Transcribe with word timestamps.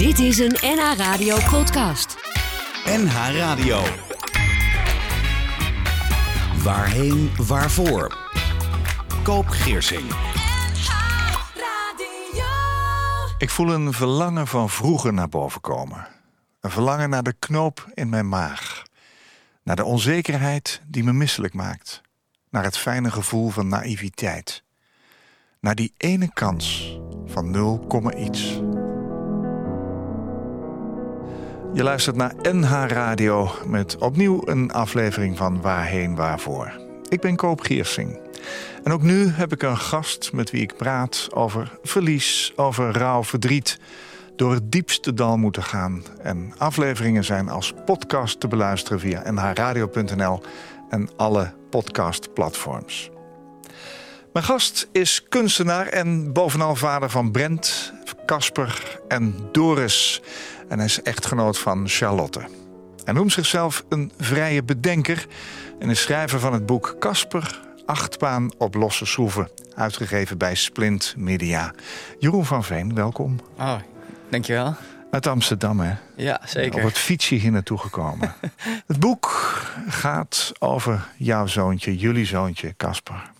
Dit 0.00 0.18
is 0.18 0.38
een 0.38 0.56
NH 0.60 0.96
Radio 0.96 1.36
podcast. 1.50 2.16
NH 2.84 3.36
Radio. 3.36 3.82
Waarheen, 6.62 7.30
waarvoor? 7.36 8.18
Koop 9.22 9.46
Geersing. 9.46 10.02
Ik 13.38 13.50
voel 13.50 13.72
een 13.72 13.92
verlangen 13.92 14.46
van 14.46 14.70
vroeger 14.70 15.12
naar 15.12 15.28
boven 15.28 15.60
komen. 15.60 16.06
Een 16.60 16.70
verlangen 16.70 17.10
naar 17.10 17.22
de 17.22 17.34
knoop 17.38 17.90
in 17.94 18.08
mijn 18.08 18.28
maag. 18.28 18.82
Naar 19.62 19.76
de 19.76 19.84
onzekerheid 19.84 20.80
die 20.86 21.04
me 21.04 21.12
misselijk 21.12 21.54
maakt. 21.54 22.00
Naar 22.50 22.64
het 22.64 22.76
fijne 22.76 23.10
gevoel 23.10 23.48
van 23.48 23.68
naïviteit. 23.68 24.62
Naar 25.60 25.74
die 25.74 25.94
ene 25.96 26.32
kans 26.32 26.98
van 27.26 27.50
0, 27.50 28.12
iets. 28.16 28.60
Je 31.74 31.82
luistert 31.82 32.16
naar 32.16 32.34
NH 32.42 32.84
Radio 32.86 33.50
met 33.66 33.96
opnieuw 33.96 34.42
een 34.44 34.72
aflevering 34.72 35.36
van 35.36 35.60
Waarheen 35.60 36.14
Waarvoor. 36.16 36.72
Ik 37.08 37.20
ben 37.20 37.36
Koop 37.36 37.60
Giersing. 37.60 38.18
En 38.84 38.92
ook 38.92 39.02
nu 39.02 39.28
heb 39.28 39.52
ik 39.52 39.62
een 39.62 39.76
gast 39.76 40.32
met 40.32 40.50
wie 40.50 40.60
ik 40.60 40.76
praat 40.76 41.28
over 41.32 41.78
verlies, 41.82 42.52
over 42.56 42.92
rouw, 42.92 43.24
verdriet. 43.24 43.78
Door 44.36 44.52
het 44.52 44.72
diepste 44.72 45.14
dal 45.14 45.36
moeten 45.36 45.62
gaan. 45.62 46.02
En 46.22 46.52
afleveringen 46.58 47.24
zijn 47.24 47.48
als 47.48 47.74
podcast 47.84 48.40
te 48.40 48.48
beluisteren 48.48 49.00
via 49.00 49.30
nhradio.nl 49.30 50.42
en 50.88 51.08
alle 51.16 51.52
podcastplatforms. 51.70 53.10
Mijn 54.32 54.44
gast 54.44 54.88
is 54.92 55.24
kunstenaar 55.28 55.86
en 55.86 56.32
bovenal 56.32 56.76
vader 56.76 57.10
van 57.10 57.30
Brent, 57.30 57.92
Casper 58.26 59.00
en 59.08 59.34
Doris. 59.52 60.22
En 60.70 60.76
hij 60.76 60.86
is 60.86 61.02
echtgenoot 61.02 61.58
van 61.58 61.88
Charlotte. 61.88 62.40
Hij 63.04 63.14
noemt 63.14 63.32
zichzelf 63.32 63.84
een 63.88 64.12
vrije 64.18 64.62
bedenker 64.62 65.26
en 65.78 65.90
is 65.90 66.00
schrijver 66.00 66.40
van 66.40 66.52
het 66.52 66.66
boek 66.66 66.96
Casper, 66.98 67.60
Achtbaan 67.86 68.50
op 68.58 68.74
losse 68.74 69.06
schroeven, 69.06 69.48
uitgegeven 69.74 70.38
bij 70.38 70.54
Splint 70.54 71.14
Media. 71.16 71.72
Jeroen 72.18 72.44
van 72.44 72.64
Veen, 72.64 72.94
welkom. 72.94 73.40
Oh, 73.58 73.76
dankjewel. 74.30 74.74
Uit 75.10 75.26
Amsterdam, 75.26 75.80
hè? 75.80 75.94
Ja, 76.16 76.40
zeker. 76.44 76.78
Op 76.78 76.88
het 76.88 76.98
fietsje 76.98 77.34
hier 77.34 77.50
naartoe 77.50 77.78
gekomen. 77.78 78.34
het 78.86 79.00
boek 79.00 79.26
gaat 79.88 80.52
over 80.58 81.08
jouw 81.16 81.46
zoontje, 81.46 81.96
jullie 81.96 82.26
zoontje, 82.26 82.74
Casper. 82.76 83.30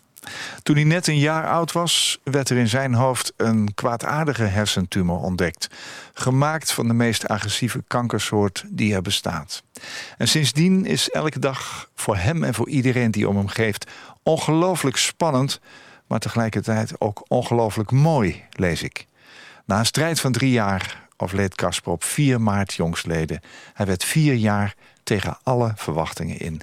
Toen 0.62 0.74
hij 0.74 0.84
net 0.84 1.06
een 1.06 1.18
jaar 1.18 1.48
oud 1.48 1.72
was, 1.72 2.20
werd 2.24 2.50
er 2.50 2.56
in 2.56 2.68
zijn 2.68 2.94
hoofd 2.94 3.32
een 3.36 3.74
kwaadaardige 3.74 4.42
hersentumor 4.42 5.18
ontdekt. 5.18 5.68
Gemaakt 6.14 6.72
van 6.72 6.88
de 6.88 6.94
meest 6.94 7.28
agressieve 7.28 7.84
kankersoort 7.86 8.64
die 8.68 8.94
er 8.94 9.02
bestaat. 9.02 9.62
En 10.16 10.28
sindsdien 10.28 10.86
is 10.86 11.10
elke 11.10 11.38
dag 11.38 11.90
voor 11.94 12.16
hem 12.16 12.44
en 12.44 12.54
voor 12.54 12.68
iedereen 12.68 13.10
die 13.10 13.28
om 13.28 13.36
hem 13.36 13.48
geeft 13.48 13.90
ongelooflijk 14.22 14.96
spannend, 14.96 15.60
maar 16.06 16.18
tegelijkertijd 16.18 17.00
ook 17.00 17.24
ongelooflijk 17.28 17.90
mooi, 17.90 18.44
lees 18.50 18.82
ik. 18.82 19.06
Na 19.64 19.78
een 19.78 19.86
strijd 19.86 20.20
van 20.20 20.32
drie 20.32 20.50
jaar 20.50 21.08
overleed 21.16 21.54
Casper 21.54 21.92
op 21.92 22.04
4 22.04 22.40
maart 22.40 22.74
jongsleden. 22.74 23.40
Hij 23.74 23.86
werd 23.86 24.04
vier 24.04 24.34
jaar 24.34 24.74
tegen 25.02 25.38
alle 25.42 25.72
verwachtingen 25.76 26.38
in. 26.38 26.60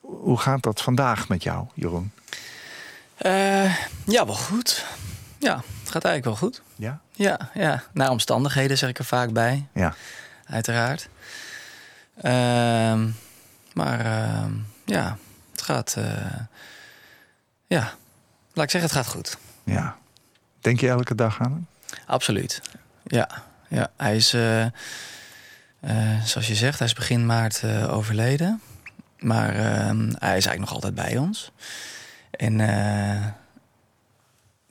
Hoe 0.00 0.38
gaat 0.38 0.62
dat 0.62 0.82
vandaag 0.82 1.28
met 1.28 1.42
jou, 1.42 1.66
Jeroen? 1.74 2.12
Uh, 3.26 3.76
ja, 4.06 4.26
wel 4.26 4.34
goed. 4.34 4.84
Ja, 5.38 5.54
het 5.80 5.90
gaat 5.90 6.04
eigenlijk 6.04 6.24
wel 6.24 6.36
goed. 6.36 6.62
Ja? 6.76 7.00
Ja, 7.12 7.50
ja. 7.54 7.82
Naar 7.92 8.10
omstandigheden 8.10 8.78
zeg 8.78 8.88
ik 8.88 8.98
er 8.98 9.04
vaak 9.04 9.32
bij. 9.32 9.66
Ja. 9.74 9.94
Uiteraard. 10.46 11.08
Uh, 12.16 13.04
maar 13.72 14.06
uh, 14.06 14.44
ja, 14.84 15.16
het 15.50 15.62
gaat... 15.62 15.94
Uh, 15.98 16.04
ja, 17.66 17.92
laat 18.52 18.64
ik 18.64 18.70
zeggen, 18.70 18.90
het 18.90 18.92
gaat 18.92 19.06
goed. 19.06 19.36
Ja. 19.64 19.96
Denk 20.60 20.80
je 20.80 20.88
elke 20.88 21.14
dag 21.14 21.40
aan 21.40 21.52
hem? 21.52 21.66
Absoluut. 22.06 22.62
Ja, 23.04 23.28
ja. 23.68 23.90
hij 23.96 24.16
is... 24.16 24.34
Uh, 24.34 24.66
zoals 26.24 26.46
je 26.46 26.54
zegt, 26.54 26.78
hij 26.78 26.86
is 26.88 26.94
begin 26.94 27.26
maart 27.26 27.64
overleden. 27.88 28.60
Maar 29.18 29.54
ehm, 29.54 30.00
hij 30.18 30.36
is 30.36 30.46
eigenlijk 30.46 30.58
nog 30.58 30.72
altijd 30.72 30.94
bij 30.94 31.16
ons. 31.16 31.52
En 32.40 32.58
uh, 32.58 33.26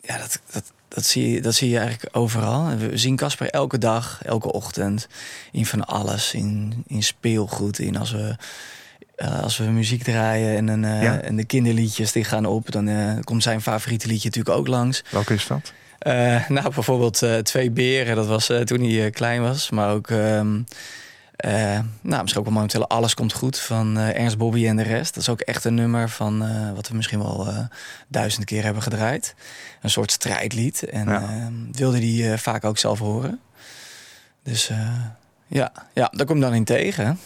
ja, 0.01 0.17
dat, 0.17 0.39
dat, 0.51 0.71
dat, 0.87 1.05
zie 1.05 1.31
je, 1.31 1.41
dat 1.41 1.55
zie 1.55 1.69
je 1.69 1.79
eigenlijk 1.79 2.17
overal. 2.17 2.77
We 2.77 2.97
zien 2.97 3.15
Casper 3.15 3.49
elke 3.49 3.77
dag, 3.77 4.21
elke 4.23 4.51
ochtend. 4.51 5.07
In 5.51 5.65
van 5.65 5.85
alles. 5.85 6.33
In, 6.33 6.83
in 6.87 7.03
speelgoed. 7.03 7.79
In 7.79 7.97
als 7.97 8.11
we, 8.11 8.35
uh, 9.17 9.41
als 9.41 9.57
we 9.57 9.63
muziek 9.63 10.03
draaien 10.03 10.57
en, 10.57 10.67
een, 10.67 10.83
uh, 10.83 11.03
ja. 11.03 11.21
en 11.21 11.35
de 11.35 11.45
kinderliedjes 11.45 12.11
die 12.11 12.23
gaan 12.23 12.45
op. 12.45 12.71
Dan 12.71 13.19
komt 13.23 13.43
zijn 13.43 13.61
favoriete 13.61 14.07
liedje 14.07 14.27
natuurlijk 14.27 14.57
ook 14.57 14.67
langs. 14.67 15.03
Welke 15.11 15.33
is 15.33 15.47
dat? 15.47 15.73
nou, 16.47 16.73
bijvoorbeeld 16.73 17.23
Twee 17.43 17.71
Beren. 17.71 18.15
Dat 18.15 18.27
was 18.27 18.51
toen 18.63 18.83
hij 18.83 19.09
klein 19.09 19.41
was. 19.41 19.69
Maar 19.69 19.93
ook... 19.93 20.09
Um, 20.09 20.65
uh, 21.45 21.79
nou, 22.01 22.21
misschien 22.21 22.37
ook 22.37 22.47
wel 22.47 22.53
momenteel 22.53 22.87
Alles 22.87 23.13
Komt 23.13 23.33
Goed 23.33 23.59
van 23.59 23.97
uh, 23.97 24.15
Ernst 24.15 24.37
Bobby 24.37 24.67
en 24.67 24.75
de 24.75 24.83
rest. 24.83 25.13
Dat 25.13 25.23
is 25.23 25.29
ook 25.29 25.39
echt 25.39 25.65
een 25.65 25.73
nummer 25.73 26.09
van 26.09 26.43
uh, 26.43 26.71
wat 26.75 26.87
we 26.87 26.95
misschien 26.95 27.19
wel 27.19 27.47
duizend 28.07 28.45
keer 28.45 28.63
hebben 28.63 28.83
gedraaid. 28.83 29.35
Een 29.81 29.89
soort 29.89 30.11
strijdlied. 30.11 30.83
En 30.83 31.07
ja. 31.07 31.21
Ehm, 31.21 31.53
wilde 31.71 31.99
die 31.99 32.37
vaak 32.37 32.63
ook 32.63 32.77
zelf 32.77 32.99
horen. 32.99 33.39
Dus 34.43 34.71
ja, 35.47 35.71
ja, 35.93 36.11
daar 36.15 36.25
kom 36.25 36.35
je 36.35 36.41
dan 36.41 36.53
in 36.53 36.63
tegen. 36.63 37.19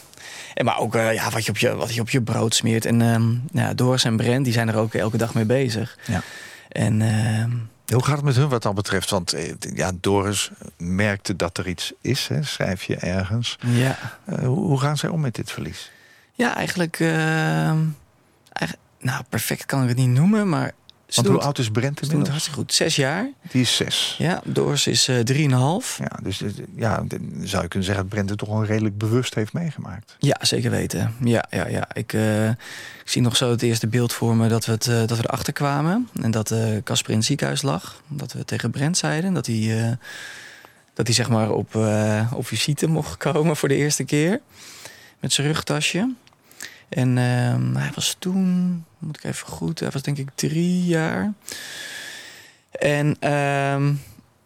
En 0.54 0.66
maar 0.66 0.80
ook 0.80 0.94
ja, 0.94 1.30
wat, 1.30 1.46
je 1.46 1.52
op 1.52 1.58
je, 1.58 1.76
wat 1.76 1.94
je 1.94 2.02
op 2.02 2.10
je 2.10 2.22
brood 2.22 2.56
smeert. 2.56 2.86
En 2.86 3.02
um, 3.02 3.44
ja, 3.52 3.74
Doris 3.74 4.04
en 4.04 4.18
Brent 4.18 4.44
die 4.44 4.54
zijn 4.54 4.70
er 4.70 4.76
ook 4.76 4.94
elke 4.94 5.18
dag 5.18 5.34
mee 5.34 5.46
bezig. 5.46 5.98
Ja. 6.06 6.22
En 6.70 7.02
ehm, 7.02 7.52
hoe 7.86 8.04
gaat 8.04 8.16
het 8.16 8.26
met 8.26 8.36
hun 8.36 8.50
wat 8.50 8.62
dat 8.62 8.76
betreft? 8.76 9.10
Want 9.10 9.36
ja, 9.74 9.92
Doris 10.02 10.52
merkte 10.78 11.36
dat 11.36 11.58
er 11.58 11.68
iets 11.68 11.94
is, 12.02 12.28
hè? 12.28 12.44
schrijf 12.44 12.84
je 12.84 12.96
ergens. 12.96 13.58
Ja. 13.60 13.98
Uh, 14.30 14.46
hoe 14.46 14.80
gaan 14.80 14.98
zij 14.98 15.10
om 15.10 15.22
met 15.22 15.36
dit 15.36 15.52
verlies? 15.52 15.92
Ja, 16.34 16.56
eigenlijk, 16.56 17.00
uh, 17.00 17.68
eigenlijk... 17.68 18.78
Nou, 19.00 19.24
perfect 19.30 19.66
kan 19.66 19.82
ik 19.82 19.88
het 19.88 19.98
niet 19.98 20.10
noemen, 20.10 20.50
maar... 20.50 20.72
Want 21.16 21.28
hoe 21.28 21.40
oud 21.40 21.58
is 21.58 21.70
Brent 21.70 22.02
inmiddels? 22.02 22.30
hartstikke 22.30 22.60
goed. 22.60 22.74
Zes 22.74 22.96
jaar. 22.96 23.30
Die 23.52 23.62
is 23.62 23.76
zes. 23.76 24.16
Ja, 24.18 24.42
Doris 24.46 24.88
is 24.88 25.08
uh, 25.10 25.20
drieënhalf. 25.20 25.98
Ja, 26.00 26.20
dus 26.24 26.44
ja, 26.76 27.04
zou 27.42 27.62
je 27.62 27.68
kunnen 27.68 27.84
zeggen 27.84 27.96
dat 27.96 28.08
Brent 28.08 28.30
het 28.30 28.38
toch 28.38 28.50
wel 28.50 28.66
redelijk 28.66 28.98
bewust 28.98 29.36
heeft 29.36 29.54
meegemaakt. 29.54 30.16
Ja, 30.20 30.38
zeker 30.42 30.72
weten. 30.72 31.16
Ja, 31.24 31.46
ja, 31.50 31.68
ja. 31.68 31.88
Ik, 31.94 32.14
uh, 32.14 32.50
ik 32.50 32.56
zie 33.06 33.22
nog 33.22 33.36
zo 33.36 33.50
het 33.50 33.62
eerste 33.62 33.88
beeld 33.88 34.14
voor 34.14 34.36
me 34.36 34.48
dat 34.48 34.66
we, 34.66 34.72
het, 34.72 34.86
dat 34.86 35.18
we 35.18 35.24
erachter 35.24 35.54
kwamen. 35.54 36.10
En 36.22 36.32
dat 36.32 36.54
Casper 36.84 37.12
in 37.12 37.18
het 37.18 37.26
ziekenhuis 37.26 37.62
lag. 37.62 38.02
Dat 38.08 38.34
we 38.34 38.46
tegen 38.46 38.72
Brent 38.72 38.98
zeiden 38.98 39.34
dat 39.34 39.46
hij, 39.46 39.98
dat 40.94 41.06
hij 41.06 41.16
zeg 41.16 41.30
maar 41.30 41.52
op, 41.52 41.76
op 42.34 42.48
visite 42.48 42.88
mocht 42.88 43.18
komen 43.18 43.56
voor 43.56 43.70
de 43.70 43.76
eerste 43.76 44.04
keer. 44.04 44.42
Met 45.20 45.34
zijn 45.34 45.48
rugtasje. 45.48 46.14
En 46.96 47.10
uh, 47.10 47.82
hij 47.82 47.92
was 47.96 48.16
toen, 48.20 48.86
moet 49.00 49.18
ik 49.18 49.24
even 49.24 49.48
goed, 49.48 49.80
hij 49.80 49.90
was 49.90 50.02
denk 50.02 50.18
ik 50.18 50.30
drie 50.36 50.86
jaar. 50.86 51.34
En 52.72 53.18
uh, 53.24 53.90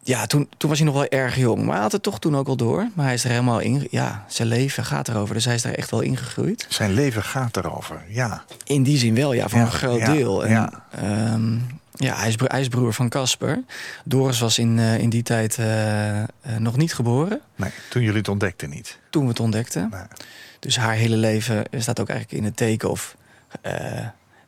ja, 0.03 0.25
toen, 0.25 0.49
toen 0.57 0.69
was 0.69 0.79
hij 0.79 0.87
nog 0.87 0.95
wel 0.95 1.07
erg 1.07 1.35
jong. 1.35 1.63
Maar 1.63 1.73
hij 1.73 1.81
had 1.81 1.91
het 1.91 2.03
toch 2.03 2.19
toen 2.19 2.35
ook 2.35 2.47
al 2.47 2.55
door. 2.55 2.87
Maar 2.93 3.05
hij 3.05 3.13
is 3.13 3.23
er 3.23 3.29
helemaal 3.29 3.59
in. 3.59 3.87
Ja, 3.91 4.25
zijn 4.27 4.47
leven 4.47 4.85
gaat 4.85 5.07
erover. 5.07 5.33
Dus 5.35 5.45
hij 5.45 5.55
is 5.55 5.61
daar 5.61 5.73
echt 5.73 5.91
wel 5.91 6.01
ingegroeid. 6.01 6.65
Zijn 6.69 6.93
leven 6.93 7.23
gaat 7.23 7.57
erover, 7.57 8.03
ja. 8.07 8.43
In 8.63 8.83
die 8.83 8.97
zin 8.97 9.15
wel, 9.15 9.33
ja, 9.33 9.47
voor 9.47 9.59
Ja, 9.59 9.65
een 9.65 9.71
groot 9.71 9.99
ja, 9.99 10.13
deel. 10.13 10.45
En, 10.45 10.51
ja. 10.51 10.83
ehm, 10.91 11.55
ja, 11.93 12.15
hij 12.15 12.27
is, 12.27 12.35
bro- 12.35 12.47
hij 12.47 12.61
is 12.61 12.67
broer 12.67 12.93
van 12.93 13.09
Casper. 13.09 13.63
Doris 14.03 14.39
was 14.39 14.57
in, 14.59 14.79
eh, 14.79 14.97
in 14.97 15.09
die 15.09 15.23
tijd 15.23 15.57
eh, 15.57 16.21
eh, 16.21 16.27
nog 16.59 16.77
niet 16.77 16.93
geboren. 16.93 17.41
Nee, 17.55 17.71
toen 17.89 18.01
jullie 18.01 18.17
het 18.17 18.27
ontdekten 18.27 18.69
niet. 18.69 18.99
Toen 19.09 19.23
we 19.23 19.29
het 19.29 19.39
ontdekten. 19.39 19.89
Nee. 19.91 20.01
Dus 20.67 20.77
haar 20.77 20.93
hele 20.93 21.15
leven 21.15 21.65
staat 21.77 21.99
ook 21.99 22.09
eigenlijk 22.09 22.39
in 22.39 22.45
het 22.45 22.57
teken 22.57 22.89
of... 22.89 23.15
eh, 23.61 23.71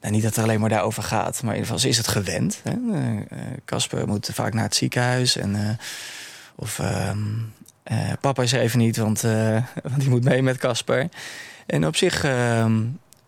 nou, 0.02 0.14
niet 0.14 0.24
dat 0.24 0.36
het 0.36 0.44
alleen 0.44 0.60
maar 0.60 0.70
daarover 0.70 1.04
gaat, 1.04 1.44
maar 1.44 1.56
in 1.56 1.60
ieder 1.60 1.66
geval, 1.66 1.80
ze 1.80 1.88
is 1.88 1.98
het 1.98 2.08
gewend. 2.08 2.62
Eh, 2.64 2.74
Casper 3.66 4.08
moet 4.08 4.30
vaak 4.34 4.54
naar 4.54 4.64
het 4.64 4.76
ziekenhuis. 4.76 5.36
En, 5.36 5.56
eh, 5.56 5.70
of 6.56 6.80
ehm, 6.80 7.18
eh, 7.84 7.98
papa 8.22 8.44
is 8.44 8.54
er 8.54 8.60
even 8.60 8.80
niet, 8.80 8.98
want, 8.98 9.22
want 9.90 10.00
die 10.00 10.10
moet 10.10 10.24
mee 10.24 10.42
met 10.42 10.58
Casper. 10.58 11.10
En 11.66 11.88
op 11.88 11.96
zich, 11.96 12.24
ehm, 12.24 12.82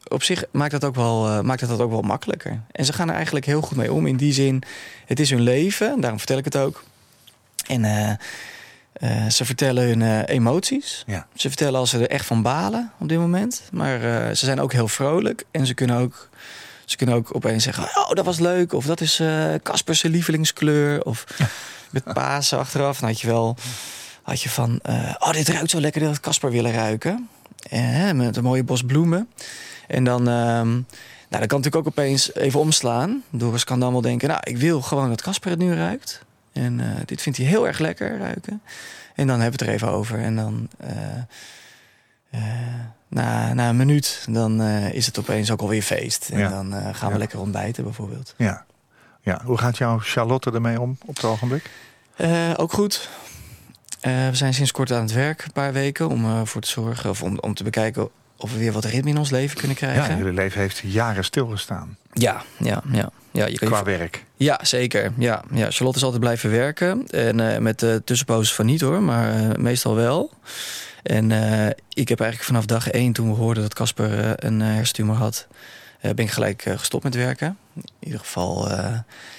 op 0.07 0.23
zich 0.23 0.43
maakt, 0.51 0.71
dat 0.71 0.83
ook 0.83 0.95
wel, 0.95 1.43
maakt 1.43 1.61
het 1.61 1.69
dat 1.69 1.79
ook 1.79 1.91
wel 1.91 2.01
makkelijker. 2.01 2.61
En 2.71 2.85
ze 2.85 2.93
gaan 2.93 3.09
er 3.09 3.15
eigenlijk 3.15 3.45
heel 3.45 3.61
goed 3.61 3.77
mee 3.77 3.93
om. 3.93 4.07
In 4.07 4.17
die 4.17 4.33
zin, 4.33 4.63
het 5.05 5.19
is 5.19 5.29
hun 5.29 5.41
leven, 5.41 6.01
daarom 6.01 6.19
vertel 6.19 6.37
ik 6.37 6.45
het 6.45 6.57
ook. 6.57 6.83
En 7.67 8.17
eh, 8.93 9.27
ze 9.27 9.45
vertellen 9.45 9.83
hun 9.83 10.01
eh, 10.01 10.35
emoties. 10.35 11.03
Ja. 11.07 11.27
Ze 11.35 11.47
vertellen 11.47 11.79
als 11.79 11.89
ze 11.89 11.97
er 11.97 12.09
echt 12.09 12.25
van 12.25 12.41
balen 12.41 12.91
op 12.99 13.09
dit 13.09 13.17
moment. 13.17 13.61
Maar 13.71 13.95
eh, 13.95 14.35
ze 14.35 14.45
zijn 14.45 14.59
ook 14.59 14.71
heel 14.71 14.87
vrolijk. 14.87 15.43
En 15.51 15.65
ze 15.65 15.73
kunnen 15.73 15.97
ook, 15.97 16.29
ze 16.85 16.97
kunnen 16.97 17.15
ook 17.15 17.35
opeens 17.35 17.63
zeggen... 17.63 17.83
oh, 17.83 18.11
dat 18.11 18.25
was 18.25 18.39
leuk. 18.39 18.73
Of 18.73 18.85
dat 18.85 19.01
is 19.01 19.21
Casper's 19.63 20.01
lievelingskleur. 20.01 21.03
Of 21.03 21.25
met 21.89 22.03
Pasen 22.03 22.59
achteraf. 22.59 22.99
Dan 22.99 23.09
had 23.09 23.21
je 23.21 23.27
wel 23.27 23.57
had 24.21 24.41
je 24.41 24.49
van, 24.49 24.79
oh, 25.19 25.31
dit 25.31 25.47
ruikt 25.47 25.69
zo 25.69 25.79
lekker, 25.79 26.01
dat 26.01 26.09
had 26.09 26.19
Casper 26.19 26.51
willen 26.51 26.71
ruiken. 26.71 27.29
En, 27.69 28.17
met 28.17 28.37
een 28.37 28.43
mooie 28.43 28.63
bos 28.63 28.83
bloemen. 28.83 29.29
En 29.87 30.03
dan, 30.03 30.27
ehm, 30.27 30.69
nou, 30.69 30.83
dan 31.29 31.47
kan 31.47 31.57
natuurlijk 31.57 31.75
ook 31.75 31.87
opeens 31.87 32.35
even 32.35 32.59
omslaan. 32.59 33.23
Doris 33.29 33.63
kan 33.63 33.79
dan 33.79 33.91
wel 33.91 34.01
denken, 34.01 34.29
nou, 34.29 34.41
ik 34.43 34.57
wil 34.57 34.81
gewoon 34.81 35.09
dat 35.09 35.21
Casper 35.21 35.49
het 35.49 35.59
nu 35.59 35.73
ruikt. 35.73 36.23
En 36.53 36.79
eh, 36.79 36.87
dit 37.05 37.21
vindt 37.21 37.37
hij 37.37 37.47
heel 37.47 37.67
erg 37.67 37.79
lekker 37.79 38.17
ruiken. 38.17 38.61
En 39.15 39.27
dan 39.27 39.39
hebben 39.39 39.59
we 39.59 39.65
het 39.65 39.73
er 39.73 39.81
even 39.81 39.97
over. 39.97 40.19
En 40.19 40.35
dan, 40.35 40.67
uh, 42.33 42.39
na, 43.07 43.53
na 43.53 43.69
een 43.69 43.77
minuut, 43.77 44.25
dan 44.29 44.61
is 44.91 45.05
het 45.05 45.19
opeens 45.19 45.51
ook 45.51 45.61
alweer 45.61 45.81
feest. 45.81 46.29
En 46.29 46.49
dan 46.49 46.95
gaan 46.95 47.11
we 47.11 47.17
lekker 47.17 47.39
ontbijten 47.39 47.83
bijvoorbeeld. 47.83 48.33
Ja. 48.37 48.65
ja. 49.21 49.41
Hoe 49.43 49.57
gaat 49.57 49.77
jouw 49.77 49.99
Charlotte 49.99 50.51
ermee 50.51 50.81
om 50.81 50.97
op 51.05 51.15
het 51.15 51.25
ogenblik? 51.25 51.69
ook 52.55 52.73
goed. 52.73 53.09
we 54.01 54.29
zijn 54.31 54.53
sinds 54.53 54.71
kort 54.71 54.91
aan 54.91 55.01
het 55.01 55.13
werk, 55.13 55.43
een 55.43 55.51
paar 55.51 55.73
weken, 55.73 56.09
om 56.09 56.25
ervoor 56.25 56.61
te 56.61 56.69
zorgen 56.69 57.09
of 57.09 57.23
om, 57.23 57.39
om 57.39 57.53
te 57.53 57.63
bekijken 57.63 58.09
of 58.41 58.51
we 58.51 58.59
weer 58.59 58.71
wat 58.71 58.85
ritme 58.85 59.09
in 59.09 59.17
ons 59.17 59.29
leven 59.29 59.57
kunnen 59.57 59.77
krijgen. 59.77 60.11
Ja, 60.11 60.17
jullie 60.17 60.33
leven 60.33 60.59
heeft 60.59 60.77
jaren 60.77 61.23
stilgestaan. 61.23 61.97
Ja, 62.13 62.43
ja, 62.57 62.81
ja. 62.91 63.09
ja 63.31 63.45
je 63.45 63.57
Qua 63.57 63.83
werk. 63.83 64.23
Ja, 64.35 64.59
zeker. 64.63 65.11
Ja, 65.17 65.43
ja, 65.51 65.71
Charlotte 65.71 65.97
is 65.97 66.03
altijd 66.03 66.21
blijven 66.21 66.51
werken. 66.51 67.07
En 67.07 67.39
uh, 67.39 67.57
met 67.57 67.79
de 67.79 68.01
tussenposes 68.05 68.53
van 68.53 68.65
niet 68.65 68.81
hoor, 68.81 69.01
maar 69.01 69.41
uh, 69.41 69.55
meestal 69.55 69.95
wel. 69.95 70.31
En 71.03 71.29
uh, 71.29 71.67
ik 71.89 72.09
heb 72.09 72.19
eigenlijk 72.19 72.49
vanaf 72.49 72.65
dag 72.65 72.89
één, 72.89 73.13
toen 73.13 73.29
we 73.29 73.35
hoorden 73.35 73.63
dat 73.63 73.73
Casper 73.73 74.45
een 74.45 74.59
hersentumor 74.59 75.15
had... 75.15 75.47
ben 76.01 76.17
ik 76.17 76.31
gelijk 76.31 76.65
gestopt 76.75 77.03
met 77.03 77.15
werken. 77.15 77.57
In 77.75 77.83
ieder 77.99 78.19
geval 78.19 78.69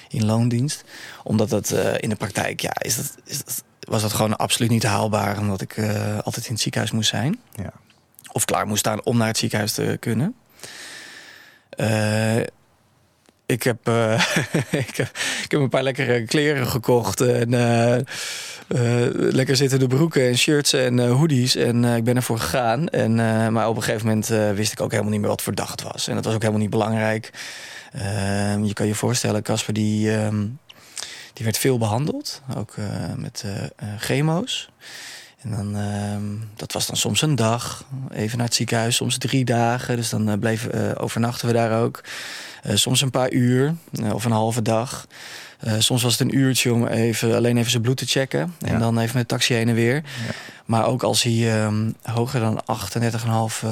in 0.09 0.25
loondienst. 0.25 0.83
Omdat 1.23 1.49
dat 1.49 1.71
in 1.97 2.09
de 2.09 2.15
praktijk, 2.15 2.59
ja, 2.59 2.73
is 2.79 2.95
dat, 2.95 3.15
is 3.25 3.43
dat, 3.43 3.63
was 3.79 4.01
dat 4.01 4.13
gewoon 4.13 4.37
absoluut 4.37 4.69
niet 4.69 4.83
haalbaar... 4.83 5.39
omdat 5.39 5.61
ik 5.61 5.77
altijd 6.23 6.45
in 6.45 6.53
het 6.53 6.61
ziekenhuis 6.61 6.91
moest 6.91 7.09
zijn. 7.09 7.39
Ja 7.55 7.73
of 8.33 8.45
klaar 8.45 8.67
moest 8.67 8.79
staan 8.79 9.03
om 9.03 9.17
naar 9.17 9.27
het 9.27 9.37
ziekenhuis 9.37 9.73
te 9.73 9.97
kunnen. 9.99 10.35
Uh, 11.77 12.37
ik, 13.45 13.63
heb, 13.63 13.87
uh, 13.87 14.13
ik, 14.87 14.95
heb, 14.95 15.09
ik 15.43 15.51
heb 15.51 15.59
een 15.59 15.69
paar 15.69 15.83
lekkere 15.83 16.25
kleren 16.25 16.67
gekocht. 16.67 17.21
En 17.21 17.51
uh, 17.51 17.97
lekker 19.11 19.55
zittende 19.55 19.87
broeken 19.87 20.27
en 20.27 20.37
shirts 20.37 20.73
en 20.73 20.99
hoodies. 20.99 21.55
En 21.55 21.83
ik 21.83 22.03
ben 22.03 22.15
ervoor 22.15 22.39
gegaan. 22.39 22.87
En, 22.89 23.15
maar 23.53 23.67
op 23.67 23.75
een 23.75 23.83
gegeven 23.83 24.07
moment 24.07 24.27
wist 24.55 24.71
ik 24.71 24.81
ook 24.81 24.91
helemaal 24.91 25.11
niet 25.11 25.21
meer 25.21 25.29
wat 25.29 25.41
voor 25.41 25.55
dag 25.55 25.71
het 25.71 25.81
was. 25.81 26.07
En 26.07 26.15
dat 26.15 26.25
was 26.25 26.33
ook 26.33 26.41
helemaal 26.41 26.61
niet 26.61 26.69
belangrijk. 26.69 27.29
Ehm, 27.91 28.63
je 28.63 28.73
kan 28.73 28.87
je 28.87 28.95
voorstellen, 28.95 29.43
Casper 29.43 29.73
die, 29.73 30.15
ehm, 30.15 30.45
die 31.33 31.45
werd 31.45 31.57
veel 31.57 31.77
behandeld. 31.77 32.41
Ook 32.57 32.75
met 33.15 33.45
chemo's. 33.97 34.69
En 35.43 35.51
dan, 35.51 35.77
uh, 35.77 36.39
dat 36.55 36.71
was 36.71 36.87
dan 36.87 36.95
soms 36.95 37.21
een 37.21 37.35
dag, 37.35 37.85
even 38.11 38.37
naar 38.37 38.47
het 38.47 38.55
ziekenhuis, 38.55 38.95
soms 38.95 39.17
drie 39.17 39.45
dagen. 39.45 39.95
Dus 39.95 40.09
dan 40.09 40.29
uh, 40.29 40.37
bleven, 40.39 40.75
uh, 40.75 40.91
overnachten 40.97 41.47
we 41.47 41.53
daar 41.53 41.81
ook. 41.81 42.03
Uh, 42.65 42.75
soms 42.75 43.01
een 43.01 43.11
paar 43.11 43.31
uur 43.31 43.75
of 44.13 44.25
een 44.25 44.31
halve 44.31 44.61
dag. 44.61 45.07
soms 45.77 46.03
was 46.03 46.11
het 46.11 46.21
een 46.21 46.37
uurtje 46.37 46.73
om 46.73 46.87
even, 46.87 47.35
alleen 47.35 47.57
even 47.57 47.71
zijn 47.71 47.83
bloed 47.83 47.97
te 47.97 48.05
checken. 48.05 48.55
En 48.61 48.79
dan 48.79 48.99
even 48.99 49.17
met 49.17 49.27
taxi 49.27 49.53
heen 49.53 49.69
en 49.69 49.75
weer. 49.75 49.95
Ja. 49.95 50.33
Maar 50.65 50.85
ook 50.85 51.03
als 51.03 51.23
hij 51.23 51.63
ehm, 51.63 51.91
hoger 52.01 52.39
dan 52.39 52.63
38,5 53.61 53.67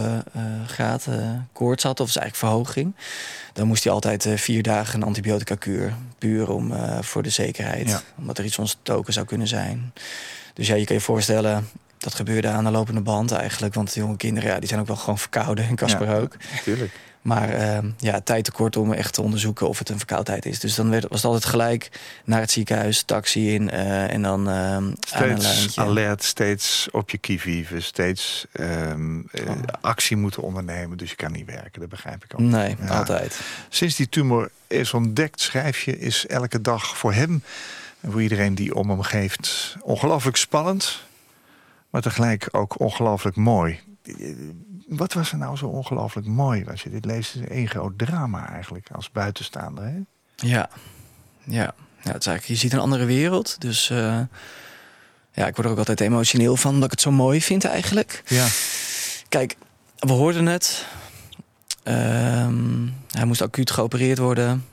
graden 0.65 1.50
koorts 1.53 1.83
had, 1.83 2.00
of 2.00 2.07
is 2.07 2.15
eigenlijk 2.15 2.53
verhoging... 2.53 2.95
dan 3.53 3.68
moest 3.68 3.83
hij 3.83 3.94
altijd 3.94 4.27
vier 4.35 4.63
dagen 4.63 5.01
een 5.01 5.07
antibiotica 5.07 5.56
kuur. 5.56 5.94
Puur 6.18 6.50
om, 6.50 6.73
voor 7.01 7.23
de 7.23 7.29
zekerheid. 7.29 7.88
Ja. 7.88 8.01
Omdat 8.18 8.38
er 8.38 8.45
iets 8.45 8.57
ontstoken 8.57 9.13
zou 9.13 9.25
kunnen 9.25 9.47
zijn. 9.47 9.91
Dus 10.61 10.69
ja, 10.69 10.75
je 10.75 10.85
kan 10.85 10.95
je 10.95 11.01
voorstellen, 11.01 11.69
dat 11.97 12.13
gebeurde 12.13 12.47
aan 12.47 12.63
de 12.63 12.71
lopende 12.71 13.01
band 13.01 13.31
eigenlijk. 13.31 13.73
Want 13.73 13.93
de 13.93 13.99
jonge 13.99 14.17
kinderen, 14.17 14.49
ja, 14.49 14.59
die 14.59 14.67
zijn 14.67 14.79
ook 14.79 14.87
wel 14.87 14.95
gewoon 14.95 15.19
verkouden. 15.19 15.67
En 15.67 15.75
Casper 15.75 16.07
ja, 16.07 16.15
ook. 16.17 16.35
Natuurlijk. 16.53 16.91
Maar 17.21 17.49
uh, 17.49 17.77
ja, 17.97 18.21
tijd 18.21 18.43
tekort 18.43 18.77
om 18.77 18.93
echt 18.93 19.13
te 19.13 19.21
onderzoeken 19.21 19.67
of 19.67 19.79
het 19.79 19.89
een 19.89 19.97
verkoudheid 19.97 20.45
is. 20.45 20.59
Dus 20.59 20.75
dan 20.75 20.89
werd, 20.89 21.07
was 21.07 21.21
het 21.21 21.31
altijd 21.31 21.45
gelijk 21.45 21.89
naar 22.25 22.39
het 22.39 22.51
ziekenhuis, 22.51 23.03
taxi 23.03 23.53
in 23.53 23.69
uh, 23.73 24.13
en 24.13 24.21
dan 24.21 24.49
uh, 24.49 24.77
steeds 24.99 25.79
alert, 25.79 26.23
steeds 26.23 26.87
op 26.91 27.09
je 27.09 27.17
kivive, 27.17 27.79
steeds 27.79 28.45
um, 28.59 29.29
oh. 29.47 29.51
actie 29.81 30.17
moeten 30.17 30.41
ondernemen. 30.41 30.97
Dus 30.97 31.09
je 31.09 31.15
kan 31.15 31.31
niet 31.31 31.45
werken, 31.45 31.79
dat 31.79 31.89
begrijp 31.89 32.23
ik 32.23 32.33
ook. 32.33 32.39
Nee, 32.39 32.75
ja. 32.79 32.97
altijd. 32.97 33.39
Sinds 33.69 33.95
die 33.95 34.09
tumor 34.09 34.49
is 34.67 34.93
ontdekt, 34.93 35.41
schrijf 35.41 35.81
je, 35.81 35.99
is 35.99 36.27
elke 36.27 36.61
dag 36.61 36.97
voor 36.97 37.13
hem 37.13 37.43
en 38.01 38.12
voor 38.12 38.21
iedereen 38.21 38.56
die 38.56 38.75
om 38.75 38.89
hem 38.89 39.01
geeft, 39.01 39.75
ongelooflijk 39.81 40.38
spannend, 40.38 41.03
maar 41.89 42.01
tegelijk 42.01 42.48
ook 42.51 42.80
ongelooflijk 42.80 43.36
mooi. 43.36 43.80
Wat 44.88 45.13
was 45.13 45.31
er 45.31 45.38
nou 45.38 45.57
zo 45.57 45.65
ongelooflijk 45.65 46.27
mooi? 46.27 46.65
Als 46.69 46.83
je 46.83 46.89
dit 46.89 47.06
leest, 47.06 47.36
is 47.36 47.48
één 47.48 47.68
groot 47.68 47.98
drama 47.98 48.50
eigenlijk 48.50 48.88
als 48.92 49.12
buitenstaander. 49.12 49.83
Hè? 49.83 50.00
Ja, 50.36 50.69
ja. 51.44 51.74
ja 52.01 52.12
het 52.12 52.19
is 52.19 52.27
eigenlijk, 52.27 52.44
je 52.44 52.56
ziet 52.56 52.74
een 52.74 52.80
andere 52.80 53.06
wereld. 53.06 53.62
Dus 53.62 53.89
uh, 53.89 54.19
ja, 55.31 55.47
ik 55.47 55.56
word 55.56 55.65
er 55.65 55.71
ook 55.71 55.77
altijd 55.77 56.01
emotioneel 56.01 56.57
van 56.57 56.75
dat 56.75 56.83
ik 56.83 56.92
het 56.92 57.01
zo 57.01 57.12
mooi 57.12 57.42
vind 57.42 57.65
eigenlijk. 57.65 58.24
Ja. 58.25 58.47
Kijk, 59.30 59.56
we 60.00 60.12
hoorden 60.12 60.45
het. 60.45 60.86
Um, 61.83 62.94
hij 63.12 63.25
moest 63.25 63.42
acuut 63.42 63.71
geopereerd 63.71 64.18
worden. 64.18 64.65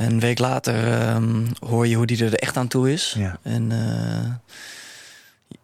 Een 0.00 0.20
week 0.20 0.38
later 0.38 1.08
um, 1.14 1.46
hoor 1.58 1.86
je 1.86 1.96
hoe 1.96 2.06
die 2.06 2.24
er 2.24 2.34
echt 2.34 2.56
aan 2.56 2.68
toe 2.68 2.92
is. 2.92 3.14
Ja. 3.18 3.38
En 3.42 3.70
uh, 3.70 4.56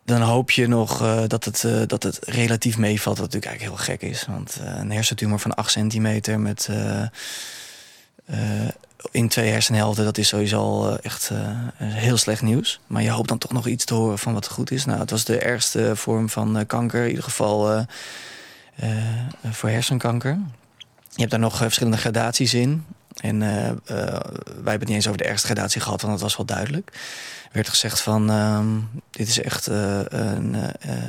dan 0.04 0.20
hoop 0.20 0.50
je 0.50 0.66
nog 0.66 1.02
uh, 1.02 1.22
dat, 1.26 1.44
het, 1.44 1.62
uh, 1.62 1.82
dat 1.86 2.02
het 2.02 2.18
relatief 2.22 2.78
meevalt. 2.78 3.18
Wat 3.18 3.32
natuurlijk 3.32 3.52
eigenlijk 3.52 3.76
heel 3.76 3.96
gek 3.96 4.10
is. 4.10 4.26
Want 4.26 4.60
een 4.62 4.90
hersentumor 4.90 5.38
van 5.38 5.54
8 5.54 5.70
centimeter 5.70 6.40
met 6.40 6.68
in 9.10 9.28
twee 9.28 9.50
hersenhelften, 9.50 10.04
dat 10.04 10.18
is 10.18 10.28
sowieso 10.28 10.60
al 10.60 10.98
echt 10.98 11.30
heel 11.82 12.16
slecht 12.16 12.42
nieuws. 12.42 12.80
Maar 12.86 13.02
je 13.02 13.10
hoopt 13.10 13.28
dan 13.28 13.38
toch 13.38 13.52
nog 13.52 13.66
iets 13.66 13.84
te 13.84 13.94
horen 13.94 14.18
van 14.18 14.32
wat 14.32 14.48
goed 14.48 14.70
is. 14.70 14.84
Nou, 14.84 15.00
het 15.00 15.10
was 15.10 15.24
de 15.24 15.38
ergste 15.38 15.96
vorm 15.96 16.28
van 16.28 16.64
kanker. 16.66 17.02
In 17.02 17.08
ieder 17.08 17.24
geval 17.24 17.86
voor 19.50 19.68
hersenkanker. 19.68 20.38
Je 21.10 21.20
hebt 21.20 21.30
daar 21.30 21.40
nog 21.40 21.56
verschillende 21.56 21.98
gradaties 21.98 22.54
in. 22.54 22.84
En 23.16 23.40
uh, 23.40 23.66
uh, 23.66 23.76
wij 23.86 24.00
hebben 24.54 24.72
het 24.72 24.86
niet 24.86 24.88
eens 24.88 25.06
over 25.06 25.18
de 25.18 25.28
ergste 25.28 25.46
gradatie 25.46 25.80
gehad, 25.80 26.00
want 26.00 26.12
dat 26.12 26.22
was 26.22 26.36
wel 26.36 26.46
duidelijk. 26.46 26.90
Er 27.44 27.52
werd 27.52 27.68
gezegd 27.68 28.00
van, 28.00 28.30
uh, 28.30 28.66
dit 29.10 29.28
is 29.28 29.40
echt, 29.40 29.68
uh, 29.68 30.00
een, 30.04 30.56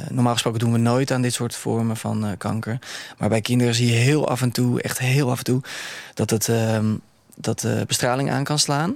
normaal 0.09 0.33
gesproken 0.33 0.59
doen 0.59 0.71
we 0.71 0.77
nooit 0.77 1.11
aan 1.11 1.21
dit 1.21 1.33
soort 1.33 1.55
vormen 1.55 1.97
van 1.97 2.35
kanker. 2.37 2.79
Maar 3.17 3.29
bij 3.29 3.41
kinderen 3.41 3.75
zie 3.75 3.91
je 3.91 3.97
heel 3.97 4.27
af 4.27 4.41
en 4.41 4.51
toe, 4.51 4.81
echt 4.81 4.99
heel 4.99 5.31
af 5.31 5.37
en 5.37 5.43
toe, 5.43 5.61
dat, 6.13 6.29
het, 6.29 6.49
ehm, 6.49 6.95
dat 7.35 7.59
de 7.59 7.83
bestraling 7.87 8.31
aan 8.31 8.43
kan 8.43 8.59
slaan. 8.59 8.95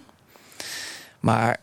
Maar 1.19 1.59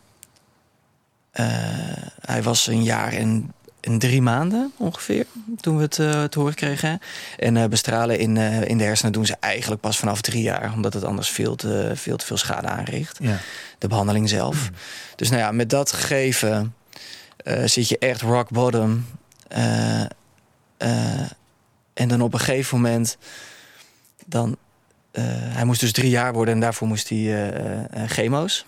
hij 2.21 2.43
was 2.43 2.67
een 2.67 2.83
jaar 2.83 3.13
en 3.13 3.53
in 3.81 3.99
drie 3.99 4.21
maanden 4.21 4.71
ongeveer, 4.77 5.25
toen 5.61 5.75
we 5.75 5.81
het 5.81 5.97
uh, 5.97 6.23
te 6.23 6.39
horen 6.39 6.53
kregen. 6.53 6.99
En 7.37 7.55
uh, 7.55 7.65
bestralen 7.65 8.19
in, 8.19 8.35
uh, 8.35 8.61
in 8.61 8.77
de 8.77 8.83
hersenen 8.83 9.11
doen 9.11 9.25
ze 9.25 9.35
eigenlijk 9.39 9.81
pas 9.81 9.97
vanaf 9.97 10.21
drie 10.21 10.41
jaar, 10.41 10.73
omdat 10.73 10.93
het 10.93 11.03
anders 11.03 11.29
veel 11.29 11.55
te 11.55 11.91
veel, 11.95 12.17
te 12.17 12.25
veel 12.25 12.37
schade 12.37 12.67
aanricht. 12.67 13.17
Ja. 13.21 13.37
De 13.77 13.87
behandeling 13.87 14.29
zelf. 14.29 14.69
Mm. 14.69 14.75
Dus 15.15 15.29
nou 15.29 15.41
ja, 15.41 15.51
met 15.51 15.69
dat 15.69 15.91
gegeven 15.91 16.73
zit 17.65 17.89
je 17.89 17.97
echt 17.97 18.21
rock 18.21 18.49
bottom. 18.49 19.05
en 21.93 22.07
dan 22.07 22.21
op 22.21 22.33
een 22.33 22.39
gegeven 22.39 22.77
moment, 22.77 23.17
dan, 24.25 24.57
hij 25.51 25.65
moest 25.65 25.79
dus 25.79 25.91
drie 25.91 26.09
jaar 26.09 26.33
worden 26.33 26.53
en 26.53 26.59
daarvoor 26.59 26.87
moest 26.87 27.09
hij 27.09 27.87
chemo's. 28.07 28.65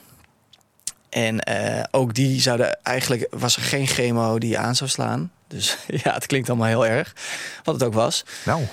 En 1.12 1.50
uh, 1.50 1.84
ook 1.92 2.14
die 2.14 2.42
zouden 2.42 2.84
eigenlijk 2.84 3.28
was 3.30 3.56
er 3.56 3.62
geen 3.62 3.88
chemo 3.88 4.38
die 4.40 4.58
aan 4.58 4.76
zou 4.76 4.90
slaan. 4.90 5.32
Dus 5.48 5.78
ja, 6.04 6.14
het 6.14 6.26
klinkt 6.26 6.50
allemaal 6.50 6.68
heel 6.68 6.86
erg. 6.86 7.16
Wat 7.64 7.74
het 7.74 7.84
ook 7.84 7.94
was. 7.94 8.26
Nou. 8.46 8.64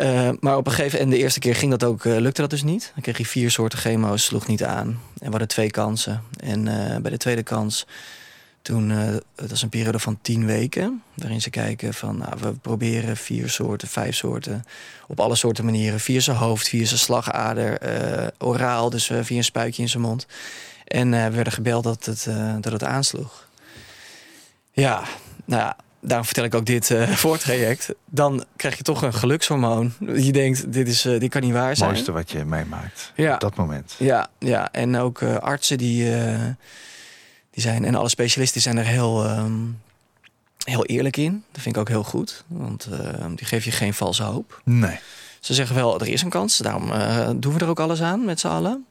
Uh, 0.00 0.30
maar 0.40 0.56
op 0.56 0.66
een 0.66 0.72
gegeven 0.72 0.98
moment, 0.98 1.12
en 1.12 1.18
de 1.18 1.24
eerste 1.24 1.38
keer 1.38 1.54
ging 1.54 1.70
dat 1.70 1.84
ook, 1.84 2.04
uh, 2.04 2.16
lukte 2.16 2.40
dat 2.40 2.50
dus 2.50 2.62
niet. 2.62 2.90
Dan 2.94 3.02
kreeg 3.02 3.16
hij 3.16 3.26
vier 3.26 3.50
soorten 3.50 3.78
chemo's, 3.78 4.24
sloeg 4.24 4.46
niet 4.46 4.64
aan. 4.64 4.86
En 4.88 5.24
we 5.24 5.30
hadden 5.30 5.48
twee 5.48 5.70
kansen. 5.70 6.22
En 6.40 6.64
bij 7.02 7.10
de 7.10 7.16
tweede 7.16 7.42
kans, 7.42 7.86
toen, 8.62 8.88
dat 9.34 9.50
was 9.50 9.62
een 9.62 9.68
periode 9.68 9.98
van 9.98 10.18
tien 10.22 10.46
weken. 10.46 11.02
Waarin 11.14 11.40
ze 11.40 11.50
kijken 11.50 11.94
van, 11.94 12.18
nou, 12.18 12.32
we 12.40 12.52
proberen 12.52 13.16
vier 13.16 13.50
soorten, 13.50 13.88
vijf 13.88 14.16
soorten. 14.16 14.64
Op 15.06 15.20
alle 15.20 15.34
soorten 15.34 15.64
manieren. 15.64 16.00
Via 16.00 16.20
zijn 16.20 16.36
hoofd, 16.36 16.68
via 16.68 16.84
zijn 16.84 16.98
slagader, 16.98 17.78
oraal, 18.38 18.90
dus 18.90 19.10
via 19.22 19.36
een 19.36 19.44
spuitje 19.44 19.82
in 19.82 19.88
zijn 19.88 20.02
mond. 20.02 20.26
En 20.88 21.10
we 21.10 21.30
werden 21.30 21.52
gebeld 21.52 21.84
dat 21.84 22.04
het, 22.04 22.26
uh, 22.28 22.54
dat 22.60 22.72
het 22.72 22.84
aansloeg. 22.84 23.48
Ja, 24.72 25.02
nou 25.44 25.62
ja, 25.62 25.76
daarom 26.00 26.24
vertel 26.24 26.44
ik 26.44 26.54
ook 26.54 26.66
dit 26.66 26.90
uh, 26.90 27.10
voortraject. 27.24 27.94
Dan 28.04 28.44
krijg 28.56 28.76
je 28.76 28.82
toch 28.82 29.02
een 29.02 29.14
gelukshormoon. 29.14 29.92
Je 30.16 30.32
denkt, 30.32 30.72
dit, 30.72 30.88
is, 30.88 31.02
dit 31.02 31.28
kan 31.28 31.42
niet 31.42 31.52
waar 31.52 31.76
zijn. 31.76 31.88
Het 31.88 32.06
mooiste 32.06 32.12
wat 32.12 32.30
je 32.30 32.44
meemaakt 32.44 33.12
ja. 33.14 33.34
op 33.34 33.40
dat 33.40 33.56
moment. 33.56 33.94
Ja, 33.98 34.28
ja. 34.38 34.72
en 34.72 34.96
ook 34.96 35.22
artsen 35.22 35.78
die, 35.78 36.10
die 37.50 37.62
zijn... 37.62 37.84
en 37.84 37.94
alle 37.94 38.08
specialisten 38.08 38.60
zijn 38.60 38.76
er 38.76 38.86
heel... 38.86 39.30
Um, 39.30 39.80
heel 40.58 40.84
eerlijk 40.84 41.16
in. 41.16 41.44
Dat 41.52 41.62
vind 41.62 41.74
ik 41.74 41.80
ook 41.80 41.88
heel 41.88 42.04
goed. 42.04 42.44
Want 42.46 42.88
uh, 42.92 43.26
die 43.34 43.46
geef 43.46 43.64
je 43.64 43.70
geen 43.70 43.94
valse 43.94 44.22
hoop. 44.22 44.60
Nee. 44.64 44.98
Ze 45.40 45.54
zeggen 45.54 45.76
wel, 45.76 46.00
er 46.00 46.08
is 46.08 46.22
een 46.22 46.30
kans. 46.30 46.56
Daarom 46.56 46.90
doen 47.40 47.54
we 47.54 47.60
er 47.60 47.68
ook 47.68 47.80
alles 47.80 48.02
aan 48.02 48.24
met 48.24 48.40
z'n 48.40 48.46
allen. 48.46 48.86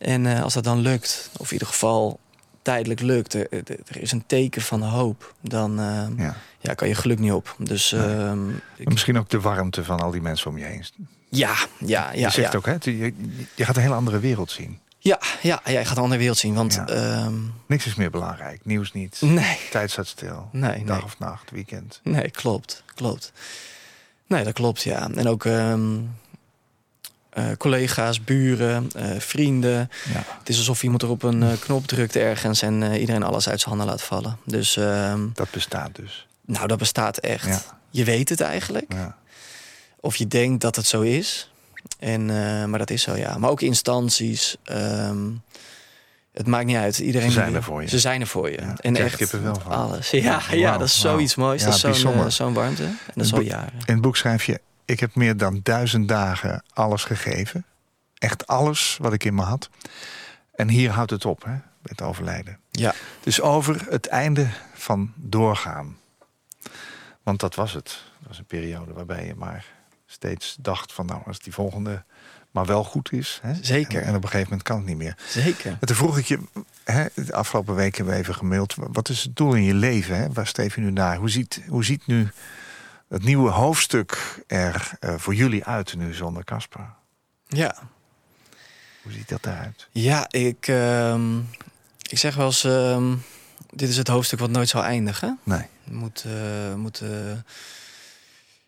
En 0.00 0.24
uh, 0.24 0.42
als 0.42 0.54
dat 0.54 0.64
dan 0.64 0.78
lukt, 0.78 1.30
of 1.36 1.46
in 1.46 1.52
ieder 1.52 1.68
geval 1.68 2.20
tijdelijk 2.62 3.00
lukt, 3.00 3.34
er, 3.34 3.46
er 3.86 4.00
is 4.00 4.12
een 4.12 4.26
teken 4.26 4.62
van 4.62 4.82
hoop, 4.82 5.34
dan 5.40 5.74
ja. 6.16 6.36
ja. 6.60 6.74
kan 6.74 6.88
je 6.88 6.94
geluk 6.94 7.18
niet 7.18 7.32
op. 7.32 7.54
Dus, 7.58 7.90
nee. 7.90 8.54
ik... 8.76 8.88
Misschien 8.88 9.18
ook 9.18 9.28
de 9.28 9.40
warmte 9.40 9.84
van 9.84 10.00
al 10.00 10.10
die 10.10 10.20
mensen 10.20 10.50
om 10.50 10.58
je 10.58 10.64
heen. 10.64 10.84
Ja, 11.28 11.54
ja, 11.78 12.12
ja. 12.12 12.26
Je 12.26 12.30
zegt 12.30 12.52
ja. 12.52 12.58
ook, 12.58 12.66
hè, 12.66 12.76
je, 12.80 13.14
je 13.54 13.64
gaat 13.64 13.76
een 13.76 13.82
hele 13.82 13.94
andere 13.94 14.18
wereld 14.18 14.50
zien. 14.50 14.78
Ja, 15.02 15.20
ja, 15.42 15.60
ja, 15.64 15.78
je 15.78 15.84
gaat 15.84 15.96
een 15.96 16.02
andere 16.02 16.20
wereld 16.20 16.38
zien. 16.38 16.54
Want, 16.54 16.74
ja. 16.74 17.24
um... 17.24 17.52
Niks 17.66 17.86
is 17.86 17.94
meer 17.94 18.10
belangrijk. 18.10 18.64
Nieuws 18.64 18.92
niet. 18.92 19.18
Nee. 19.20 19.58
Tijd 19.70 19.90
staat 19.90 20.06
stil. 20.06 20.48
Nee, 20.52 20.84
Dag 20.84 20.96
nee. 20.96 21.04
of 21.04 21.18
nacht, 21.18 21.50
weekend. 21.50 22.00
Nee, 22.02 22.30
klopt. 22.30 22.82
Klopt. 22.94 23.32
Nee, 24.26 24.44
dat 24.44 24.52
klopt, 24.52 24.82
ja. 24.82 25.10
En 25.14 25.28
ook 25.28 25.44
um, 25.44 26.14
uh, 27.38 27.44
collega's, 27.58 28.24
buren, 28.24 28.90
uh, 28.96 29.04
vrienden. 29.18 29.90
Ja. 30.12 30.24
Het 30.38 30.48
is 30.48 30.58
alsof 30.58 30.82
iemand 30.82 31.02
er 31.02 31.08
op 31.08 31.22
een 31.22 31.42
uh, 31.42 31.52
knop 31.60 31.86
drukt 31.86 32.16
ergens... 32.16 32.62
en 32.62 32.92
iedereen 32.92 33.22
alles 33.22 33.48
uit 33.48 33.60
zijn 33.60 33.74
handen 33.74 33.88
laat 33.88 34.02
vallen. 34.02 34.38
Dus, 34.44 34.76
um, 34.76 35.30
dat 35.34 35.50
bestaat 35.50 35.94
dus. 35.94 36.26
Nou, 36.44 36.66
dat 36.66 36.78
bestaat 36.78 37.18
echt. 37.18 37.46
Ja. 37.46 37.60
Je 37.90 38.04
weet 38.04 38.28
het 38.28 38.40
eigenlijk. 38.40 38.92
Ja. 38.92 39.16
Of 40.00 40.16
je 40.16 40.28
denkt 40.28 40.60
dat 40.60 40.76
het 40.76 40.86
zo 40.86 41.00
is. 41.00 41.50
En, 41.98 42.26
maar 42.70 42.78
dat 42.78 42.90
is 42.90 43.02
zo, 43.02 43.16
ja. 43.16 43.38
Maar 43.38 43.50
ook 43.50 43.60
instanties. 43.60 44.56
Um, 44.72 45.42
het 46.32 46.46
maakt 46.46 46.66
niet 46.66 46.76
uit. 46.76 46.98
Iedereen 46.98 47.30
ze 47.30 47.34
zijn 47.34 47.54
er 47.54 47.62
voor 47.62 47.82
je. 47.82 47.88
Ze 47.88 47.98
zijn 47.98 48.20
er 48.20 48.26
voor 48.26 48.50
je. 48.50 48.60
Ja, 48.60 48.74
en 48.76 48.96
echt 48.96 49.34
alles. 49.68 50.10
Ja, 50.10 50.40
ja, 50.50 50.78
dat 50.78 50.88
is 50.88 51.02
wow. 51.02 51.12
zoiets 51.12 51.34
moois. 51.34 51.62
Dat 51.62 51.74
is 51.74 52.00
zo'n 52.00 52.30
zo'n 52.30 52.52
warmte. 52.54 52.84
En 52.84 52.98
dat 53.14 53.24
is 53.24 53.32
al 53.32 53.40
jaren. 53.40 53.72
In 53.72 53.92
het 53.92 54.00
boek 54.00 54.16
schrijf 54.16 54.44
je... 54.44 54.60
Ik 54.90 55.00
heb 55.00 55.14
meer 55.14 55.36
dan 55.36 55.60
duizend 55.62 56.08
dagen 56.08 56.62
alles 56.72 57.04
gegeven. 57.04 57.64
Echt 58.18 58.46
alles 58.46 58.98
wat 59.00 59.12
ik 59.12 59.24
in 59.24 59.34
me 59.34 59.42
had. 59.42 59.70
En 60.54 60.68
hier 60.68 60.90
houdt 60.90 61.10
het 61.10 61.24
op, 61.24 61.44
hè, 61.44 61.54
met 61.82 62.02
overlijden. 62.02 62.58
Ja. 62.70 62.94
Dus 63.20 63.40
over 63.40 63.86
het 63.88 64.06
einde 64.06 64.48
van 64.74 65.12
doorgaan. 65.16 65.96
Want 67.22 67.40
dat 67.40 67.54
was 67.54 67.72
het. 67.72 68.02
Dat 68.18 68.28
was 68.28 68.38
een 68.38 68.44
periode 68.44 68.92
waarbij 68.92 69.26
je 69.26 69.34
maar 69.34 69.64
steeds 70.06 70.56
dacht 70.60 70.92
van... 70.92 71.06
nou, 71.06 71.22
als 71.26 71.38
die 71.38 71.52
volgende 71.52 72.04
maar 72.50 72.66
wel 72.66 72.84
goed 72.84 73.12
is. 73.12 73.38
Hè? 73.42 73.54
Zeker. 73.60 74.00
En, 74.00 74.06
en, 74.06 74.14
op 74.14 74.22
een 74.22 74.28
gegeven 74.28 74.48
moment 74.50 74.68
kan 74.68 74.76
het 74.76 74.86
niet 74.86 74.96
meer. 74.96 75.16
Zeker. 75.28 75.76
En 75.80 75.86
toen 75.86 75.96
vroeg 75.96 76.18
ik 76.18 76.26
je, 76.26 76.38
hè, 76.84 77.06
de 77.14 77.32
afgelopen 77.32 77.74
weken 77.74 77.96
hebben 77.96 78.14
we 78.14 78.20
even 78.20 78.34
gemaild... 78.34 78.74
wat 78.76 79.08
is 79.08 79.22
het 79.22 79.36
doel 79.36 79.54
in 79.54 79.64
je 79.64 79.74
leven? 79.74 80.16
Hè? 80.16 80.32
Waar 80.32 80.46
streef 80.46 80.74
je 80.74 80.80
nu 80.80 80.90
naar? 80.90 81.16
Hoe 81.16 81.30
ziet, 81.30 81.62
hoe 81.68 81.84
ziet 81.84 82.06
nu 82.06 82.30
het 83.10 83.24
nieuwe 83.24 83.50
hoofdstuk 83.50 84.42
er 84.46 84.90
uh, 85.00 85.14
voor 85.16 85.34
jullie 85.34 85.64
uit 85.64 85.94
nu 85.96 86.14
zonder 86.14 86.44
Casper? 86.44 86.94
Ja. 87.46 87.74
Hoe 89.02 89.12
ziet 89.12 89.28
dat 89.28 89.46
eruit? 89.46 89.88
Ja, 89.90 90.26
ik, 90.28 90.68
uh, 90.68 91.36
ik 92.08 92.18
zeg 92.18 92.34
wel 92.34 92.46
eens... 92.46 92.64
Uh, 92.64 93.12
dit 93.70 93.88
is 93.88 93.96
het 93.96 94.08
hoofdstuk 94.08 94.38
wat 94.38 94.50
nooit 94.50 94.68
zal 94.68 94.82
eindigen. 94.82 95.38
Nee. 95.42 95.62
Moet... 95.84 96.24
Uh, 96.26 96.74
moet 96.74 97.02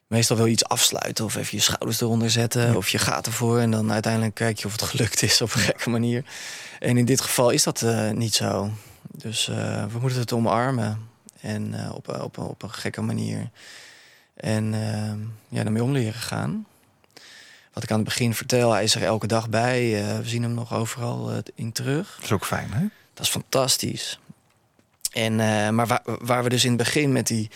meestal 0.07 0.37
wil 0.37 0.47
je 0.47 0.53
iets 0.53 0.65
afsluiten 0.65 1.25
of 1.25 1.35
even 1.35 1.57
je 1.57 1.63
schouders 1.63 2.01
eronder 2.01 2.31
zetten. 2.31 2.67
Ja. 2.67 2.77
Of 2.77 2.89
je 2.89 2.99
gaat 2.99 3.27
ervoor 3.27 3.59
en 3.59 3.71
dan 3.71 3.93
uiteindelijk 3.93 4.35
kijk 4.35 4.59
je 4.59 4.67
of 4.67 4.73
het 4.73 4.83
gelukt 4.83 5.23
is 5.23 5.41
op 5.41 5.55
een 5.55 5.61
gekke 5.61 5.91
manier. 5.91 6.25
En 6.81 6.97
in 6.97 7.05
dit 7.05 7.21
geval 7.21 7.51
is 7.51 7.63
dat 7.63 7.85
niet 8.15 8.35
zo. 8.35 8.71
Dus 9.03 9.47
we 9.91 9.99
moeten 10.01 10.21
het 10.21 10.33
omarmen. 10.33 11.09
En 11.41 11.93
op, 11.93 12.09
op, 12.09 12.39
op 12.39 12.63
een 12.63 12.73
gekke 12.73 13.01
manier. 13.01 13.51
En 14.43 14.73
ja, 15.49 15.63
daarmee 15.63 15.83
om 15.83 15.93
leren 15.93 16.21
gaan. 16.21 16.67
Wat 17.73 17.83
ik 17.83 17.91
aan 17.91 17.97
het 17.97 18.05
begin 18.09 18.35
vertel, 18.35 18.73
hij 18.73 18.85
is 18.85 18.95
er 18.95 19.03
elke 19.03 19.27
dag 19.27 19.49
bij. 19.49 19.81
we 20.23 20.29
zien 20.29 20.43
hem 20.43 20.55
nog 20.55 20.75
overal 20.75 21.33
in 21.55 21.73
terug. 21.73 22.15
Dat 22.15 22.25
is 22.25 22.33
ook 22.33 22.47
fijn, 22.47 22.73
hè? 22.73 22.81
Dat 23.15 23.25
is 23.27 23.31
fantastisch. 23.33 24.19
En, 25.13 25.37
maar 25.75 25.87
waar, 25.87 26.03
waar 26.05 26.43
we 26.43 26.49
dus 26.49 26.65
in 26.65 26.69
het 26.73 26.79
begin 26.79 27.13
met 27.13 27.27
die 27.27 27.51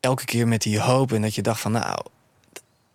elke 0.00 0.24
keer 0.24 0.48
met 0.48 0.62
die 0.62 0.80
hoop 0.80 1.12
en 1.12 1.22
dat 1.22 1.34
je 1.34 1.42
dacht 1.42 1.60
van 1.60 1.72
nou 1.72 2.00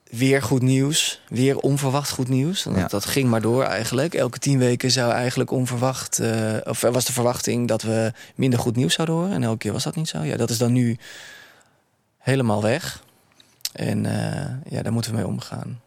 weer 0.10 0.42
goed 0.42 0.62
nieuws, 0.62 1.22
weer 1.30 1.58
onverwacht 1.58 2.10
goed 2.12 2.28
nieuws. 2.28 2.66
En 2.66 2.72
dat, 2.72 2.82
Ja. 2.82 2.88
dat 2.88 3.06
ging 3.06 3.30
maar 3.30 3.42
door 3.42 3.64
eigenlijk. 3.64 4.14
Elke 4.14 4.40
tien 4.40 4.58
weken 4.58 4.92
zou 4.92 5.12
eigenlijk 5.12 5.52
onverwacht, 5.52 6.20
uh, 6.20 6.54
of 6.64 6.84
er 6.84 6.92
was 6.92 7.06
de 7.06 7.14
verwachting 7.14 7.68
dat 7.68 7.82
we 7.82 8.12
minder 8.36 8.60
goed 8.60 8.76
nieuws 8.76 8.94
zouden 8.94 9.16
horen. 9.16 9.32
En 9.34 9.44
elke 9.44 9.58
keer 9.58 9.72
was 9.72 9.84
dat 9.84 9.96
niet 9.96 10.08
zo. 10.08 10.22
Ja, 10.22 10.38
dat 10.38 10.50
is 10.50 10.58
dan 10.58 10.72
nu 10.72 10.98
helemaal 12.26 12.62
weg. 12.62 13.04
En 13.74 14.04
uh, 14.04 14.72
ja, 14.72 14.82
daar 14.82 14.94
moeten 14.94 15.12
we 15.12 15.18
mee 15.18 15.28
omgaan. 15.28 15.82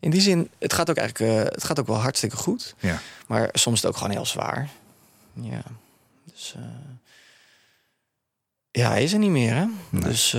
In 0.00 0.10
die 0.10 0.20
zin, 0.20 0.50
het 0.58 0.72
gaat 0.72 0.90
ook 0.90 0.96
eigenlijk, 0.96 1.32
uh, 1.32 1.44
het 1.44 1.64
gaat 1.64 1.80
ook 1.80 1.86
wel 1.86 2.00
hartstikke 2.00 2.36
goed. 2.36 2.74
Ja. 2.78 3.00
Maar 3.26 3.48
soms 3.52 3.76
is 3.76 3.82
het 3.82 3.90
ook 3.90 3.96
gewoon 3.96 4.12
heel 4.12 4.26
zwaar. 4.26 4.68
Ja, 5.32 5.62
dus. 6.24 6.54
Uh, 6.56 6.64
ja, 8.70 8.88
hij 8.88 9.02
is 9.02 9.12
er 9.12 9.18
niet 9.18 9.30
meer, 9.30 9.54
hè? 9.54 9.66
Nee. 9.88 10.02
Dus 10.02 10.36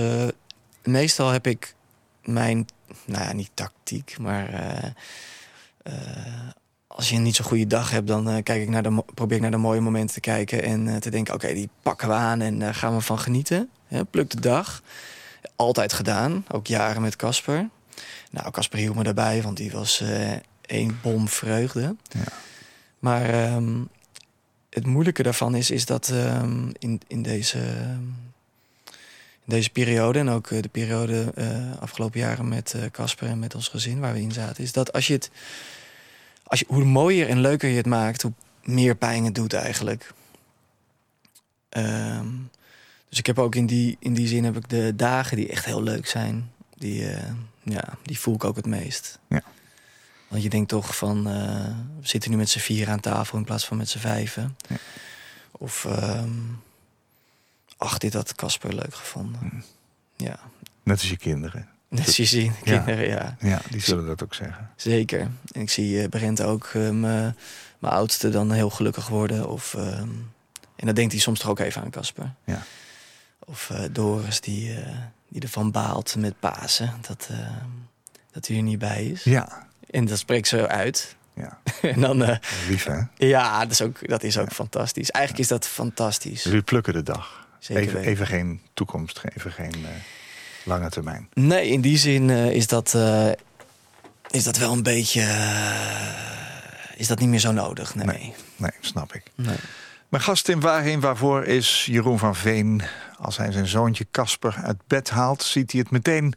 meestal 0.82 1.30
heb 1.30 1.46
ik 1.46 1.74
mijn, 2.22 2.66
nou 3.04 3.24
ja, 3.24 3.32
niet 3.32 3.50
tactiek, 3.54 4.18
maar 4.18 4.48
als 6.86 7.08
je 7.08 7.16
een 7.16 7.22
niet 7.22 7.36
zo'n 7.36 7.44
goede 7.44 7.66
dag 7.66 7.90
hebt, 7.90 8.06
dan 8.06 8.42
kijk 8.42 8.62
ik 8.62 8.68
naar 8.68 8.82
de, 8.82 9.04
probeer 9.14 9.36
ik 9.36 9.42
naar 9.42 9.50
de 9.50 9.56
mooie 9.56 9.80
momenten 9.80 10.14
te 10.14 10.20
kijken 10.20 10.62
en 10.62 11.00
te 11.00 11.10
denken: 11.10 11.34
oké, 11.34 11.44
okay, 11.44 11.56
die 11.56 11.68
pakken 11.82 12.08
we 12.08 12.14
aan 12.14 12.40
en 12.40 12.58
daar 12.58 12.74
gaan 12.74 12.94
we 12.94 13.00
van 13.00 13.18
genieten. 13.18 13.70
Hè? 13.94 14.04
Pluk 14.04 14.30
de 14.30 14.40
dag. 14.40 14.82
Altijd 15.56 15.92
gedaan, 15.92 16.44
ook 16.48 16.66
jaren 16.66 17.02
met 17.02 17.16
Casper. 17.16 17.68
Nou, 18.30 18.50
Casper 18.50 18.78
hield 18.78 18.94
me 18.94 19.02
daarbij, 19.02 19.42
want 19.42 19.56
die 19.56 19.70
was 19.70 20.02
één 20.60 20.98
bom 21.02 21.28
vreugde. 21.28 21.96
Ja. 22.08 22.24
Maar 22.98 23.54
um, 23.54 23.88
het 24.70 24.86
moeilijke 24.86 25.22
daarvan 25.22 25.54
is, 25.54 25.70
is 25.70 25.86
dat 25.86 26.08
um, 26.08 26.72
in, 26.78 27.00
in 27.06 27.22
deze 27.22 27.58
in 29.46 29.54
deze 29.54 29.70
periode 29.70 30.18
en 30.18 30.28
ook 30.28 30.50
uh, 30.50 30.62
de 30.62 30.68
periode 30.68 31.32
uh, 31.34 31.76
afgelopen 31.80 32.20
jaren 32.20 32.48
met 32.48 32.74
Casper 32.90 33.26
uh, 33.26 33.32
en 33.32 33.38
met 33.38 33.54
ons 33.54 33.68
gezin 33.68 34.00
waar 34.00 34.12
we 34.12 34.20
in 34.20 34.32
zaten, 34.32 34.64
is 34.64 34.72
dat 34.72 34.92
als 34.92 35.06
je 35.06 35.12
het, 35.12 35.30
als 36.44 36.60
je, 36.60 36.66
hoe 36.68 36.84
mooier 36.84 37.28
en 37.28 37.40
leuker 37.40 37.68
je 37.68 37.76
het 37.76 37.86
maakt, 37.86 38.22
hoe 38.22 38.32
meer 38.62 38.94
pijn 38.94 39.24
het 39.24 39.34
doet 39.34 39.52
eigenlijk. 39.52 40.12
Um, 41.70 42.50
dus 43.14 43.22
ik 43.22 43.36
heb 43.36 43.44
ook 43.44 43.54
in 43.54 43.66
die, 43.66 43.96
in 43.98 44.14
die 44.14 44.28
zin 44.28 44.44
heb 44.44 44.56
ik 44.56 44.68
de 44.68 44.92
dagen 44.96 45.36
die 45.36 45.48
echt 45.48 45.64
heel 45.64 45.82
leuk 45.82 46.06
zijn, 46.06 46.52
die, 46.76 47.10
eh, 47.10 47.32
ja, 47.62 47.84
die 48.02 48.18
voel 48.18 48.34
ik 48.34 48.44
ook 48.44 48.56
het 48.56 48.66
meest. 48.66 49.18
Ja. 49.28 49.42
Want 50.28 50.42
je 50.42 50.48
denkt 50.48 50.68
toch 50.68 50.96
van, 50.96 51.28
uh, 51.28 51.34
we 52.00 52.08
zitten 52.08 52.30
nu 52.30 52.36
met 52.36 52.48
z'n 52.48 52.58
vier 52.58 52.88
aan 52.88 53.00
tafel 53.00 53.38
in 53.38 53.44
plaats 53.44 53.66
van 53.66 53.76
met 53.76 53.88
z'n 53.88 53.98
vijven. 53.98 54.56
Ja. 54.68 54.76
Of, 55.50 55.84
um, 55.84 56.62
ach, 57.76 57.98
dit 57.98 58.14
had 58.14 58.34
Casper 58.34 58.74
leuk 58.74 58.94
gevonden. 58.94 59.40
Mm. 59.42 59.64
Ja. 60.16 60.38
Net 60.82 60.98
als 60.98 61.08
je 61.08 61.16
kinderen. 61.16 61.68
Net 61.88 62.06
als 62.06 62.16
je 62.16 62.24
ziet, 62.24 62.52
kinderen, 62.62 63.08
ja. 63.08 63.36
ja. 63.40 63.48
Ja, 63.48 63.60
die 63.70 63.80
zullen 63.80 64.06
dat 64.06 64.22
ook 64.22 64.34
zeggen. 64.34 64.70
Zeker. 64.76 65.20
En 65.52 65.60
ik 65.60 65.70
zie 65.70 66.02
uh, 66.02 66.08
Brent 66.08 66.42
ook, 66.42 66.70
uh, 66.76 66.90
mijn 66.90 67.32
oudste, 67.78 68.28
dan 68.28 68.52
heel 68.52 68.70
gelukkig 68.70 69.08
worden. 69.08 69.48
Of, 69.48 69.74
um, 69.74 70.32
en 70.76 70.86
dan 70.86 70.94
denkt 70.94 71.12
hij 71.12 71.20
soms 71.20 71.40
toch 71.40 71.50
ook 71.50 71.58
even 71.58 71.82
aan 71.82 71.90
Casper. 71.90 72.34
Ja. 72.44 72.62
Of 73.38 73.70
uh, 73.72 73.78
Doris, 73.92 74.40
die, 74.40 74.78
die 75.28 75.42
ervan 75.42 75.70
baalt 75.70 76.16
met 76.16 76.40
Pasen. 76.40 76.92
Dat, 77.08 77.28
dat 78.32 78.46
hij 78.46 78.56
er 78.56 78.62
niet 78.62 78.78
bij 78.78 79.04
is. 79.04 79.24
Ja. 79.24 79.66
En 79.90 80.04
dat 80.04 80.18
spreekt 80.18 80.48
ze 80.48 80.68
uit. 80.68 81.16
Ja. 81.34 81.58
en 81.82 82.00
dan, 82.00 82.38
Lief, 82.68 82.84
hè? 82.84 83.00
Ja, 83.16 83.60
dat 83.60 83.70
is 83.70 83.82
ook, 83.82 84.08
dat 84.08 84.22
is 84.22 84.38
ook 84.38 84.48
ja. 84.48 84.54
fantastisch. 84.54 85.10
Eigenlijk 85.10 85.44
is 85.44 85.50
dat 85.50 85.66
fantastisch. 85.66 86.46
U 86.46 86.62
plukken 86.62 86.92
de 86.92 87.02
dag. 87.02 87.46
Zeker 87.58 87.82
even, 87.82 88.00
even 88.00 88.26
geen 88.26 88.60
toekomst, 88.74 89.22
even 89.36 89.52
geen 89.52 89.86
lange 90.64 90.90
termijn. 90.90 91.28
Nee, 91.32 91.68
in 91.68 91.80
die 91.80 91.98
zin 91.98 92.30
is, 92.30 92.66
dat, 92.66 92.96
is 94.30 94.44
dat 94.44 94.56
wel 94.56 94.72
een 94.72 94.82
beetje... 94.82 95.20
is 96.96 97.06
dat 97.06 97.18
niet 97.18 97.28
meer 97.28 97.38
zo 97.38 97.52
nodig, 97.52 97.94
nee. 97.94 98.06
Nee, 98.06 98.34
nee 98.56 98.70
snap 98.80 99.14
ik. 99.14 99.22
Nee. 99.34 99.56
Mijn 100.14 100.26
gast 100.26 100.48
in 100.48 100.60
Waarheen 100.60 101.00
Waarvoor 101.00 101.44
is 101.44 101.86
Jeroen 101.86 102.18
van 102.18 102.34
Veen. 102.34 102.82
Als 103.18 103.36
hij 103.36 103.52
zijn 103.52 103.66
zoontje 103.66 104.06
Casper 104.10 104.60
uit 104.62 104.76
bed 104.86 105.10
haalt, 105.10 105.42
ziet 105.42 105.72
hij 105.72 105.80
het 105.80 105.90
meteen... 105.90 106.34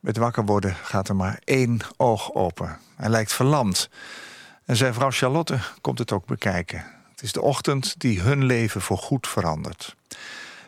Met 0.00 0.16
wakker 0.16 0.44
worden 0.44 0.74
gaat 0.74 1.08
er 1.08 1.16
maar 1.16 1.40
één 1.44 1.80
oog 1.96 2.34
open. 2.34 2.78
Hij 2.96 3.08
lijkt 3.08 3.32
verlamd. 3.32 3.88
En 4.64 4.76
zijn 4.76 4.94
vrouw 4.94 5.10
Charlotte 5.10 5.58
komt 5.80 5.98
het 5.98 6.12
ook 6.12 6.26
bekijken. 6.26 6.84
Het 7.10 7.22
is 7.22 7.32
de 7.32 7.42
ochtend 7.42 7.94
die 7.98 8.20
hun 8.20 8.44
leven 8.44 8.80
voorgoed 8.80 9.28
verandert. 9.28 9.96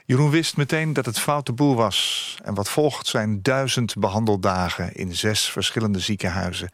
Jeroen 0.05 0.31
wist 0.31 0.57
meteen 0.57 0.93
dat 0.93 1.07
het 1.07 1.19
foute 1.19 1.53
boel 1.53 1.75
was. 1.75 2.37
En 2.45 2.55
wat 2.55 2.69
volgt 2.69 3.07
zijn 3.07 3.43
duizend 3.43 3.97
behandeldagen 3.99 4.95
in 4.95 5.15
zes 5.15 5.51
verschillende 5.51 6.01
ziekenhuizen. 6.01 6.71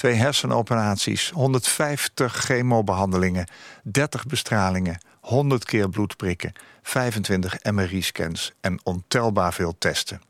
Twee 0.00 0.14
hersenoperaties, 0.14 1.30
150 1.30 2.34
chemobehandelingen, 2.34 3.48
30 3.82 4.26
bestralingen, 4.26 5.00
100 5.20 5.64
keer 5.64 5.88
bloed 5.88 6.16
prikken, 6.16 6.52
25 6.82 7.56
MRI-scans 7.70 8.52
en 8.60 8.80
ontelbaar 8.82 9.52
veel 9.52 9.74
testen. 9.78 10.22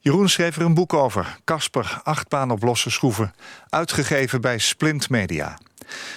Jeroen 0.00 0.28
schreef 0.28 0.56
er 0.56 0.62
een 0.62 0.74
boek 0.74 0.92
over, 0.92 1.38
Casper, 1.44 2.00
achtbaan 2.02 2.50
op 2.50 2.62
losse 2.62 2.90
schroeven, 2.90 3.34
uitgegeven 3.68 4.40
bij 4.40 4.58
Splint 4.58 5.10
Media. 5.10 5.58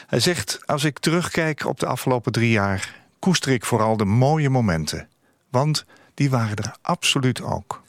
Hij 0.07 0.19
zegt, 0.19 0.59
als 0.65 0.83
ik 0.83 1.00
terugkijk 1.00 1.65
op 1.65 1.79
de 1.79 1.85
afgelopen 1.85 2.31
drie 2.31 2.51
jaar... 2.51 2.95
koester 3.19 3.51
ik 3.51 3.65
vooral 3.65 3.97
de 3.97 4.05
mooie 4.05 4.50
momenten. 4.50 5.09
Want 5.50 5.85
die 6.13 6.29
waren 6.29 6.55
er 6.55 6.75
absoluut 6.81 7.41
ook. 7.41 7.81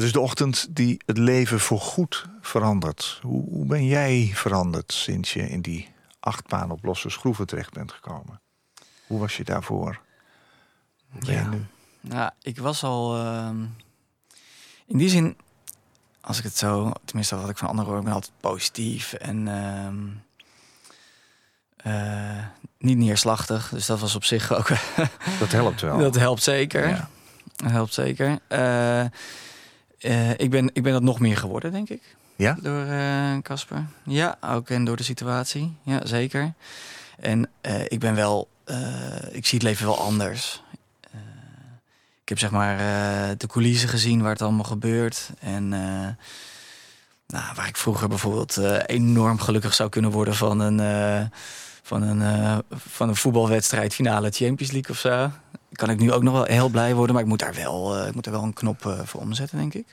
Het 0.00 0.08
is 0.08 0.14
de 0.14 0.20
ochtend 0.20 0.66
die 0.70 1.00
het 1.06 1.18
leven 1.18 1.60
voorgoed 1.60 2.26
verandert. 2.40 3.18
Hoe, 3.22 3.44
hoe 3.50 3.66
ben 3.66 3.86
jij 3.86 4.30
veranderd 4.34 4.92
sinds 4.92 5.32
je 5.32 5.48
in 5.48 5.60
die 5.60 5.88
achtbaan 6.20 6.70
op 6.70 6.84
losse 6.84 7.10
schroeven 7.10 7.46
terecht 7.46 7.72
bent 7.72 7.92
gekomen? 7.92 8.40
Hoe 9.06 9.18
was 9.20 9.36
je 9.36 9.44
daarvoor? 9.44 10.00
Ben 11.12 11.26
je 11.26 11.32
Ja. 11.32 11.48
nu? 11.48 11.64
Nou, 12.00 12.30
ik 12.42 12.58
was 12.58 12.82
al... 12.82 13.16
ehm, 13.16 13.56
in 14.86 14.98
die 14.98 15.08
zin, 15.08 15.36
als 16.20 16.38
ik 16.38 16.44
het 16.44 16.56
zo... 16.56 16.92
Tenminste, 17.04 17.36
wat 17.36 17.48
ik 17.48 17.58
van 17.58 17.68
anderen 17.68 17.88
hoor, 17.90 17.98
ik 17.98 18.04
ben 18.04 18.14
altijd 18.14 18.32
positief 18.40 19.12
en... 19.12 19.48
ehm, 19.48 20.06
eh, 21.76 22.44
niet 22.78 22.98
neerslachtig. 22.98 23.68
Dus 23.68 23.86
dat 23.86 24.00
was 24.00 24.14
op 24.14 24.24
zich 24.24 24.52
ook... 24.52 24.68
Dat 25.40 25.52
helpt 25.52 25.80
wel. 25.80 25.98
dat 25.98 26.14
helpt 26.14 26.42
zeker. 26.42 26.88
Ja. 26.88 27.08
Dat 27.56 27.70
helpt 27.70 27.94
zeker. 27.94 28.38
Eh, 30.00 30.30
ik, 30.30 30.50
ben, 30.50 30.70
ik 30.72 30.82
ben 30.82 30.92
dat 30.92 31.02
nog 31.02 31.20
meer 31.20 31.36
geworden, 31.36 31.72
denk 31.72 31.88
ik. 31.88 32.02
Ja? 32.36 32.56
Door 32.62 32.84
eh, 32.84 33.38
Casper. 33.42 33.86
ja, 34.04 34.36
ook 34.40 34.68
en 34.68 34.84
door 34.84 34.96
de 34.96 35.02
situatie. 35.02 35.76
Ja, 35.82 36.06
zeker. 36.06 36.52
En 37.18 37.48
eh, 37.60 37.80
ik 37.84 37.98
ben 37.98 38.14
wel... 38.14 38.48
ik 39.30 39.46
zie 39.46 39.58
het 39.58 39.62
leven 39.62 39.86
wel 39.86 39.98
anders. 39.98 40.62
Ik 42.22 42.28
heb 42.28 42.38
zeg 42.38 42.50
maar 42.50 42.76
de 43.36 43.46
coulissen 43.46 43.88
gezien 43.88 44.22
waar 44.22 44.32
het 44.32 44.42
allemaal 44.42 44.64
gebeurt. 44.64 45.30
En 45.40 45.68
nou, 47.26 47.54
waar 47.54 47.68
ik 47.68 47.76
vroeger 47.76 48.08
bijvoorbeeld 48.08 48.56
enorm 48.86 49.38
gelukkig 49.38 49.74
zou 49.74 49.88
kunnen 49.88 50.10
worden 50.10 50.34
van 50.34 50.60
een, 50.60 51.30
van 51.82 52.02
een, 52.02 52.62
van 52.70 53.08
een 53.08 53.16
voetbalwedstrijd 53.16 53.94
finale 53.94 54.30
Champions 54.30 54.72
League 54.72 54.90
of 54.90 54.98
zo. 54.98 55.30
Kan 55.72 55.90
ik 55.90 55.98
nu 55.98 56.12
ook 56.12 56.22
nog 56.22 56.32
wel 56.32 56.44
heel 56.44 56.68
blij 56.68 56.94
worden, 56.94 57.14
maar 57.14 57.22
ik 57.22 57.28
moet 57.28 57.38
daar 57.38 57.54
wel, 57.54 57.96
eh, 57.96 58.06
ik 58.06 58.14
moet 58.14 58.26
er 58.26 58.32
wel 58.32 58.42
een 58.42 58.52
knop 58.52 58.86
eh, 58.86 59.00
voor 59.04 59.20
omzetten, 59.20 59.58
denk 59.58 59.74
ik. 59.74 59.86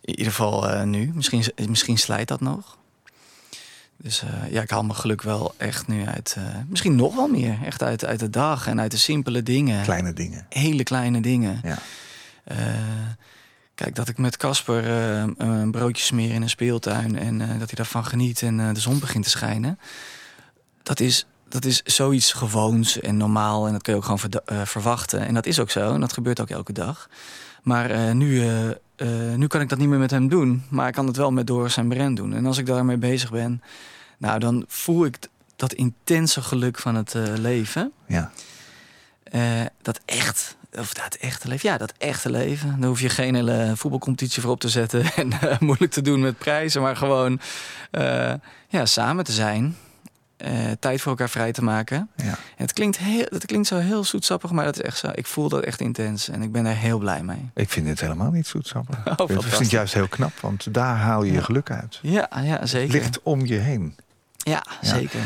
In 0.00 0.18
ieder 0.18 0.32
geval 0.32 0.68
eh, 0.68 0.82
nu. 0.82 1.10
Misschien, 1.14 1.44
misschien 1.68 1.98
slijt 1.98 2.28
dat 2.28 2.40
nog. 2.40 2.78
Dus 3.96 4.22
ja, 4.50 4.62
ik 4.62 4.70
haal 4.70 4.82
mijn 4.82 4.98
geluk 4.98 5.22
wel 5.22 5.54
echt 5.56 5.86
nu 5.86 6.06
uit. 6.06 6.36
misschien 6.68 6.96
nog 6.96 7.14
wel 7.14 7.28
meer. 7.28 7.58
Echt 7.64 7.82
uit, 7.82 8.04
uit 8.04 8.18
de 8.18 8.30
dag 8.30 8.66
en 8.66 8.80
uit 8.80 8.90
de 8.90 8.96
simpele 8.96 9.42
dingen. 9.42 9.82
Kleine 9.82 10.12
dingen. 10.12 10.46
Hele 10.48 10.82
kleine 10.82 11.20
dingen. 11.20 11.60
Ja. 11.62 11.78
Kijk, 13.74 13.94
dat 13.94 14.08
ik 14.08 14.18
met 14.18 14.36
Casper 14.36 14.86
een 15.38 15.70
broodje 15.70 16.04
smeer 16.04 16.34
in 16.34 16.42
een 16.42 16.50
speeltuin 16.50 17.18
en 17.18 17.38
dat 17.38 17.48
hij 17.48 17.74
daarvan 17.74 18.04
geniet 18.04 18.42
en 18.42 18.74
de 18.74 18.80
zon 18.80 18.98
begint 18.98 19.24
te 19.24 19.30
schijnen. 19.30 19.78
Dat 20.82 21.00
is, 21.00 21.26
dat 21.48 21.64
is 21.64 21.82
zoiets 21.82 22.32
gewoons 22.32 23.00
en 23.00 23.16
normaal 23.16 23.66
en 23.66 23.72
dat 23.72 23.82
kun 23.82 23.92
je 23.92 23.98
ook 23.98 24.04
gewoon 24.04 24.42
eh, 24.44 24.60
verwachten. 24.64 25.26
En 25.26 25.34
dat 25.34 25.46
is 25.46 25.60
ook 25.60 25.70
zo 25.70 25.94
en 25.94 26.00
dat 26.00 26.12
gebeurt 26.12 26.40
ook 26.40 26.50
elke 26.50 26.72
dag. 26.72 27.08
Maar 27.62 27.90
eh, 27.90 28.12
nu, 28.12 28.48
eh, 28.96 29.08
nu 29.36 29.46
kan 29.46 29.60
ik 29.60 29.68
dat 29.68 29.78
niet 29.78 29.88
meer 29.88 29.98
met 29.98 30.10
hem 30.10 30.28
doen, 30.28 30.64
maar 30.68 30.88
ik 30.88 30.94
kan 30.94 31.06
het 31.06 31.16
wel 31.16 31.30
met 31.30 31.46
door 31.46 31.70
zijn 31.70 31.88
brand 31.88 32.16
doen. 32.16 32.34
En 32.34 32.46
als 32.46 32.58
ik 32.58 32.66
daarmee 32.66 32.96
bezig 32.96 33.30
ben, 33.30 33.62
nou 34.18 34.38
dan 34.38 34.64
voel 34.68 35.04
ik 35.04 35.18
dat 35.56 35.72
intense 35.72 36.42
geluk 36.42 36.78
van 36.78 36.94
het 36.94 37.14
leven. 37.38 37.92
Ja. 38.06 38.30
Dat 39.82 40.00
echt, 40.04 40.56
of 40.78 40.94
dat 40.94 41.14
echte 41.14 41.48
leven, 41.48 41.70
ja, 41.70 41.78
dat 41.78 41.92
echte 41.98 42.30
leven. 42.30 42.80
Daar 42.80 42.88
hoef 42.88 43.00
je 43.00 43.08
geen 43.08 43.34
hele 43.34 43.72
voetbalcompetitie 43.74 44.42
voor 44.42 44.50
op 44.50 44.60
te 44.60 44.68
zetten 44.68 45.12
en 45.14 45.30
moeilijk 45.60 45.92
te 45.92 46.02
doen 46.02 46.20
met 46.20 46.38
prijzen, 46.38 46.82
maar 46.82 46.96
gewoon 46.96 47.40
ja, 48.68 48.86
samen 48.86 49.24
te 49.24 49.32
zijn. 49.32 49.76
Eh, 50.36 50.70
tijd 50.78 51.00
voor 51.00 51.10
elkaar 51.10 51.30
vrij 51.30 51.52
te 51.52 51.62
maken. 51.62 52.08
Ja. 52.16 52.24
En 52.24 52.36
het 52.56 52.72
klinkt, 52.72 52.98
heel, 52.98 53.26
het 53.28 53.46
klinkt 53.46 53.66
zo 53.66 53.76
heel 53.76 54.04
zoetsappig, 54.04 54.50
maar 54.50 54.64
dat 54.64 54.74
is 54.74 54.82
echt 54.82 54.98
zo. 54.98 55.10
Ik 55.14 55.26
voel 55.26 55.48
dat 55.48 55.62
echt 55.62 55.80
intens 55.80 56.28
en 56.28 56.42
ik 56.42 56.52
ben 56.52 56.64
daar 56.64 56.76
heel 56.76 56.98
blij 56.98 57.22
mee. 57.22 57.50
Ik 57.54 57.70
vind 57.70 57.88
het 57.88 58.00
helemaal 58.00 58.30
niet 58.30 58.46
zoetsappig. 58.46 58.96
ik 59.06 59.42
vind 59.42 59.58
het 59.58 59.70
juist 59.70 59.94
heel 59.94 60.08
knap, 60.08 60.32
want 60.40 60.74
daar 60.74 60.96
haal 60.96 61.22
je 61.22 61.32
je 61.32 61.42
geluk 61.42 61.70
uit. 61.70 61.98
Ja, 62.02 62.28
ja 62.42 62.58
Het 62.58 62.68
zeker. 62.68 62.92
ligt 62.92 63.22
om 63.22 63.46
je 63.46 63.58
heen. 63.58 63.96
Ja, 64.36 64.64
zeker. 64.80 65.20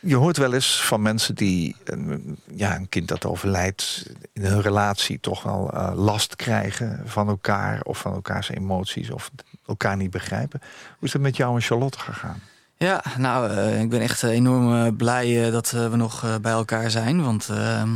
Je 0.00 0.16
hoort 0.16 0.36
wel 0.36 0.52
eens 0.52 0.82
van 0.82 1.02
mensen 1.02 1.34
die 1.34 1.76
een, 1.84 2.38
ja, 2.54 2.76
een 2.76 2.88
kind 2.88 3.08
dat 3.08 3.24
overlijdt... 3.24 4.10
in 4.32 4.44
hun 4.44 4.60
relatie 4.60 5.20
toch 5.20 5.42
wel 5.42 5.72
eh, 5.72 5.92
last 5.94 6.36
krijgen 6.36 7.02
van 7.04 7.28
elkaar... 7.28 7.82
of 7.82 7.98
van 7.98 8.12
elkaars 8.12 8.48
emoties 8.48 9.10
of 9.10 9.30
elkaar 9.66 9.96
niet 9.96 10.10
begrijpen. 10.10 10.60
Hoe 10.98 11.08
is 11.08 11.12
het 11.12 11.22
met 11.22 11.36
jou 11.36 11.54
en 11.54 11.62
Charlotte 11.62 11.98
gegaan? 11.98 12.40
Ja, 12.78 13.02
nou, 13.18 13.50
eh, 13.50 13.80
ik 13.80 13.88
ben 13.88 14.00
echt 14.00 14.22
eh, 14.22 14.30
enorm 14.30 14.74
eh, 14.74 14.92
blij 14.96 15.50
dat 15.50 15.70
we 15.70 15.96
nog 15.96 16.40
bij 16.40 16.52
elkaar 16.52 16.90
zijn. 16.90 17.22
Want 17.22 17.48
ehm, 17.48 17.90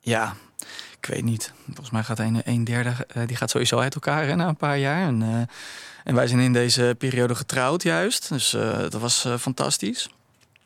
ja, 0.00 0.34
ik 1.00 1.06
weet 1.06 1.24
niet. 1.24 1.52
Volgens 1.64 1.90
mij 1.90 2.02
gaat 2.02 2.18
een, 2.18 2.40
een 2.44 2.64
derde, 2.64 2.92
die 3.26 3.36
gaat 3.36 3.50
sowieso 3.50 3.78
uit 3.78 3.94
elkaar 3.94 4.26
hè, 4.26 4.34
na 4.34 4.48
een 4.48 4.56
paar 4.56 4.78
jaar. 4.78 5.06
En, 5.06 5.48
en 6.04 6.14
wij 6.14 6.26
zijn 6.26 6.40
in 6.40 6.52
deze 6.52 6.94
periode 6.98 7.34
getrouwd 7.34 7.82
juist. 7.82 8.28
Dus 8.28 8.50
dat 8.90 8.92
was 8.92 9.28
fantastisch. 9.38 10.10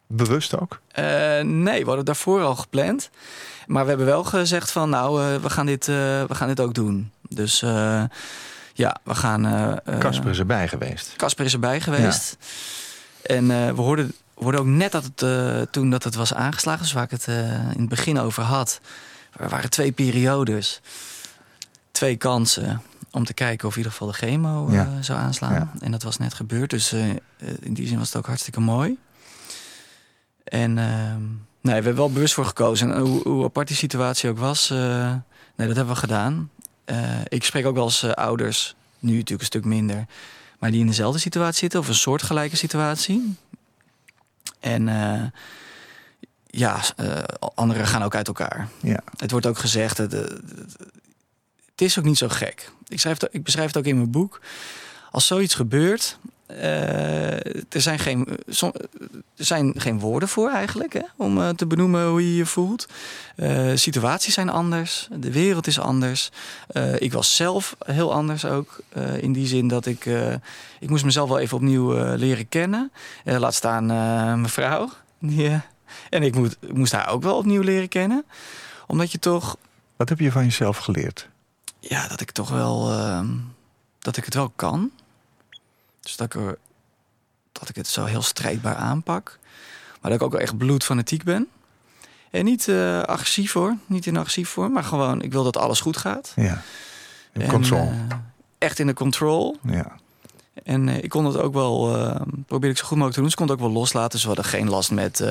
Bewust 0.07 0.61
ook? 0.61 0.81
Nee, 1.43 1.81
we 1.81 1.87
hadden 1.87 2.05
daarvoor 2.05 2.43
al 2.43 2.57
gepland. 2.57 3.11
Maar 3.67 3.83
we 3.83 3.89
hebben 3.89 4.07
wel 4.07 4.25
gezegd 4.25 4.71
van, 4.71 4.91
nou, 4.91 5.39
we, 5.43 5.51
gaan 5.51 5.67
dit, 5.67 5.87
we 5.87 6.27
gaan 6.29 6.49
dit 6.49 6.61
ook 6.61 6.75
doen. 6.75 7.11
Dus 7.29 7.61
ja, 8.75 8.97
we 9.05 9.15
gaan... 9.15 9.79
Casper 9.99 10.31
is 10.31 10.39
erbij 10.39 10.69
geweest. 10.69 11.15
Casper 11.17 11.45
is 11.45 11.53
erbij 11.53 11.81
geweest. 11.81 12.37
En 13.23 13.51
eh, 13.51 13.75
we, 13.75 13.81
hoorden, 13.81 14.13
hoorden 14.35 14.61
ook 14.61 14.67
net 14.67 14.93
dat 14.93 15.05
het, 15.05 15.23
eh, 15.23 15.61
toen 15.71 15.91
dat 15.91 16.05
het 16.05 16.15
was 16.15 16.35
aangeslagen, 16.35 16.83
dus 16.83 16.93
waar 16.93 17.05
ik 17.05 17.11
het 17.11 17.29
eh, 17.29 17.53
in 17.53 17.81
het 17.81 17.89
begin 17.89 18.19
over 18.19 18.43
had. 18.43 18.81
Er 19.37 19.49
waren 19.49 19.71
twee 19.71 19.93
periodes, 19.93 20.81
twee 21.91 22.17
kansen 22.17 22.83
om 23.11 23.25
te 23.25 23.35
kijken 23.35 23.69
of 23.69 23.73
in 23.73 23.79
ieder 23.79 23.93
geval 23.93 24.09
de 24.09 24.27
chemo 24.27 24.71
zou 25.01 25.19
aanslaan. 25.19 25.53
Ja. 25.53 25.71
En 25.81 25.91
dat 25.91 26.03
was 26.03 26.17
net 26.17 26.35
gebeurd, 26.35 26.71
dus 26.71 26.93
in 27.61 27.75
die 27.75 27.87
zin 27.87 27.99
was 27.99 28.07
het 28.07 28.17
ook 28.17 28.27
hartstikke 28.27 28.61
mooi. 28.61 28.99
En 30.45 30.79
ehm, 30.79 31.21
nee, 31.61 31.61
we 31.61 31.71
hebben 31.71 31.97
wel 31.97 32.13
bewust 32.13 32.35
voor 32.35 32.45
gekozen. 32.45 32.95
En 32.95 33.01
hoe, 33.01 33.29
hoe 33.29 33.45
apart 33.45 33.69
die 33.69 33.77
situatie 33.77 34.31
ook 34.31 34.39
was, 34.39 34.69
nee, 34.69 35.67
dat 35.67 35.77
hebben 35.77 35.95
we 35.95 36.01
gedaan. 36.01 36.51
Ik 37.29 37.45
spreek 37.45 37.67
ook 37.67 37.77
eh, 38.03 38.11
ouders, 38.11 38.75
nu 38.99 39.13
natuurlijk 39.13 39.41
een 39.41 39.47
stuk 39.47 39.65
minder, 39.65 40.07
maar 40.61 40.71
die 40.71 40.81
in 40.81 40.87
dezelfde 40.87 41.19
situatie 41.19 41.59
zitten 41.59 41.81
of 41.81 41.89
een 41.89 41.95
soortgelijke 41.95 42.57
situatie. 42.57 43.37
En 44.61 44.89
eh, 44.89 45.23
ja, 46.47 46.81
eh, 46.97 47.23
anderen 47.55 47.87
gaan 47.87 48.03
ook 48.03 48.15
uit 48.15 48.27
elkaar. 48.27 48.69
Ja. 48.81 49.01
Het 49.17 49.31
wordt 49.31 49.47
ook 49.47 49.59
gezegd, 49.59 49.99
het, 49.99 50.13
het, 50.13 50.33
het 51.71 51.81
is 51.81 51.99
ook 51.99 52.05
niet 52.05 52.19
zo 52.19 52.29
gek. 52.29 52.73
Ik, 52.89 53.01
schrijf 53.01 53.21
het, 53.21 53.35
ik 53.35 53.43
beschrijf 53.43 53.67
het 53.67 53.77
ook 53.77 53.85
in 53.85 53.97
mijn 53.97 54.11
boek. 54.11 54.41
Als 55.11 55.27
zoiets 55.27 55.55
gebeurt, 55.55 56.19
eh, 56.23 56.31
er, 56.59 57.81
zijn 57.81 57.99
geen, 57.99 58.27
som- 58.49 58.73
er 59.37 59.45
zijn 59.45 59.73
geen 59.77 59.99
woorden 59.99 60.29
voor 60.29 60.51
eigenlijk, 60.51 60.93
hè, 60.93 61.03
om 61.17 61.41
eh, 61.41 61.49
te 61.49 61.67
benoemen 61.67 62.07
hoe 62.07 62.23
je 62.31 62.37
je 62.37 62.47
voelt. 62.47 62.87
Eh, 63.37 63.71
situaties 63.75 64.35
zijn 64.35 64.49
anders, 64.49 65.09
de 65.17 65.33
wereld 65.33 65.67
is 65.67 65.79
anders. 65.81 66.31
Eh, 66.67 67.01
ik 67.01 67.13
was 67.13 67.37
zelf 67.37 67.77
heel 67.85 68.13
anders 68.13 68.45
ook, 68.45 68.81
eh, 68.89 69.23
in 69.23 69.33
die 69.33 69.47
zin 69.47 69.69
dat 69.69 69.87
ik, 69.87 70.07
eh, 70.07 70.33
ik 70.81 70.89
moest 70.89 71.05
mezelf 71.05 71.29
wel 71.29 71.39
even 71.39 71.57
opnieuw 71.57 71.97
eh, 71.97 72.19
leren 72.19 72.49
kennen. 72.49 72.93
Eh, 73.25 73.39
laat 73.39 73.55
staan 73.55 73.83
eh, 73.91 73.97
mijn 74.25 74.49
vrouw. 74.49 74.89
Eh, 75.21 75.55
en 76.11 76.23
ik 76.23 76.35
moet, 76.35 76.57
moest 76.73 76.93
haar 76.93 77.09
ook 77.09 77.23
wel 77.23 77.37
opnieuw 77.37 77.63
leren 77.63 77.89
kennen. 77.89 78.25
Omdat 78.87 79.13
je 79.13 79.19
toch 79.19 79.57
Wat 79.97 80.09
heb 80.09 80.19
je 80.19 80.33
van 80.33 80.45
jezelf 80.45 80.79
geleerd? 80.79 81.29
ja, 81.81 82.09
dat 82.09 82.21
ik 82.21 82.31
toch 82.31 82.51
wel 82.51 82.91
ehm, 82.93 83.27
dat 83.99 84.17
ik 84.17 84.25
het 84.25 84.35
wel 84.35 84.53
kan. 84.57 84.91
Dus 86.11 86.19
dat 86.19 86.35
ik, 86.35 86.41
er, 86.49 86.59
dat 87.53 87.69
ik 87.69 87.77
het 87.77 87.87
zo 87.89 88.05
heel 88.05 88.23
strijdbaar 88.23 88.75
aanpak. 88.75 89.39
Maar 90.01 90.11
dat 90.11 90.21
ik 90.21 90.23
ook 90.27 90.33
wel 90.33 90.41
echt 90.41 90.57
bloedfanatiek 90.59 91.25
ben. 91.25 91.49
En 92.31 92.45
niet 92.45 92.69
eh, 92.69 93.01
agressief 93.03 93.53
hoor, 93.53 93.77
niet 93.87 94.07
in 94.07 94.17
agressief 94.17 94.49
vorm, 94.49 94.73
maar 94.73 94.85
gewoon 94.85 95.23
ik 95.23 95.33
wil 95.33 95.45
dat 95.45 95.57
alles 95.57 95.81
goed 95.81 95.97
gaat. 95.97 96.33
Ja. 96.37 96.63
In 97.33 97.41
En, 97.41 97.49
control. 97.49 97.81
eh, 97.81 98.17
echt 98.59 98.79
in 98.79 98.87
de 98.87 98.95
control. 98.95 99.57
ja. 99.63 99.93
En 100.65 100.89
eh, 100.89 101.03
ik 101.03 101.09
kon 101.11 101.25
het 101.25 101.37
ook 101.37 101.53
wel, 101.53 101.95
probeer 102.47 102.71
ik 102.71 102.77
zo 102.77 102.83
goed 102.85 102.91
mogelijk 102.97 103.15
te 103.15 103.21
doen. 103.21 103.31
Ze 103.31 103.37
kon 103.37 103.47
het 103.47 103.55
ook 103.55 103.61
wel 103.63 103.73
loslaten. 103.73 104.19
Ze 104.19 104.27
hadden 104.27 104.45
geen 104.45 104.69
last 104.69 104.91
met, 104.91 105.25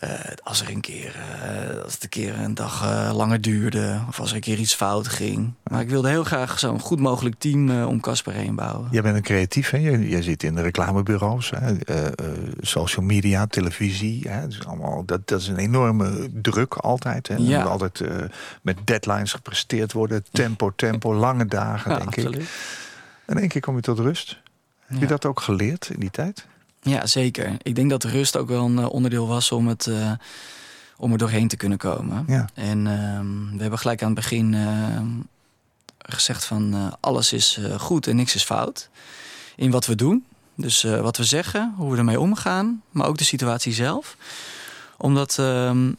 eh, 0.00 0.12
eh, 0.12 0.20
als 0.42 0.60
er 0.60 0.70
een 0.70 0.80
keer, 0.80 1.16
uh, 1.16 1.82
als 1.82 1.92
het 1.92 2.02
een 2.02 2.08
keer 2.08 2.38
een 2.38 2.54
dag 2.54 2.82
uh, 2.82 3.10
langer 3.14 3.40
duurde, 3.40 4.00
of 4.08 4.20
als 4.20 4.28
er 4.30 4.34
een 4.34 4.40
keer 4.40 4.58
iets 4.58 4.74
fout 4.74 5.08
ging. 5.08 5.52
Maar 5.62 5.80
ik 5.80 5.88
wilde 5.88 6.08
heel 6.08 6.24
graag 6.24 6.58
zo'n 6.58 6.80
goed 6.80 6.98
mogelijk 6.98 7.34
team 7.38 7.84
om 7.84 8.00
Casper 8.00 8.32
heen 8.32 8.54
bouwen. 8.54 8.88
Jij 8.90 9.02
bent 9.02 9.16
een 9.16 9.22
creatief, 9.22 9.70
hè? 9.70 9.78
Je, 9.78 10.22
zit 10.22 10.42
in 10.42 10.54
de 10.54 10.62
reclamebureaus, 10.62 11.52
hè? 11.56 11.76
social 12.60 13.04
media, 13.04 13.46
televisie. 13.46 14.28
Hè? 14.28 14.48
Dus 14.48 14.66
allemaal, 14.66 15.04
dat, 15.04 15.28
dat 15.28 15.40
is 15.40 15.48
een 15.48 15.56
enorme 15.56 16.30
druk 16.32 16.74
altijd. 16.74 17.28
Hè? 17.28 17.34
Ja. 17.38 17.62
altijd 17.62 18.00
met 18.62 18.76
deadlines 18.84 19.32
gepresteerd 19.32 19.92
worden. 19.92 20.24
Tempo, 20.32 20.72
tempo, 20.76 21.14
lange 21.14 21.46
dagen, 21.46 21.90
denk 21.90 22.06
absoluut. 22.06 22.42
ik. 22.42 22.48
En 23.26 23.38
één 23.38 23.48
keer 23.48 23.60
kom 23.60 23.76
je 23.76 23.82
tot 23.82 23.98
rust. 23.98 24.40
Heb 24.86 25.00
je 25.00 25.06
dat 25.06 25.24
ook 25.24 25.40
geleerd 25.40 25.88
in 25.92 26.00
die 26.00 26.10
tijd? 26.10 26.46
Ja, 26.82 27.06
zeker. 27.06 27.56
Ik 27.62 27.74
denk 27.74 27.90
dat 27.90 28.04
rust 28.04 28.36
ook 28.36 28.48
wel 28.48 28.64
een 28.64 28.78
eh, 28.78 28.92
onderdeel 28.92 29.26
was 29.26 29.52
om, 29.52 29.68
het, 29.68 29.86
uh, 29.86 30.12
om 30.96 31.12
er 31.12 31.18
doorheen 31.18 31.48
te 31.48 31.56
kunnen 31.56 31.78
komen. 31.78 32.24
Ja. 32.26 32.48
En 32.54 32.78
uh, 32.78 33.54
we 33.56 33.60
hebben 33.60 33.78
gelijk 33.78 34.02
aan 34.02 34.10
het 34.10 34.20
begin 34.20 34.52
uh, 34.52 35.00
gezegd 35.98 36.44
van 36.44 36.96
alles 37.00 37.32
is 37.32 37.60
goed 37.78 38.06
en 38.06 38.16
niks 38.16 38.34
is 38.34 38.44
fout. 38.44 38.88
In 39.56 39.70
wat 39.70 39.86
we 39.86 39.94
doen. 39.94 40.24
Dus 40.54 40.82
wat 40.82 41.16
we 41.16 41.24
zeggen, 41.24 41.74
hoe 41.76 41.90
we 41.90 41.98
ermee 41.98 42.20
omgaan, 42.20 42.82
maar 42.90 43.06
ook 43.06 43.18
de 43.18 43.24
situatie 43.24 43.72
zelf. 43.72 44.16
Omdat 44.96 45.38
ehm, 45.38 45.92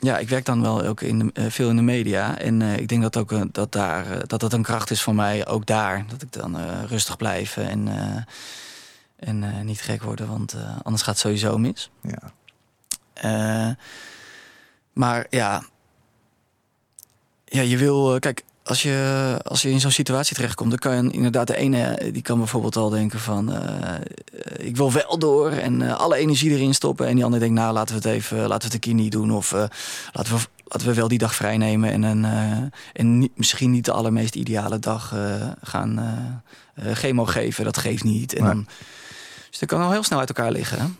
ja, 0.00 0.18
ik 0.18 0.28
werk 0.28 0.44
dan 0.44 0.62
wel 0.62 0.82
ook 0.82 1.00
in 1.00 1.18
de, 1.18 1.50
veel 1.50 1.68
in 1.68 1.76
de 1.76 1.82
media. 1.82 2.38
En 2.38 2.62
ik 2.62 2.88
denk 2.88 3.02
dat 3.02 3.16
ook 3.16 3.54
dat, 3.54 3.72
daar, 3.72 4.26
dat 4.26 4.40
dat 4.40 4.52
een 4.52 4.62
kracht 4.62 4.90
is 4.90 5.02
voor 5.02 5.14
mij, 5.14 5.46
ook 5.46 5.66
daar. 5.66 6.04
Dat 6.08 6.22
ik 6.22 6.32
dan 6.32 6.56
rustig 6.86 7.16
blijf 7.16 7.56
en 7.56 7.88
en 9.16 9.42
uh, 9.42 9.60
niet 9.60 9.80
gek 9.80 10.02
worden, 10.02 10.28
want 10.28 10.54
uh, 10.54 10.76
anders 10.82 11.02
gaat 11.02 11.14
het 11.14 11.22
sowieso 11.22 11.58
mis. 11.58 11.90
Ja. 12.02 12.32
Uh, 13.24 13.74
maar 14.92 15.26
ja, 15.30 15.62
ja, 17.44 17.60
je 17.60 17.76
wil, 17.76 18.18
kijk, 18.18 18.44
als 18.64 18.82
je, 18.82 19.38
als 19.44 19.62
je 19.62 19.70
in 19.70 19.80
zo'n 19.80 19.90
situatie 19.90 20.36
terechtkomt, 20.36 20.70
dan 20.70 20.78
kan 20.78 21.04
je 21.04 21.10
inderdaad 21.10 21.46
de 21.46 21.56
ene, 21.56 22.10
die 22.12 22.22
kan 22.22 22.38
bijvoorbeeld 22.38 22.76
al 22.76 22.90
denken 22.90 23.20
van, 23.20 23.52
ik 24.56 24.76
wil 24.76 24.92
wel 24.92 25.18
door 25.18 25.50
en 25.50 25.96
alle 25.96 26.16
energie 26.16 26.50
erin 26.50 26.74
stoppen. 26.74 27.06
En 27.06 27.14
die 27.14 27.24
andere 27.24 27.44
denkt, 27.44 27.60
nou 27.60 27.72
laten 27.72 28.00
we 28.00 28.08
het 28.08 28.16
even, 28.16 28.38
laten 28.38 28.58
we 28.58 28.64
het 28.64 28.74
een 28.74 28.80
keer 28.80 28.94
niet 28.94 29.12
doen 29.12 29.30
of 29.30 29.52
laten 30.12 30.36
we 30.36 30.40
laten 30.68 30.88
we 30.88 30.94
wel 30.94 31.08
die 31.08 31.18
dag 31.18 31.34
vrij 31.34 31.56
nemen 31.56 31.92
en, 31.92 32.02
een, 32.02 32.24
en 32.92 33.18
niet, 33.18 33.32
misschien 33.34 33.70
niet 33.70 33.84
de 33.84 33.92
allermeest 33.92 34.34
ideale 34.34 34.78
dag 34.78 35.14
gaan 35.62 36.42
chemo 36.74 37.24
geven. 37.24 37.64
Dat 37.64 37.78
geeft 37.78 38.04
niet. 38.04 38.34
En 38.34 38.44
dan 38.44 38.66
dus 39.58 39.68
dat 39.68 39.78
kan 39.78 39.86
al 39.86 39.92
heel 39.92 40.02
snel 40.02 40.18
uit 40.18 40.28
elkaar 40.28 40.52
liggen. 40.52 40.98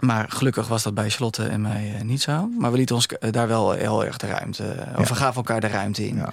Maar 0.00 0.30
gelukkig 0.30 0.68
was 0.68 0.82
dat 0.82 0.94
bij 0.94 1.10
Charlotte 1.10 1.46
en 1.46 1.60
mij 1.60 1.94
eh, 1.94 2.02
niet 2.02 2.22
zo. 2.22 2.46
Maar 2.58 2.70
we 2.70 2.76
lieten 2.76 2.94
ons 2.94 3.06
eh, 3.06 3.32
daar 3.32 3.48
wel 3.48 3.72
heel 3.72 4.04
erg 4.04 4.16
de 4.16 4.26
ruimte... 4.26 4.86
Of 4.96 5.08
we 5.08 5.14
gaven 5.14 5.36
elkaar 5.36 5.60
de 5.60 5.66
ruimte 5.66 6.06
in. 6.06 6.16
Ja. 6.16 6.32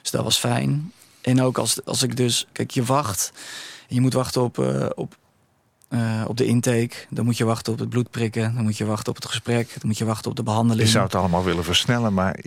Dus 0.00 0.10
dat 0.10 0.24
was 0.24 0.38
fijn. 0.38 0.92
En 1.20 1.42
ook 1.42 1.58
als, 1.58 1.84
als 1.84 2.02
ik 2.02 2.16
dus... 2.16 2.46
Kijk, 2.52 2.70
je 2.70 2.84
wacht. 2.84 3.32
Je 3.88 4.00
moet 4.00 4.12
wachten 4.12 4.42
op, 4.42 4.58
op, 4.94 5.16
op 6.26 6.36
de 6.36 6.44
intake. 6.44 6.94
Dan 7.10 7.24
moet 7.24 7.36
je 7.36 7.44
wachten 7.44 7.72
op 7.72 7.78
het 7.78 7.88
bloedprikken. 7.88 8.54
Dan 8.54 8.62
moet 8.62 8.76
je 8.76 8.84
wachten 8.84 9.08
op 9.08 9.14
het 9.14 9.26
gesprek. 9.26 9.68
Dan 9.68 9.86
moet 9.86 9.98
je 9.98 10.04
wachten 10.04 10.30
op 10.30 10.36
de 10.36 10.42
behandeling. 10.42 10.86
Je 10.86 10.92
zou 10.92 11.04
het 11.04 11.14
allemaal 11.14 11.44
willen 11.44 11.64
versnellen, 11.64 12.14
maar 12.14 12.38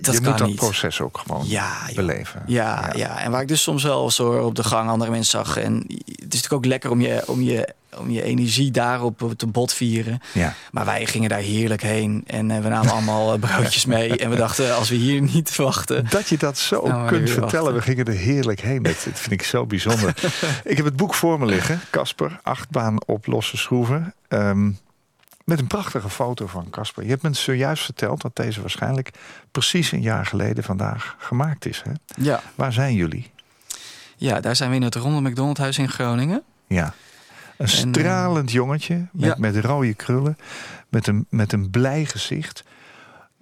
dat 0.00 0.14
je 0.14 0.20
moet 0.20 0.38
dat 0.38 0.54
proces 0.54 1.00
ook 1.00 1.18
gewoon 1.18 1.48
ja, 1.48 1.72
beleven. 1.94 2.42
Ja, 2.46 2.92
ja, 2.96 3.20
en 3.20 3.30
waar 3.30 3.42
ik 3.42 3.48
dus 3.48 3.62
soms 3.62 3.82
wel 3.82 4.10
zo 4.10 4.32
op 4.32 4.54
de 4.54 4.64
gang 4.64 4.90
andere 4.90 5.10
mensen 5.10 5.44
zag. 5.44 5.56
En 5.56 5.74
het 5.74 6.06
is 6.06 6.16
natuurlijk 6.16 6.52
ook 6.52 6.64
lekker 6.64 6.90
om 6.90 7.00
je, 7.00 7.22
om 7.26 7.42
je, 7.42 7.74
om 7.98 8.10
je 8.10 8.22
energie 8.22 8.70
daarop 8.70 9.34
te 9.36 9.46
botvieren. 9.46 10.20
Ja. 10.32 10.54
Maar 10.70 10.84
wij 10.84 11.06
gingen 11.06 11.28
daar 11.28 11.38
heerlijk 11.38 11.82
heen. 11.82 12.24
En 12.26 12.50
uh, 12.50 12.58
we 12.58 12.68
namen 12.68 12.92
allemaal 12.92 13.32
eh, 13.32 13.38
broodjes 13.38 13.84
mee. 13.96 14.16
En 14.16 14.30
we 14.30 14.36
dachten, 14.36 14.76
als 14.76 14.88
we 14.88 14.94
hier 14.94 15.22
niet 15.22 15.56
wachten... 15.56 16.06
Dat 16.10 16.28
je 16.28 16.36
dat 16.36 16.58
zo 16.58 17.04
kunt 17.06 17.30
vertellen. 17.30 17.74
We 17.74 17.82
gingen 17.82 18.04
er 18.04 18.12
heerlijk 18.12 18.60
heen. 18.60 18.82
Dat, 18.82 18.94
vind 18.94 19.30
ik 19.30 19.42
zo 19.42 19.66
bijzonder. 19.66 20.14
ik 20.64 20.76
heb 20.76 20.86
het 20.86 20.96
boek 20.96 21.14
voor 21.14 21.38
me 21.38 21.46
liggen. 21.46 21.80
Casper, 21.90 22.40
achtbaan 22.42 23.06
op 23.06 23.26
losse 23.26 23.56
schroeven. 23.56 24.14
Um, 24.28 24.78
met 25.46 25.58
een 25.58 25.66
prachtige 25.66 26.10
foto 26.10 26.46
van 26.46 26.70
Casper. 26.70 27.02
Je 27.02 27.08
hebt 27.08 27.22
me 27.22 27.34
zojuist 27.34 27.84
verteld 27.84 28.20
dat 28.20 28.36
deze 28.36 28.60
waarschijnlijk 28.60 29.10
precies 29.50 29.92
een 29.92 30.00
jaar 30.00 30.26
geleden 30.26 30.64
vandaag 30.64 31.16
gemaakt 31.18 31.66
is. 31.66 31.82
Hè? 31.84 31.92
Ja. 32.16 32.42
Waar 32.54 32.72
zijn 32.72 32.94
jullie? 32.94 33.30
Ja, 34.16 34.40
daar 34.40 34.56
zijn 34.56 34.70
we 34.70 34.76
in 34.76 34.82
het 34.82 34.94
Ronald 34.94 35.22
McDonald 35.22 35.58
Huis 35.58 35.78
in 35.78 35.88
Groningen. 35.88 36.42
Ja. 36.66 36.94
Een 37.56 37.68
stralend 37.68 38.50
jongetje 38.52 39.06
met, 39.12 39.38
met 39.38 39.56
rode 39.56 39.94
krullen, 39.94 40.38
met 40.88 41.06
een, 41.06 41.26
met 41.28 41.52
een 41.52 41.70
blij 41.70 42.04
gezicht. 42.04 42.64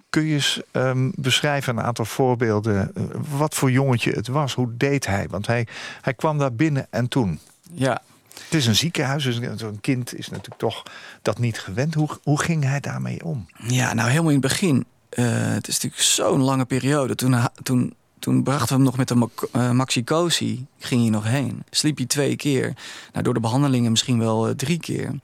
Kun 0.09 0.23
je 0.23 0.33
eens 0.33 0.61
um, 0.71 1.11
beschrijven 1.15 1.77
een 1.77 1.83
aantal 1.83 2.05
voorbeelden 2.05 2.95
eh, 2.95 3.03
wat 3.37 3.55
voor 3.55 3.71
jongetje 3.71 4.11
het 4.11 4.27
was? 4.27 4.53
Hoe 4.53 4.77
deed 4.77 5.05
hij? 5.05 5.27
Want 5.29 5.47
hij, 5.47 5.67
hij 6.01 6.13
kwam 6.13 6.37
daar 6.37 6.53
binnen 6.53 6.87
en 6.89 7.07
toen. 7.07 7.39
Ja, 7.71 8.01
het 8.43 8.53
is 8.53 8.65
een 8.65 8.75
ziekenhuis, 8.75 9.23
dus 9.23 9.39
zo'n 9.55 9.81
kind 9.81 10.17
is 10.17 10.29
natuurlijk 10.29 10.59
toch 10.59 10.83
dat 11.21 11.39
niet 11.39 11.59
gewend. 11.59 11.93
Hoe, 11.93 12.09
hoe 12.23 12.41
ging 12.41 12.63
hij 12.63 12.79
daarmee 12.79 13.23
om? 13.23 13.47
Ja, 13.67 13.93
nou 13.93 14.09
helemaal 14.09 14.31
in 14.31 14.41
het 14.41 14.47
begin. 14.47 14.85
Uh, 15.09 15.25
het 15.53 15.67
is 15.67 15.73
natuurlijk 15.73 16.01
zo'n 16.01 16.41
lange 16.41 16.65
periode. 16.65 17.15
Toen, 17.15 17.35
toen, 17.63 17.93
toen 18.19 18.43
brachten 18.43 18.67
we 18.67 18.73
hem 18.73 18.83
nog 18.83 18.97
met 18.97 19.07
de 19.07 19.29
uh, 19.55 19.71
maxicosi, 19.71 20.65
ging 20.79 21.01
hij 21.01 21.09
nog 21.09 21.23
heen. 21.23 21.63
Sliep 21.69 21.97
hij 21.97 22.05
twee 22.05 22.35
keer. 22.35 22.73
Nou, 23.11 23.23
door 23.23 23.33
de 23.33 23.39
behandelingen 23.39 23.91
misschien 23.91 24.19
wel 24.19 24.49
uh, 24.49 24.55
drie 24.55 24.79
keer. 24.79 25.19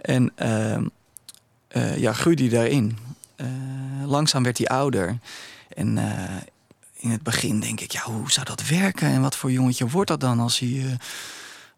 En 0.00 0.32
ehm, 0.34 0.84
ja, 1.96 2.12
groeide 2.12 2.42
hij 2.42 2.52
daarin. 2.52 2.98
langzaam 4.04 4.42
werd 4.42 4.58
hij 4.58 4.66
ouder. 4.66 5.18
En 5.68 5.98
in 6.96 7.10
het 7.10 7.22
begin 7.22 7.60
denk 7.60 7.80
ik, 7.80 7.92
ja, 7.92 8.02
hoe 8.02 8.30
zou 8.30 8.46
dat 8.46 8.68
werken? 8.68 9.08
En 9.08 9.20
wat 9.20 9.36
voor 9.36 9.52
jongetje 9.52 9.88
wordt 9.88 10.10
dat 10.10 10.20
dan 10.20 10.40
als 10.40 10.58
hij 10.58 10.98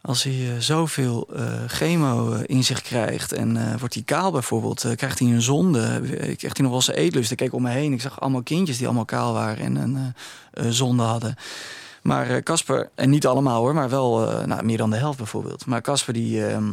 als 0.02 0.22
hij 0.22 0.32
uh, 0.32 0.58
zoveel 0.58 1.28
uh, 1.36 1.52
chemo 1.66 2.34
uh, 2.34 2.40
in 2.46 2.64
zich 2.64 2.82
krijgt 2.82 3.32
en 3.32 3.78
wordt 3.78 3.94
hij 3.94 4.02
kaal 4.02 4.30
bijvoorbeeld, 4.30 4.86
krijgt 4.96 5.18
hij 5.18 5.28
een 5.28 5.42
zonde, 5.42 6.00
krijgt 6.16 6.56
hij 6.56 6.62
nog 6.62 6.70
wel 6.70 6.82
zijn 6.82 6.96
eetlust. 6.96 7.30
Ik 7.30 7.36
keek 7.36 7.52
om 7.52 7.62
me 7.62 7.70
heen, 7.70 7.92
ik 7.92 8.00
zag 8.00 8.20
allemaal 8.20 8.42
kindjes 8.42 8.76
die 8.76 8.86
allemaal 8.86 9.04
kaal 9.04 9.32
waren 9.32 9.76
en 9.76 10.14
een 10.52 10.72
zonde 10.72 11.02
hadden. 11.02 11.34
Maar 12.02 12.42
Casper, 12.42 12.90
en 12.94 13.10
niet 13.10 13.26
allemaal 13.26 13.60
hoor, 13.60 13.74
maar 13.74 13.88
wel 13.88 14.44
nou, 14.46 14.64
meer 14.64 14.76
dan 14.76 14.90
de 14.90 14.96
helft 14.96 15.18
bijvoorbeeld. 15.18 15.66
Maar 15.66 15.80
Casper, 15.80 16.14
die, 16.14 16.46
ehm, 16.46 16.72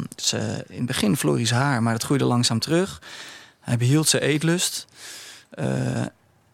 in 0.66 0.76
het 0.76 0.86
begin 0.86 1.16
zijn 1.16 1.60
haar, 1.60 1.82
maar 1.82 1.92
het 1.92 2.02
groeide 2.02 2.24
langzaam 2.24 2.58
terug. 2.58 3.02
Hij 3.60 3.76
behield 3.76 4.08
zijn 4.08 4.22
eetlust. 4.22 4.86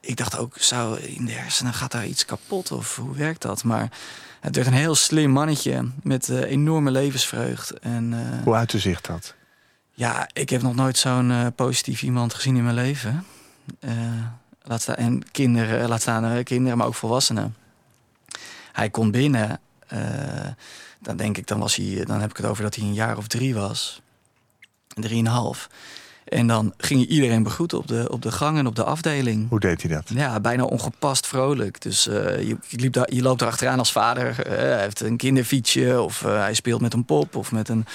ik 0.00 0.16
dacht 0.16 0.38
ook, 0.38 0.54
zou 0.58 1.00
in 1.00 1.24
de 1.24 1.32
hersenen 1.32 1.74
gaat 1.74 1.92
daar 1.92 2.06
iets 2.06 2.24
kapot 2.24 2.72
of 2.72 2.96
hoe 2.96 3.16
werkt 3.16 3.42
dat? 3.42 3.64
Maar 3.64 3.90
het 4.40 4.56
werd 4.56 4.66
een 4.66 4.72
heel 4.72 4.94
slim 4.94 5.30
mannetje 5.30 5.90
met 6.02 6.28
uh, 6.28 6.40
enorme 6.50 6.90
levensvreugd. 6.90 7.70
En, 7.70 8.12
uh, 8.12 8.42
Hoe 8.44 8.54
uitte 8.54 8.78
zich 8.78 9.00
dat? 9.00 9.34
Ja, 9.90 10.28
ik 10.32 10.50
heb 10.50 10.62
nog 10.62 10.74
nooit 10.74 10.96
zo'n 10.96 11.30
uh, 11.30 11.46
positief 11.56 12.02
iemand 12.02 12.34
gezien 12.34 12.56
in 12.56 12.62
mijn 12.62 12.74
leven. 12.74 13.24
laat 14.62 14.82
staan, 14.82 14.94
en 14.94 15.30
kinderen, 15.30 15.88
laat 15.88 16.00
staan 16.00 16.42
kinderen, 16.42 16.78
maar 16.78 16.86
ook 16.86 16.94
volwassenen. 16.94 17.56
Hij 18.72 18.90
kon 18.90 19.10
binnen. 19.10 19.60
dan 20.98 21.16
denk 21.16 21.36
ik, 21.36 21.46
dan, 21.46 21.58
was 21.58 21.76
hij, 21.76 22.04
dan 22.04 22.20
heb 22.20 22.30
ik 22.30 22.36
het 22.36 22.46
over 22.46 22.62
dat 22.62 22.74
hij 22.74 22.84
een 22.84 22.94
jaar 22.94 23.16
of 23.16 23.26
drie 23.26 23.54
was. 23.54 24.00
Drieënhalf. 24.88 25.68
En 26.26 26.46
dan 26.46 26.72
ging 26.76 27.06
iedereen 27.06 27.42
begroeten 27.42 27.78
op 27.78 27.86
de, 27.86 28.06
op 28.10 28.22
de 28.22 28.32
gang 28.32 28.58
en 28.58 28.66
op 28.66 28.76
de 28.76 28.84
afdeling. 28.84 29.48
Hoe 29.48 29.60
deed 29.60 29.82
hij 29.82 29.90
dat? 29.94 30.02
Ja, 30.14 30.40
bijna 30.40 30.64
ongepast 30.64 31.26
vrolijk. 31.26 31.80
Dus 31.80 32.06
uh, 32.06 32.14
je, 32.38 32.56
je, 32.68 32.78
liep 32.80 32.92
daar, 32.92 33.14
je 33.14 33.22
loopt 33.22 33.40
er 33.40 33.46
achteraan 33.46 33.78
als 33.78 33.92
vader. 33.92 34.28
Uh, 34.28 34.52
hij 34.56 34.80
heeft 34.80 35.00
een 35.00 35.16
kinderfietsje 35.16 36.00
of 36.00 36.22
uh, 36.22 36.38
hij 36.38 36.54
speelt 36.54 36.80
met 36.80 36.92
een 36.92 37.04
pop 37.04 37.36
of 37.36 37.52
met 37.52 37.68
een... 37.68 37.86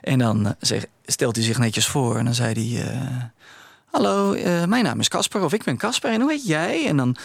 En 0.00 0.18
dan 0.18 0.54
zeg, 0.60 0.86
stelt 1.06 1.36
hij 1.36 1.44
zich 1.44 1.58
netjes 1.58 1.86
voor 1.86 2.16
en 2.16 2.24
dan 2.24 2.34
zei 2.34 2.76
hij... 2.76 3.00
Hallo, 3.90 4.32
mijn 4.66 4.84
naam 4.84 5.00
is 5.00 5.08
Casper 5.08 5.44
of 5.44 5.52
ik 5.52 5.64
ben 5.64 5.76
Casper 5.76 6.10
en 6.10 6.20
hoe 6.20 6.30
heet 6.30 6.46
jij? 6.46 6.86
En 6.86 6.96
dan 6.96 7.16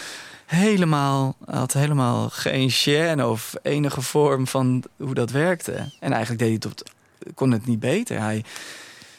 helemaal, 0.46 1.36
had 1.44 1.72
helemaal 1.72 2.28
geen 2.28 2.70
chaîne 2.70 3.22
of 3.22 3.54
enige 3.62 4.02
vorm 4.02 4.46
van 4.46 4.84
hoe 4.96 5.14
dat 5.14 5.30
werkte. 5.30 5.72
En 6.00 6.12
eigenlijk 6.12 6.42
deed 6.42 6.62
hij 6.62 6.72
het 6.76 6.92
kon 7.34 7.50
het 7.50 7.66
niet 7.66 7.80
beter. 7.80 8.20
Hij 8.20 8.44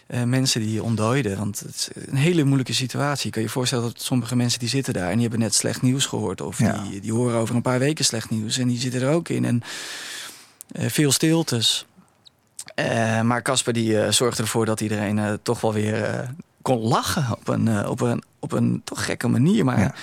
uh, 0.07 0.23
mensen 0.23 0.61
die 0.61 0.83
ontdooiden. 0.83 1.37
Want 1.37 1.59
het 1.59 1.75
is 1.75 1.89
een 2.07 2.15
hele 2.15 2.43
moeilijke 2.43 2.73
situatie. 2.73 3.31
Kan 3.31 3.41
je 3.41 3.47
je 3.47 3.53
voorstellen 3.53 3.83
dat 3.83 4.01
sommige 4.01 4.35
mensen 4.35 4.59
die 4.59 4.69
zitten 4.69 4.93
daar... 4.93 5.07
en 5.07 5.13
die 5.13 5.21
hebben 5.21 5.39
net 5.39 5.53
slecht 5.53 5.81
nieuws 5.81 6.05
gehoord. 6.05 6.41
Of 6.41 6.57
die, 6.57 6.99
die 7.01 7.13
horen 7.13 7.37
over 7.37 7.55
een 7.55 7.61
paar 7.61 7.79
weken 7.79 8.05
slecht 8.05 8.29
nieuws. 8.29 8.57
En 8.57 8.67
die 8.67 8.79
zitten 8.79 9.01
er 9.01 9.13
ook 9.13 9.29
in. 9.29 9.45
En 9.45 9.61
uh, 10.71 10.89
veel 10.89 11.11
stiltes. 11.11 11.85
Uh, 12.75 13.21
maar 13.21 13.41
Casper 13.41 13.73
die 13.73 14.11
zorgde 14.11 14.41
ervoor 14.41 14.65
dat 14.65 14.81
iedereen 14.81 15.39
toch 15.43 15.61
wel 15.61 15.73
weer 15.73 16.29
kon 16.61 16.79
lachen. 16.79 17.25
Op 17.31 17.47
een, 17.47 17.87
op, 17.87 18.01
een, 18.01 18.23
op 18.39 18.51
een 18.51 18.81
toch 18.83 19.05
gekke 19.05 19.27
manier. 19.27 19.65
Maar 19.65 19.95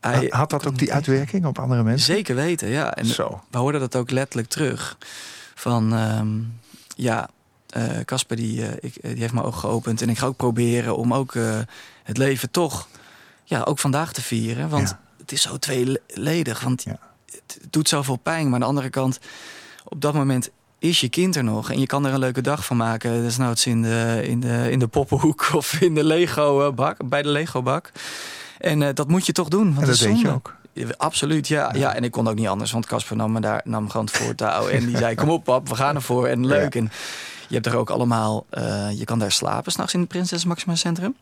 hij, 0.00 0.26
Had 0.30 0.50
dat 0.50 0.66
ook 0.66 0.78
die 0.78 0.92
uitwerking 0.92 1.46
op 1.46 1.58
andere 1.58 1.82
mensen? 1.82 2.14
Zeker 2.14 2.34
weten, 2.34 2.68
ja. 2.68 2.94
En 2.94 3.06
Zo. 3.06 3.42
we 3.50 3.58
hoorden 3.58 3.80
dat 3.80 3.96
ook 3.96 4.10
letterlijk 4.10 4.48
terug. 4.48 4.96
Van, 5.54 5.92
um, 5.92 6.60
ja, 6.96 7.28
eh, 7.74 8.04
Casper 8.04 8.36
die, 8.36 8.66
eh, 8.66 8.72
ik, 8.80 8.96
eh, 8.96 9.10
die 9.10 9.20
heeft 9.20 9.32
mijn 9.32 9.46
ogen 9.46 9.60
geopend. 9.60 10.02
En 10.02 10.08
ik 10.08 10.18
ga 10.18 10.26
ook 10.26 10.36
proberen 10.36 10.96
om 10.96 11.14
ook 11.14 11.34
het 12.02 12.16
leven 12.18 12.50
toch, 12.50 12.88
ja, 13.44 13.62
ook 13.62 13.78
vandaag 13.78 14.12
te 14.12 14.22
vieren. 14.22 14.68
Want 14.68 14.88
Ja. 14.88 15.00
het 15.18 15.32
is 15.32 15.42
zo 15.42 15.56
tweeledig. 15.58 16.60
Want 16.60 16.82
Ja. 16.82 16.98
het 17.30 17.58
doet 17.70 17.88
zoveel 17.88 18.16
pijn. 18.16 18.44
Maar 18.44 18.54
aan 18.54 18.60
de 18.60 18.66
andere 18.66 18.90
kant, 18.90 19.18
op 19.84 20.00
dat 20.00 20.14
moment 20.14 20.50
is 20.78 21.00
je 21.00 21.08
kind 21.08 21.36
er 21.36 21.44
nog. 21.44 21.70
En 21.70 21.80
je 21.80 21.86
kan 21.86 22.06
er 22.06 22.12
een 22.12 22.18
leuke 22.18 22.40
dag 22.40 22.64
van 22.64 22.76
maken. 22.76 23.22
Desnoods 23.22 23.66
in 23.66 23.82
de, 23.82 24.20
in 24.24 24.40
de, 24.40 24.68
in 24.70 24.78
de 24.78 24.86
poppenhoek 24.88 25.48
of 25.54 25.80
in 25.80 25.94
de 25.94 26.04
Lego-bak, 26.04 27.08
bij 27.08 27.22
de 27.22 27.28
Lego-bak. 27.28 27.92
En 28.58 28.94
dat 28.94 29.08
moet 29.08 29.26
je 29.26 29.32
toch 29.32 29.48
doen. 29.48 29.66
Want 29.74 29.80
En 29.80 29.86
dat 29.86 29.98
deed 29.98 30.20
je 30.20 30.30
ook. 30.30 30.54
Absoluut, 30.96 31.48
ja, 31.48 31.72
ja. 31.74 31.94
En 31.94 32.04
ik 32.04 32.10
kon 32.10 32.28
ook 32.28 32.34
niet 32.34 32.46
anders, 32.46 32.72
want 32.72 32.86
Casper 32.86 33.16
nam 33.16 33.32
me 33.32 33.40
daar 33.40 33.60
nam 33.64 33.90
gewoon 33.90 34.06
het 34.06 34.16
voortouw. 34.16 34.68
En 34.68 34.86
die 34.86 34.96
zei, 35.04 35.14
kom 35.14 35.30
op 35.30 35.44
pap, 35.44 35.68
we 35.68 35.74
gaan 35.74 35.94
ervoor. 35.94 36.26
En 36.26 36.46
leuk. 36.46 36.74
En 36.74 36.90
je 37.48 37.54
hebt 37.54 37.66
er 37.66 37.76
ook 37.76 37.90
allemaal, 37.90 38.46
eh, 38.50 38.98
je 38.98 39.04
kan 39.04 39.18
daar 39.18 39.32
slapen 39.32 39.72
s'nachts 39.72 39.94
in 39.94 40.00
het 40.00 40.08
Prinses 40.08 40.44
Maxima 40.44 40.74
Centrum. 40.74 41.14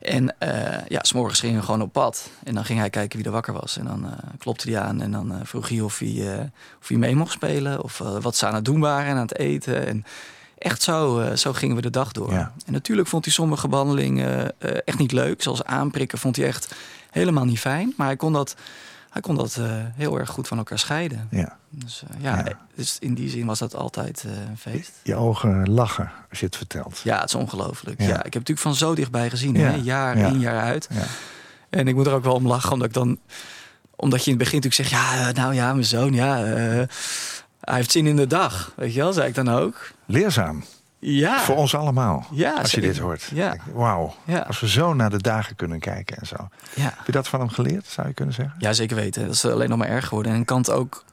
En 0.00 0.38
eh 0.38 0.86
ja, 0.88 0.98
s'morgens 1.02 1.40
gingen 1.40 1.58
we 1.58 1.64
gewoon 1.64 1.82
op 1.82 1.92
pad. 1.92 2.30
En 2.44 2.54
dan 2.54 2.64
ging 2.64 2.78
hij 2.78 2.90
kijken 2.90 3.16
wie 3.16 3.26
er 3.26 3.32
wakker 3.32 3.52
was. 3.52 3.76
En 3.76 3.84
dan 3.84 4.04
eh, 4.04 4.12
klopte 4.38 4.70
hij 4.70 4.80
aan 4.80 5.00
en 5.00 5.10
dan 5.10 5.40
vroeg 5.42 5.68
hij 5.68 5.80
of 5.80 5.98
hij, 5.98 6.50
of 6.80 6.88
hij 6.88 6.96
mee 6.96 7.16
mocht 7.16 7.32
spelen. 7.32 7.82
Of 7.82 7.98
wat 7.98 8.36
ze 8.36 8.46
aan 8.46 8.54
het 8.54 8.64
doen 8.64 8.80
waren 8.80 9.06
en 9.06 9.16
aan 9.16 9.22
het 9.22 9.38
eten. 9.38 9.86
En 9.86 10.04
echt 10.60 10.82
zo, 10.82 11.24
zo 11.36 11.52
gingen 11.52 11.76
we 11.76 11.82
de 11.82 11.90
dag 11.90 12.12
door. 12.12 12.32
Ja. 12.32 12.52
En 12.66 12.72
natuurlijk 12.72 13.08
vond 13.08 13.24
hij 13.24 13.34
sommige 13.34 13.68
behandelingen 13.68 14.52
eh, 14.58 14.76
echt 14.84 14.98
niet 14.98 15.12
leuk. 15.12 15.42
Zoals 15.42 15.64
aanprikken 15.64 16.18
vond 16.18 16.36
hij 16.36 16.46
echt 16.46 16.74
helemaal 17.10 17.44
niet 17.44 17.58
fijn. 17.58 17.94
Maar 17.96 18.06
hij 18.06 18.16
kon 18.16 18.32
dat, 18.32 18.56
hij 19.10 19.22
kon 19.22 19.34
dat 19.34 19.56
eh, 19.56 19.64
heel 19.94 20.18
erg 20.18 20.30
goed 20.30 20.48
van 20.48 20.58
elkaar 20.58 20.78
scheiden. 20.78 21.28
Ja. 21.30 21.56
Dus, 21.70 22.02
eh, 22.08 22.22
ja, 22.22 22.36
Ja. 22.36 22.58
dus 22.74 22.96
in 22.98 23.14
die 23.14 23.28
zin 23.30 23.46
was 23.46 23.58
dat 23.58 23.74
altijd 23.74 24.24
eh, 24.24 24.30
een 24.48 24.58
feest. 24.58 24.92
Je 25.02 25.14
ogen 25.14 25.70
lachen 25.70 26.10
als 26.30 26.40
je 26.40 26.46
het 26.46 26.56
vertelt. 26.56 27.00
Ja, 27.04 27.20
het 27.20 27.28
is 27.28 27.34
ongelooflijk. 27.34 28.00
Ja. 28.00 28.06
Ja. 28.06 28.16
ik 28.16 28.22
heb 28.22 28.34
natuurlijk 28.34 28.60
van 28.60 28.74
zo 28.74 28.94
dichtbij 28.94 29.30
gezien, 29.30 29.54
Ja. 29.54 29.70
hè? 29.70 29.74
jaar 29.82 30.18
Ja. 30.18 30.26
in, 30.26 30.38
jaar 30.40 30.60
uit. 30.62 30.88
Ja. 30.92 31.02
En 31.70 31.88
ik 31.88 31.94
moet 31.94 32.06
er 32.06 32.12
ook 32.12 32.24
wel 32.24 32.34
om 32.34 32.46
lachen, 32.46 32.72
omdat 32.72 32.88
ik 32.88 32.94
dan... 32.94 33.18
Omdat 33.96 34.24
je 34.24 34.30
in 34.30 34.36
het 34.36 34.44
begin 34.50 34.60
natuurlijk 34.60 34.90
zegt, 34.90 35.02
ja, 35.02 35.32
nou 35.32 35.54
ja, 35.54 35.72
mijn 35.72 35.84
zoon, 35.84 36.12
ja... 36.12 36.36
hij 36.36 36.88
heeft 37.76 37.90
zin 37.90 38.06
in 38.06 38.16
de 38.16 38.26
dag, 38.26 38.72
weet 38.76 38.94
je 38.94 39.00
wel, 39.00 39.12
zei 39.12 39.28
ik 39.28 39.34
dan 39.34 39.48
ook. 39.48 39.90
Leerzaam. 40.06 40.64
Ja, 41.02 41.38
Voor 41.40 41.56
ons 41.56 41.74
allemaal. 41.74 42.26
ja 42.30 42.54
als 42.54 42.70
je 42.70 42.80
dit 42.80 42.98
hoort. 42.98 43.22
Ja. 43.34 43.56
Wauw. 43.72 44.14
Ja. 44.24 44.38
Als 44.38 44.60
we 44.60 44.68
zo 44.68 44.94
naar 44.94 45.10
de 45.10 45.18
dagen 45.22 45.56
kunnen 45.56 45.78
kijken 45.78 46.16
en 46.16 46.26
zo. 46.26 46.36
Ja. 46.74 46.82
Heb 46.96 47.06
je 47.06 47.12
dat 47.12 47.28
van 47.28 47.40
hem 47.40 47.48
geleerd, 47.48 47.86
zou 47.86 48.08
je 48.08 48.14
kunnen 48.14 48.34
zeggen? 48.34 48.54
ja, 48.58 48.72
zeker 48.72 48.96
weten. 48.96 49.24
Dat 49.26 49.34
is 49.34 49.44
alleen 49.44 49.68
nog 49.68 49.78
maar 49.78 49.88
erg 49.88 50.06
geworden. 50.06 50.32
En 50.32 50.40
ik 50.40 50.46
kan 50.46 50.58
het 50.58 50.70
ook, 50.70 51.04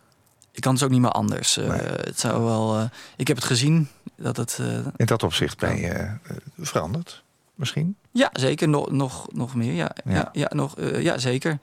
ik 0.51 0.61
kan 0.61 0.73
het 0.73 0.83
ook 0.83 0.89
niet 0.89 1.01
meer 1.01 1.11
anders. 1.11 1.57
Eh. 1.57 1.69
Het 1.79 2.19
zou 2.19 2.43
wel... 2.43 2.77
eh, 2.77 2.83
ik 3.15 3.27
heb 3.27 3.37
het 3.37 3.45
gezien, 3.45 3.89
dat 4.15 4.37
het... 4.37 4.57
eh, 4.61 4.67
In 4.95 5.05
dat 5.05 5.23
opzicht 5.23 5.57
ben 5.57 5.77
je 5.77 5.89
eh, 5.89 6.11
veranderd, 6.59 7.23
misschien? 7.55 7.95
Ja, 8.11 8.29
zeker. 8.33 8.69
Nog, 8.69 8.91
nog, 8.91 9.27
nog 9.33 9.55
meer. 9.55 9.73
Ja, 9.73 9.91
Ja. 10.05 10.13
ja. 10.13 10.29
Ja, 10.31 10.47
nog, 10.49 10.77
eh, 10.77 11.01
ja, 11.01 11.17
zeker. 11.17 11.59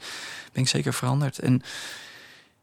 Ben 0.53 0.63
ik 0.63 0.69
zeker 0.69 0.95
veranderd. 0.95 1.39
En 1.39 1.63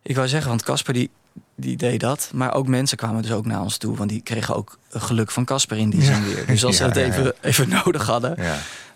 ik 0.02 0.16
wou 0.16 0.28
zeggen, 0.28 0.50
want 0.50 0.64
Casper 0.64 0.94
die, 0.94 1.10
die 1.56 1.78
deed 1.78 2.00
dat. 2.00 2.30
Maar 2.34 2.54
ook 2.54 2.68
mensen 2.68 2.98
kwamen 2.98 3.22
dus 3.22 3.32
ook 3.32 3.46
naar 3.46 3.62
ons 3.62 3.78
toe. 3.78 3.96
Want 3.98 4.10
die 4.10 4.22
kregen 4.22 4.56
ook 4.56 4.78
geluk 4.90 5.32
van 5.32 5.46
Casper 5.46 5.78
in 5.78 5.90
die 5.90 6.04
zin 6.04 6.24
weer. 6.24 6.46
Dus 6.46 6.66
als 6.66 6.76
ze 6.78 6.84
het 6.84 6.96
even, 6.96 7.34
even 7.42 7.70
nodig 7.86 8.06
hadden, 8.06 8.38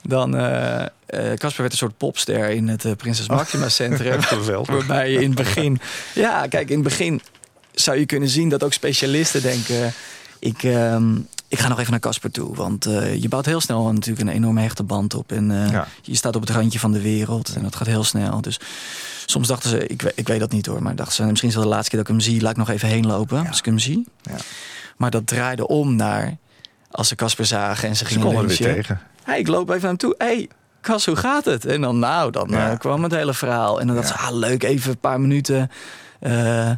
dan... 0.03 0.35
eh 0.37 0.85
eh, 1.05 1.33
Casper 1.33 1.61
werd 1.61 1.71
een 1.71 1.77
soort 1.77 1.97
popster 1.97 2.49
in 2.49 2.67
het 2.67 2.85
eh, 2.85 2.91
Prinses 2.91 3.27
Maxima 3.27 3.69
Centrum. 3.69 4.21
Geweldig. 4.37 4.75
Waarbij 4.75 5.11
je 5.11 5.21
in 5.21 5.25
het 5.29 5.35
begin... 5.35 5.79
Ja, 6.15 6.47
kijk, 6.47 6.69
in 6.69 6.75
het 6.75 6.83
begin 6.83 7.21
zou 7.73 7.97
je 7.97 8.05
kunnen 8.05 8.29
zien 8.29 8.49
dat 8.49 8.63
ook 8.63 8.73
specialisten 8.73 9.41
denken... 9.41 9.93
Ik, 10.39 10.63
ehm, 10.63 11.15
ik 11.47 11.59
ga 11.59 11.67
nog 11.67 11.79
even 11.79 11.91
naar 11.91 11.99
Casper 11.99 12.31
toe. 12.31 12.55
Want 12.55 12.83
je 13.19 13.25
bouwt 13.29 13.45
heel 13.45 13.61
snel 13.61 13.93
natuurlijk 13.93 14.27
een 14.27 14.33
enorme 14.35 14.61
hechte 14.61 14.83
band 14.83 15.13
op. 15.13 15.31
En 15.31 15.51
Ja. 15.51 15.87
je 16.01 16.15
staat 16.15 16.35
op 16.35 16.41
het 16.41 16.49
randje 16.49 16.79
van 16.79 16.91
de 16.91 17.01
wereld. 17.01 17.53
En 17.55 17.63
dat 17.63 17.75
gaat 17.75 17.87
heel 17.87 18.03
snel. 18.03 18.41
Dus 18.41 18.59
soms 19.25 19.47
dachten 19.47 19.69
ze, 19.69 19.87
ik, 19.87 20.03
ik 20.15 20.27
weet 20.27 20.39
dat 20.39 20.51
niet 20.51 20.65
hoor... 20.65 20.81
maar 20.83 20.95
dachten 20.95 21.15
ze, 21.15 21.23
misschien 21.23 21.49
is 21.49 21.55
het 21.55 21.63
de 21.63 21.69
laatste 21.69 21.89
keer 21.89 21.99
dat 21.99 22.07
ik 22.09 22.15
hem 22.15 22.23
zie... 22.23 22.41
laat 22.41 22.51
ik 22.51 22.57
nog 22.57 22.69
even 22.69 22.87
heen 22.87 23.05
lopen 23.07 23.41
Ja. 23.41 23.47
als 23.47 23.59
ik 23.59 23.65
hem 23.65 23.79
zie. 23.79 24.07
Ja. 24.21 24.35
Maar 24.97 25.11
dat 25.11 25.27
draaide 25.27 25.67
om 25.67 25.95
naar... 25.95 26.37
als 26.91 27.07
ze 27.07 27.15
Casper 27.15 27.45
zagen 27.45 27.89
en 27.89 27.95
ze 27.95 28.05
Ze 28.05 28.11
gingen 28.11 28.27
er 28.27 28.33
weer 28.33 28.41
lunchen. 28.47 28.73
tegen. 28.73 29.01
Hey, 29.23 29.39
ik 29.39 29.47
loop 29.47 29.69
even 29.69 29.79
naar 29.81 29.89
hem 29.89 29.97
toe. 29.97 30.15
hey, 30.17 30.49
Cas, 30.81 31.05
hoe 31.05 31.15
gaat 31.15 31.45
het? 31.45 31.65
En 31.65 31.81
dan, 31.81 31.99
nou, 31.99 32.31
dan 32.31 32.47
Ja. 32.49 32.71
eh, 32.71 32.77
kwam 32.77 33.03
het 33.03 33.11
hele 33.11 33.33
verhaal. 33.33 33.79
En 33.79 33.87
dan 33.87 33.95
dacht 33.95 34.07
ze, 34.07 34.13
ah, 34.13 34.31
leuk, 34.35 34.63
even 34.63 34.91
een 34.91 34.97
paar 34.99 35.19
minuten. 35.21 35.71
eh, 36.19 36.71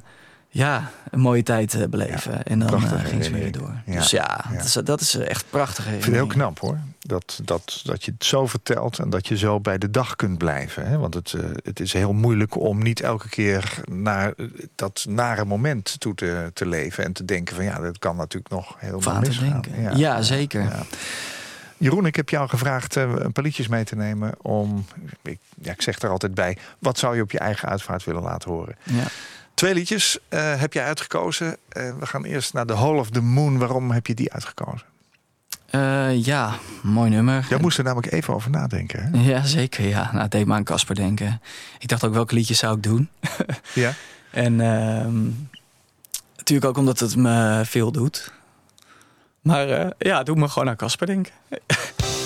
ja, 0.57 0.91
een 1.11 1.19
mooie 1.19 1.43
tijd 1.43 1.73
eh, 1.73 1.87
beleven. 1.87 2.43
en 2.43 2.59
dan 2.59 2.67
prachtige 2.67 2.95
eh, 2.95 3.09
ging 3.09 3.23
ze 3.23 3.31
weer 3.31 3.51
door. 3.51 3.73
Ja. 3.85 3.93
Dus 3.93 4.11
ja, 4.11 4.45
Ja. 4.51 4.57
Dat, 4.57 4.65
is, 4.65 4.73
dat 4.73 5.01
is 5.01 5.15
echt 5.15 5.45
prachtig. 5.49 5.85
Ik 5.85 5.91
vind 5.91 6.05
het 6.05 6.13
heel 6.13 6.27
knap 6.27 6.59
hoor. 6.59 6.77
Dat, 6.99 7.39
dat, 7.43 7.81
dat 7.83 8.03
je 8.03 8.11
het 8.11 8.25
zo 8.25 8.47
vertelt 8.47 8.99
en 8.99 9.09
dat 9.09 9.27
je 9.27 9.37
zo 9.37 9.59
bij 9.59 9.77
de 9.77 9.91
dag 9.91 10.15
kunt 10.15 10.37
blijven. 10.37 10.87
Hè? 10.87 10.97
Want 10.97 11.13
het, 11.13 11.33
eh, 11.33 11.43
het 11.63 11.79
is 11.79 11.93
heel 11.93 12.13
moeilijk 12.13 12.59
om 12.59 12.83
niet 12.83 13.01
elke 13.01 13.29
keer 13.29 13.81
naar 13.83 14.33
eh, 14.37 14.45
dat 14.75 15.05
nare 15.09 15.45
moment 15.45 15.99
toe 15.99 16.15
te, 16.15 16.51
te 16.53 16.65
leven. 16.65 17.03
En 17.03 17.13
te 17.13 17.25
denken 17.25 17.55
van 17.55 17.65
ja, 17.65 17.79
dat 17.79 17.99
kan 17.99 18.15
natuurlijk 18.15 18.51
nog 18.53 18.75
heel 18.77 18.99
te 18.99 19.13
misgaan. 19.19 19.61
denken. 19.61 19.97
Ja, 19.97 20.21
zeker. 20.21 20.85
Jeroen, 21.77 22.05
ik 22.05 22.15
heb 22.15 22.29
jou 22.29 22.49
gevraagd 22.49 22.95
eh, 22.95 23.11
een 23.15 23.31
paar 23.31 23.43
liedjes 23.43 23.67
mee 23.67 23.83
te 23.83 23.95
nemen 23.95 24.33
om, 24.41 24.85
ik, 25.21 25.39
ja, 25.61 25.71
ik 25.71 25.81
zeg 25.81 25.99
er 25.99 26.09
altijd 26.09 26.33
bij, 26.33 26.57
wat 26.79 26.97
zou 26.97 27.15
je 27.15 27.21
op 27.21 27.31
je 27.31 27.39
eigen 27.39 27.69
uitvaart 27.69 28.03
willen 28.03 28.21
laten 28.21 28.51
horen? 28.51 28.75
Ja. 28.83 29.03
Twee 29.57 29.73
liedjes 29.73 30.17
eh, 30.29 30.59
heb 30.59 30.73
je 30.73 30.81
uitgekozen. 30.81 31.57
Eh, 31.69 31.91
we 31.99 32.05
gaan 32.05 32.23
eerst 32.23 32.53
naar 32.53 32.65
The 32.65 32.75
Hall 32.75 32.97
of 32.97 33.09
the 33.09 33.21
Moon. 33.21 33.57
Waarom 33.57 33.91
heb 33.91 34.07
je 34.07 34.13
die 34.13 34.33
uitgekozen? 34.33 34.87
Eh, 35.69 36.25
ja, 36.25 36.55
mooi 36.81 37.09
nummer. 37.09 37.45
Jij 37.49 37.59
moest 37.59 37.77
er 37.77 37.83
namelijk 37.83 38.11
even 38.11 38.33
over 38.33 38.49
nadenken. 38.51 39.03
Hè? 39.03 39.31
Ja, 39.31 39.43
zeker. 39.43 39.87
Ja. 39.87 40.09
Nou, 40.11 40.21
het 40.21 40.31
deed 40.31 40.45
me 40.45 40.53
aan 40.53 40.63
Casper 40.63 40.95
denken. 40.95 41.41
Ik 41.79 41.87
dacht 41.87 42.03
ook, 42.03 42.13
welke 42.13 42.33
liedjes 42.33 42.57
zou 42.57 42.75
ik 42.75 42.83
doen? 42.83 43.09
Ja. 43.73 43.93
En 44.31 44.61
ehm, 44.61 45.23
natuurlijk 46.35 46.69
ook 46.69 46.77
omdat 46.77 46.99
het 46.99 47.15
me 47.15 47.61
veel 47.65 47.91
doet. 47.91 48.31
Maar 49.41 49.67
ja, 49.97 50.17
het 50.17 50.25
doet 50.25 50.37
me 50.37 50.49
gewoon 50.49 50.69
aan 50.69 50.75
Casper 50.75 51.07
denken. 51.07 51.33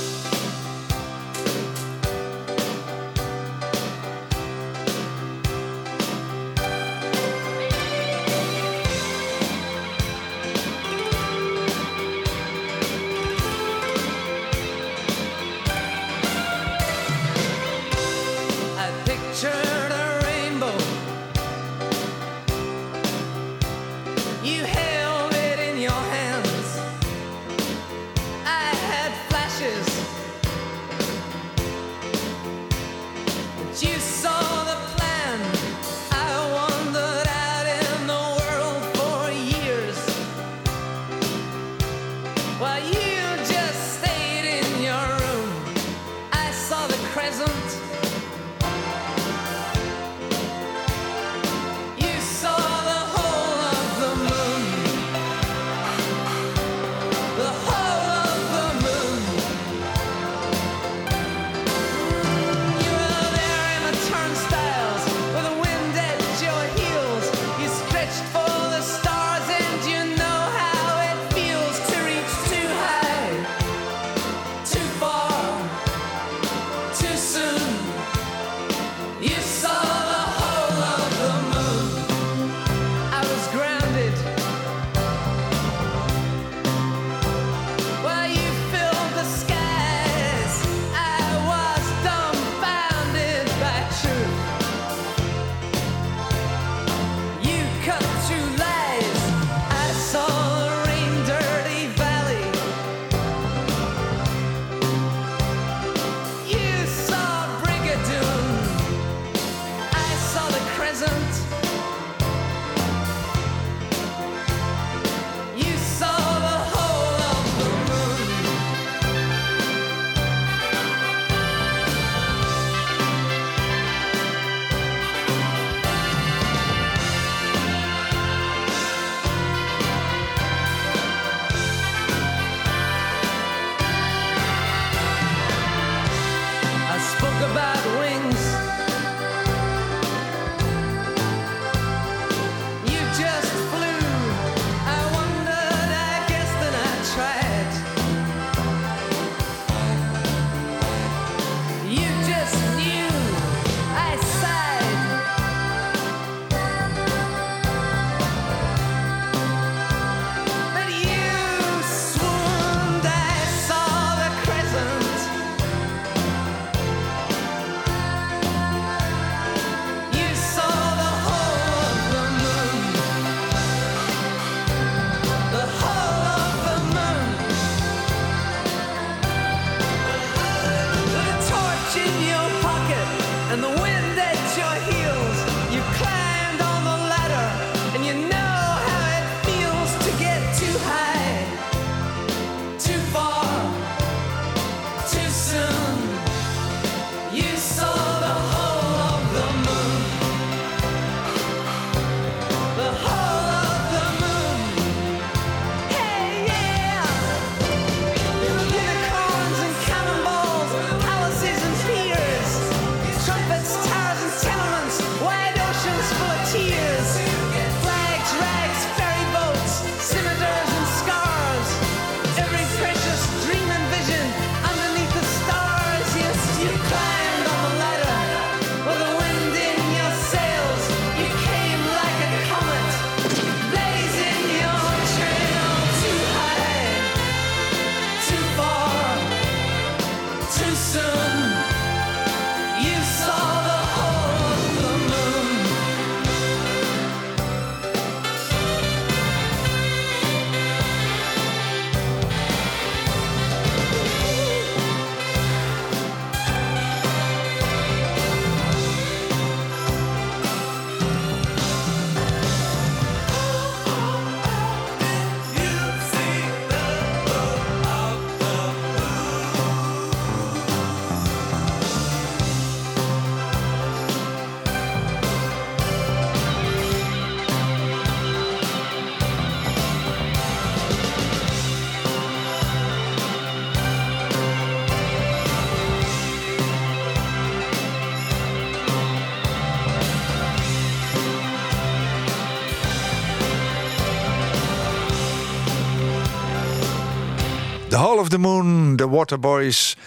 of 298.22 298.30
the 298.30 298.38
Moon, 298.38 298.96
The 298.96 299.10
Waterboys. 299.10 299.98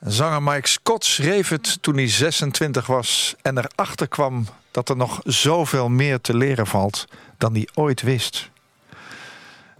Zanger 0.00 0.42
Mike 0.42 0.68
Scott 0.68 1.04
schreef 1.04 1.48
het 1.48 1.82
toen 1.82 1.94
hij 1.94 2.08
26 2.08 2.86
was 2.86 3.34
en 3.42 3.58
erachter 3.58 4.08
kwam 4.08 4.46
dat 4.70 4.88
er 4.88 4.96
nog 4.96 5.20
zoveel 5.24 5.88
meer 5.88 6.20
te 6.20 6.36
leren 6.36 6.66
valt 6.66 7.06
dan 7.38 7.52
hij 7.52 7.68
ooit 7.74 8.02
wist. 8.02 8.50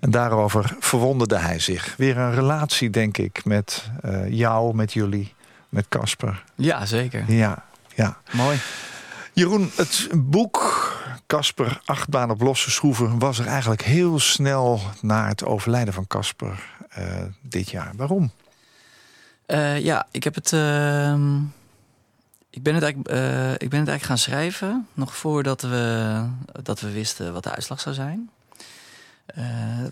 En 0.01 0.11
daarover 0.11 0.77
verwonderde 0.79 1.39
hij 1.39 1.59
zich. 1.59 1.95
Weer 1.97 2.17
een 2.17 2.35
relatie, 2.35 2.91
denk 2.91 3.19
ik, 3.19 3.45
met 3.45 3.91
eh, 4.03 4.29
jou, 4.29 4.75
met 4.75 4.93
jullie, 4.93 5.35
met 5.69 5.87
Casper. 5.89 6.45
Ja, 6.55 6.87
zeker. 6.87 7.33
Ja, 7.33 7.65
ja. 7.95 8.21
Mooi. 8.31 8.59
Jeroen, 9.33 9.71
het 9.75 10.09
boek 10.15 10.80
Casper, 11.31 11.81
achtbaan 11.85 12.31
op 12.31 12.41
losse 12.41 12.71
schroeven... 12.71 13.19
was 13.19 13.39
er 13.39 13.47
eigenlijk 13.47 13.83
heel 13.83 14.19
snel 14.19 14.81
na 15.01 15.29
het 15.29 15.45
overlijden 15.45 15.95
van 15.95 16.07
Casper 16.07 16.63
eh, 16.89 17.23
dit 17.41 17.71
jaar. 17.71 17.93
Waarom? 17.97 18.31
Eh, 19.47 19.81
ja, 19.81 20.07
ik 20.11 20.25
heb 20.25 20.35
het. 20.35 20.53
ehm, 20.53 21.39
ik, 22.51 22.63
ben 22.63 22.75
het 22.75 22.83
eigenlijk, 22.83 23.09
eh, 23.09 23.53
ik 23.53 23.69
ben 23.71 23.79
het 23.79 23.89
eigenlijk 23.89 24.03
gaan 24.03 24.19
schrijven. 24.19 24.87
Nog 24.93 25.17
voordat 25.17 25.63
we, 25.63 26.25
dat 26.63 26.81
we 26.81 26.91
wisten 26.91 27.33
wat 27.33 27.43
de 27.43 27.51
uitslag 27.55 27.81
zou 27.81 27.95
zijn. 27.95 28.31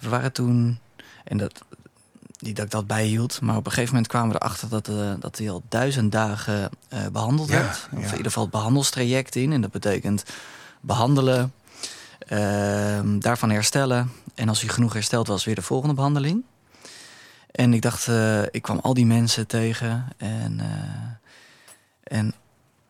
We 0.01 0.09
waren 0.09 0.33
toen. 0.33 0.79
En 1.25 1.37
dat, 1.37 1.63
niet 2.39 2.57
dat 2.57 2.65
ik 2.65 2.71
dat 2.71 2.87
bijhield. 2.87 3.41
Maar 3.41 3.57
op 3.57 3.67
een 3.67 3.73
gegeven 3.73 3.95
moment 3.95 4.11
kwamen 4.13 4.31
we 4.31 4.37
erachter 4.37 4.69
dat, 4.69 4.89
eh, 4.89 5.13
dat 5.19 5.39
hij 5.39 5.51
al 5.51 5.63
duizend 5.69 6.13
dagen 6.13 6.71
eh, 6.89 7.07
behandeld 7.13 7.49
Ja, 7.49 7.55
werd. 7.55 7.89
Of 7.93 7.99
ja. 7.99 7.99
in 7.99 8.11
ieder 8.11 8.25
geval 8.25 8.43
het 8.43 8.53
behandelstraject 8.53 9.37
in. 9.37 9.53
En 9.53 9.61
dat 9.61 9.71
betekent 9.71 10.25
behandelen. 10.89 11.53
ehm, 12.19 13.19
daarvan 13.19 13.51
herstellen. 13.51 14.13
En 14.35 14.49
als 14.49 14.61
hij 14.61 14.69
genoeg 14.69 14.93
hersteld 14.93 15.27
was, 15.27 15.45
weer 15.45 15.55
de 15.55 15.63
volgende 15.63 15.95
behandeling. 15.95 16.45
En 17.51 17.75
ik 17.75 17.83
dacht, 17.83 18.09
eh, 18.09 18.43
ik 18.43 18.63
kwam 18.63 18.79
al 18.79 18.95
die 18.95 19.07
mensen 19.07 19.47
tegen. 19.47 20.09
En, 20.17 20.61
eh, 20.61 22.17
en 22.19 22.35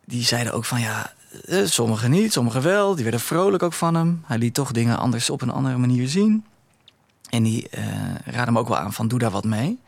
die 0.05 0.23
zeiden 0.23 0.53
ook 0.53 0.65
van 0.65 0.81
ja, 0.81 1.13
eh, 1.45 1.65
sommigen 1.65 2.11
niet, 2.11 2.33
sommigen 2.33 2.61
wel. 2.61 2.95
Die 2.95 3.03
werden 3.03 3.21
vrolijk 3.21 3.63
ook 3.63 3.73
van 3.73 3.95
hem. 3.95 4.23
Hij 4.25 4.37
liet 4.37 4.53
toch 4.53 4.71
dingen 4.71 4.97
anders 4.97 5.29
op 5.29 5.41
een 5.41 5.51
andere 5.51 5.77
manier 5.77 6.07
zien. 6.07 6.45
En 7.29 7.43
die 7.43 7.69
raadde 8.25 8.51
me 8.51 8.59
ook 8.59 8.67
wel 8.67 8.77
aan 8.77 8.93
van 8.93 9.07
doe 9.07 9.19
daar 9.19 9.31
wat 9.31 9.45
mee. 9.45 9.79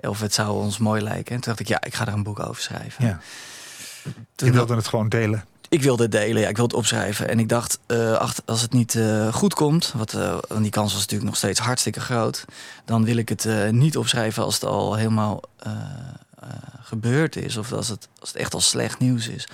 Of 0.00 0.20
het 0.20 0.34
zou 0.34 0.50
ons 0.50 0.78
mooi 0.78 1.02
lijken. 1.02 1.34
En 1.34 1.40
toen 1.40 1.52
dacht 1.52 1.60
ik, 1.60 1.68
ja, 1.68 1.80
ik 1.84 1.94
ga 1.94 2.06
er 2.06 2.12
een 2.12 2.22
boek 2.22 2.40
over 2.40 2.62
schrijven. 2.62 3.06
Ja. 3.06 3.20
Toen 4.34 4.48
Je 4.48 4.54
wilde 4.54 4.74
het 4.74 4.88
gewoon 4.88 5.08
delen. 5.08 5.44
Ik 5.70 5.82
wilde 5.82 6.02
het 6.02 6.12
delen, 6.12 6.42
ja, 6.42 6.48
ik 6.48 6.56
wilde 6.56 6.74
het 6.74 6.84
opschrijven. 6.84 7.28
En 7.28 7.38
ik 7.38 7.48
dacht, 7.48 7.78
eh, 7.86 8.30
als 8.44 8.62
het 8.62 8.72
niet 8.72 8.94
eh, 8.94 9.32
goed 9.32 9.54
komt, 9.54 9.92
wat, 9.96 10.14
eh, 10.14 10.38
want 10.48 10.62
die 10.62 10.70
kans 10.70 10.92
was 10.92 11.00
natuurlijk 11.00 11.30
nog 11.30 11.38
steeds 11.38 11.60
hartstikke 11.60 12.00
groot, 12.00 12.44
dan 12.84 13.04
wil 13.04 13.16
ik 13.16 13.28
het 13.28 13.72
niet 13.72 13.96
opschrijven 13.96 14.42
als 14.42 14.54
het 14.54 14.64
al 14.64 14.94
helemaal 14.94 15.42
gebeurd 16.82 17.36
is. 17.36 17.56
Of 17.56 17.72
als 17.72 17.88
het, 17.88 18.08
als 18.20 18.28
het 18.28 18.38
echt 18.38 18.54
al 18.54 18.60
slecht 18.60 18.98
nieuws 18.98 19.28
is. 19.28 19.48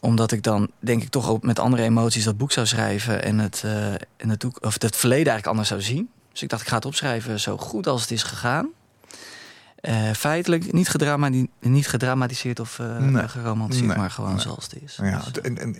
Omdat 0.00 0.32
ik 0.32 0.42
dan, 0.42 0.70
denk 0.78 1.02
ik, 1.02 1.08
toch 1.08 1.28
ook 1.28 1.42
met 1.42 1.58
andere 1.58 1.82
emoties 1.82 2.24
dat 2.24 2.36
boek 2.36 2.52
zou 2.52 2.66
schrijven 2.66 3.22
en 3.22 3.38
het, 3.38 3.64
en 4.16 4.28
het, 4.28 4.44
of 4.60 4.82
het 4.82 4.96
verleden 4.96 5.32
eigenlijk 5.32 5.46
anders 5.46 5.68
zou 5.68 5.82
zien. 5.82 6.10
Dus 6.32 6.42
ik 6.42 6.48
dacht, 6.48 6.62
ik 6.62 6.68
ga 6.68 6.74
het 6.74 6.84
opschrijven 6.84 7.40
zo 7.40 7.56
goed 7.56 7.86
als 7.86 8.00
het 8.00 8.10
is 8.10 8.22
gegaan. 8.22 8.68
Eh, 9.80 10.10
feitelijk 10.16 10.72
niet, 10.72 10.88
gedramati- 10.88 11.48
niet 11.60 11.88
gedramatiseerd 11.88 12.60
of 12.60 12.78
eh, 12.78 12.96
Nee. 12.98 13.28
geromantiseerd, 13.28 13.88
Nee. 13.88 13.96
maar 13.96 14.10
gewoon 14.10 14.30
Nee. 14.32 14.40
zoals 14.40 14.64
het 14.64 14.82
is. 14.82 14.98
Ja, 15.02 15.22
Dus, 15.32 15.42
en, 15.42 15.58
en, 15.58 15.76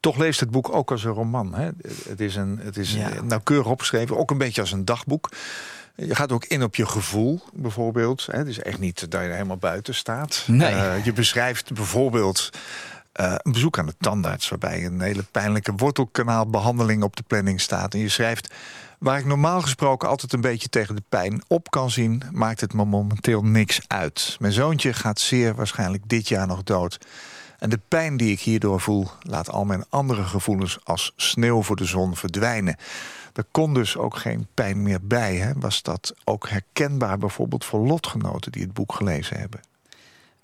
toch 0.00 0.16
leest 0.16 0.40
het 0.40 0.50
boek 0.50 0.74
ook 0.74 0.90
als 0.90 1.04
een 1.04 1.12
roman. 1.12 1.54
Hè? 1.54 1.70
Het 2.08 2.20
is, 2.20 2.36
een, 2.36 2.60
het 2.62 2.76
is 2.76 2.92
Ja. 2.94 3.08
nauwkeurig 3.22 3.66
opgeschreven, 3.66 4.18
ook 4.18 4.30
een 4.30 4.38
beetje 4.38 4.60
als 4.60 4.72
een 4.72 4.84
dagboek. 4.84 5.28
Je 5.96 6.14
gaat 6.14 6.32
ook 6.32 6.44
in 6.44 6.62
op 6.62 6.74
je 6.74 6.86
gevoel, 6.86 7.40
bijvoorbeeld. 7.52 8.26
Hè? 8.30 8.38
Het 8.38 8.46
is 8.46 8.58
echt 8.58 8.78
niet 8.78 9.10
dat 9.10 9.20
je 9.20 9.26
er 9.26 9.32
helemaal 9.32 9.56
buiten 9.56 9.94
staat. 9.94 10.46
Eh, 10.58 11.04
je 11.04 11.12
beschrijft 11.12 11.72
bijvoorbeeld 11.72 12.50
eh, 13.12 13.34
een 13.38 13.52
bezoek 13.52 13.78
aan 13.78 13.86
de 13.86 13.94
tandarts... 14.00 14.48
waarbij 14.48 14.84
een 14.84 15.00
hele 15.00 15.22
pijnlijke 15.30 15.72
wortelkanaalbehandeling 15.76 17.02
op 17.02 17.16
de 17.16 17.22
planning 17.26 17.60
staat. 17.60 17.94
En 17.94 18.00
je 18.00 18.08
schrijft... 18.08 18.54
Waar 19.02 19.18
ik 19.18 19.24
normaal 19.24 19.60
gesproken 19.60 20.08
altijd 20.08 20.32
een 20.32 20.40
beetje 20.40 20.68
tegen 20.68 20.96
de 20.96 21.02
pijn 21.08 21.42
op 21.48 21.70
kan 21.70 21.90
zien... 21.90 22.22
maakt 22.32 22.60
het 22.60 22.74
me 22.74 22.84
momenteel 22.84 23.42
niks 23.44 23.80
uit. 23.86 24.36
Mijn 24.40 24.52
zoontje 24.52 24.92
gaat 24.92 25.20
zeer 25.20 25.54
waarschijnlijk 25.54 26.08
dit 26.08 26.28
jaar 26.28 26.46
nog 26.46 26.62
dood. 26.62 26.98
En 27.58 27.70
de 27.70 27.80
pijn 27.88 28.16
die 28.16 28.32
ik 28.32 28.40
hierdoor 28.40 28.80
voel... 28.80 29.08
laat 29.20 29.50
al 29.50 29.64
mijn 29.64 29.84
andere 29.88 30.24
gevoelens 30.24 30.78
als 30.84 31.12
sneeuw 31.16 31.62
voor 31.62 31.76
de 31.76 31.84
zon 31.84 32.16
verdwijnen. 32.16 32.76
Er 33.34 33.44
kon 33.50 33.74
dus 33.74 33.96
ook 33.96 34.16
geen 34.16 34.46
pijn 34.54 34.82
meer 34.82 35.00
bij. 35.02 35.36
Hè? 35.36 35.52
Was 35.56 35.82
dat 35.82 36.14
ook 36.24 36.48
herkenbaar 36.48 37.18
bijvoorbeeld 37.18 37.64
voor 37.64 37.80
lotgenoten... 37.86 38.52
die 38.52 38.62
het 38.62 38.72
boek 38.72 38.94
gelezen 38.94 39.38
hebben? 39.38 39.60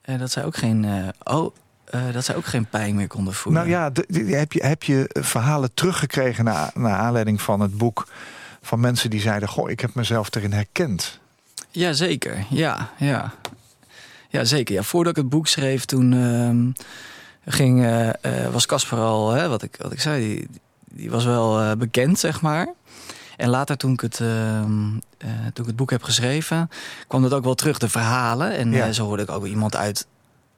Eh, 0.01 0.19
dat 0.19 0.31
zij 0.31 0.45
ook 0.45 0.57
geen. 0.57 0.85
eh, 0.85 1.09
oh, 1.37 1.55
eh, 1.85 2.13
dat 2.13 2.25
zij 2.25 2.37
ook 2.37 2.47
geen 2.47 2.67
pijn 2.67 2.95
meer 2.95 3.09
konden 3.09 3.35
voelen. 3.35 3.69
Nou 3.69 3.75
ja, 3.75 3.93
heb, 4.37 4.53
je, 4.53 4.65
heb 4.67 4.83
je 4.83 5.11
verhalen 5.21 5.75
teruggekregen... 5.75 6.45
naar, 6.45 6.71
naar 6.75 6.97
aanleiding 6.97 7.43
van 7.43 7.61
het 7.61 7.77
boek... 7.77 8.07
van 8.69 8.81
mensen 8.81 9.11
die 9.11 9.21
zeiden... 9.21 9.49
goh, 9.49 9.71
ik 9.71 9.81
heb 9.81 9.95
mezelf 9.95 10.35
erin 10.35 10.53
herkend. 10.53 11.19
Ja, 11.71 11.93
zeker. 11.93 12.45
Ja, 12.51 12.91
ja. 12.99 13.33
Ja, 14.29 14.45
zeker. 14.45 14.75
Ja, 14.75 14.83
voordat 14.83 15.17
ik 15.17 15.23
het 15.23 15.29
boek 15.31 15.47
schreef, 15.47 15.85
toen 15.85 16.13
ehm, 16.13 16.87
ging, 17.55 17.85
eh, 17.85 18.09
eh, 18.09 18.53
was 18.53 18.67
Casper 18.67 18.99
al, 18.99 19.31
hè, 19.31 19.49
wat, 19.49 19.63
ik, 19.63 19.77
wat 19.83 19.93
ik 19.93 20.01
zei, 20.01 20.27
die, 20.29 20.49
die 20.91 21.11
was 21.11 21.25
wel 21.25 21.61
eh, 21.61 21.73
bekend, 21.73 22.19
zeg 22.19 22.41
maar. 22.41 22.69
En 23.37 23.49
later, 23.49 23.77
toen 23.77 23.93
ik, 23.93 24.01
het, 24.01 24.21
ehm, 24.21 24.87
eh, 25.19 25.29
toen 25.31 25.65
ik 25.65 25.67
het 25.67 25.77
boek 25.77 25.91
heb 25.91 26.03
geschreven, 26.03 26.71
kwam 27.07 27.23
dat 27.23 27.33
ook 27.33 27.45
wel 27.45 27.55
terug, 27.55 27.79
de 27.79 27.89
verhalen. 27.89 28.53
En 28.57 28.73
Ja. 28.73 28.93
zo 28.93 29.05
hoorde 29.05 29.23
ik 29.23 29.31
ook 29.31 29.47
iemand 29.47 29.77
uit 29.77 30.07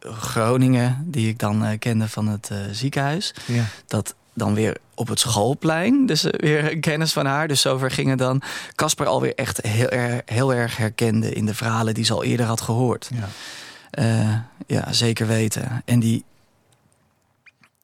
Groningen, 0.01 1.03
die 1.07 1.29
ik 1.29 1.39
dan 1.39 1.79
kende 1.79 2.09
van 2.09 2.27
het 2.29 2.51
ziekenhuis. 2.71 3.35
Ja. 3.47 3.65
dat 3.87 4.15
dan 4.35 4.55
weer 4.55 4.77
op 5.01 5.09
het 5.09 5.19
schoolplein, 5.21 6.07
dus 6.07 6.25
eh, 6.25 6.41
weer 6.41 6.73
een 6.73 6.81
kennis 6.81 7.13
van 7.13 7.27
haar. 7.27 7.49
Dus 7.49 7.61
zover 7.61 7.91
gingen 7.91 8.17
dan 8.19 8.43
Casper 8.75 9.07
alweer 9.07 9.35
echt 9.35 9.61
heel, 9.67 9.89
erg- 9.89 10.21
heel 10.25 10.55
erg 10.55 10.77
herkende 10.77 11.33
in 11.33 11.47
de 11.47 11.55
verhalen 11.55 11.95
die 11.95 12.05
ze 12.05 12.13
al 12.13 12.25
eerder 12.25 12.47
had 12.47 12.61
gehoord. 12.61 13.11
Ja. 13.15 13.29
Eh, 13.91 14.35
ja, 14.67 14.93
zeker 14.93 15.27
weten. 15.27 15.83
En 15.85 16.01
die. 16.01 16.25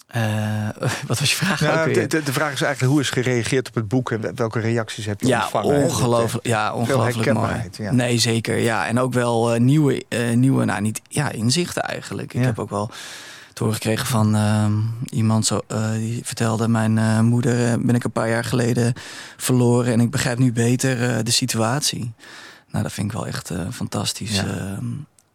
eh, 0.07 0.69
wat 1.07 1.19
was 1.19 1.31
je 1.31 1.37
vraag 1.37 1.87
ook 1.89 1.95
de, 1.95 2.07
de, 2.07 2.23
de 2.23 2.33
vraag 2.33 2.53
is 2.53 2.63
eigenlijk 2.63 2.93
hoe 2.93 3.01
is 3.01 3.11
gereageerd 3.11 3.69
op 3.69 3.75
het 3.75 3.89
boek... 3.89 4.11
en 4.11 4.35
welke 4.37 4.61
reacties 4.61 5.07
heb 5.07 5.21
je 5.21 5.27
ja, 5.27 5.41
ontvangen? 5.43 5.83
ongelooflijk. 5.83 6.47
Ja, 6.47 6.75
ongelooflijk 6.75 7.33
mooi. 7.33 7.53
ja. 7.73 7.93
Nee, 7.93 8.19
zeker. 8.19 8.57
Ja, 8.59 8.87
en 8.87 8.99
ook 9.01 9.13
wel 9.13 9.57
nieuwe, 9.59 10.05
nieuwe, 10.35 10.65
nou 10.65 10.81
niet, 10.81 11.01
ja, 11.09 11.31
inzichten 11.31 11.83
eigenlijk. 11.83 12.35
Ik 12.35 12.41
Ja. 12.41 12.47
heb 12.47 12.59
ook 12.59 12.71
wel 12.71 12.91
te 13.57 13.63
horen 13.63 13.75
gekregen 13.81 14.07
van 14.07 14.35
ehm, 14.35 14.73
iemand 15.05 15.47
zo, 15.47 15.61
eh, 15.69 15.91
die 15.93 16.21
vertelde: 16.25 16.69
Mijn 16.69 16.99
eh, 16.99 17.21
moeder 17.21 17.67
eh, 17.73 17.79
ben 17.81 17.95
ik 17.95 18.05
een 18.05 18.11
paar 18.11 18.29
jaar 18.29 18.45
geleden 18.45 18.93
verloren 19.37 19.93
en 19.93 20.01
ik 20.01 20.11
begrijp 20.11 20.39
nu 20.39 20.53
beter 20.53 21.11
eh, 21.11 21.19
de 21.25 21.31
situatie. 21.31 22.13
Nou, 22.71 22.83
dat 22.83 22.93
vind 22.93 23.07
ik 23.07 23.13
wel 23.17 23.27
echt 23.27 23.51
eh, 23.51 23.61
fantastisch. 23.73 24.37
Ja. 24.37 24.45
Ja. 24.45 24.79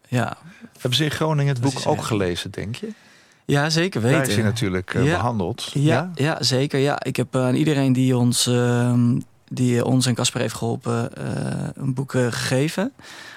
ja. 0.08 0.38
Hebben 0.74 0.94
ze 0.98 1.04
in 1.04 1.12
Groningen 1.12 1.54
het 1.54 1.62
boek 1.64 1.82
ook 1.86 1.98
echt- 1.98 2.06
gelezen, 2.06 2.52
denk 2.52 2.76
je? 2.76 2.90
ja, 3.46 3.70
zeker 3.70 4.02
weten. 4.02 4.18
Daar 4.18 4.28
is 4.28 4.36
hij 4.36 4.44
natuurlijk 4.44 4.94
eh, 4.94 5.06
Ja. 5.06 5.16
behandeld. 5.16 5.70
Ja, 5.74 6.12
ja? 6.16 6.44
zeker. 6.44 6.80
Ja, 6.80 7.04
ik 7.04 7.16
heb 7.16 7.36
aan 7.36 7.56
iedereen 7.56 7.94
die 7.94 8.18
ons, 8.18 8.48
ehm, 8.48 9.20
die 9.48 9.86
ons 9.86 10.06
en 10.06 10.14
Casper 10.16 10.42
heeft 10.42 10.54
geholpen, 10.56 11.16
eh, 11.18 11.68
een 11.74 11.94
boek 11.94 12.12
gegeven. 12.12 12.92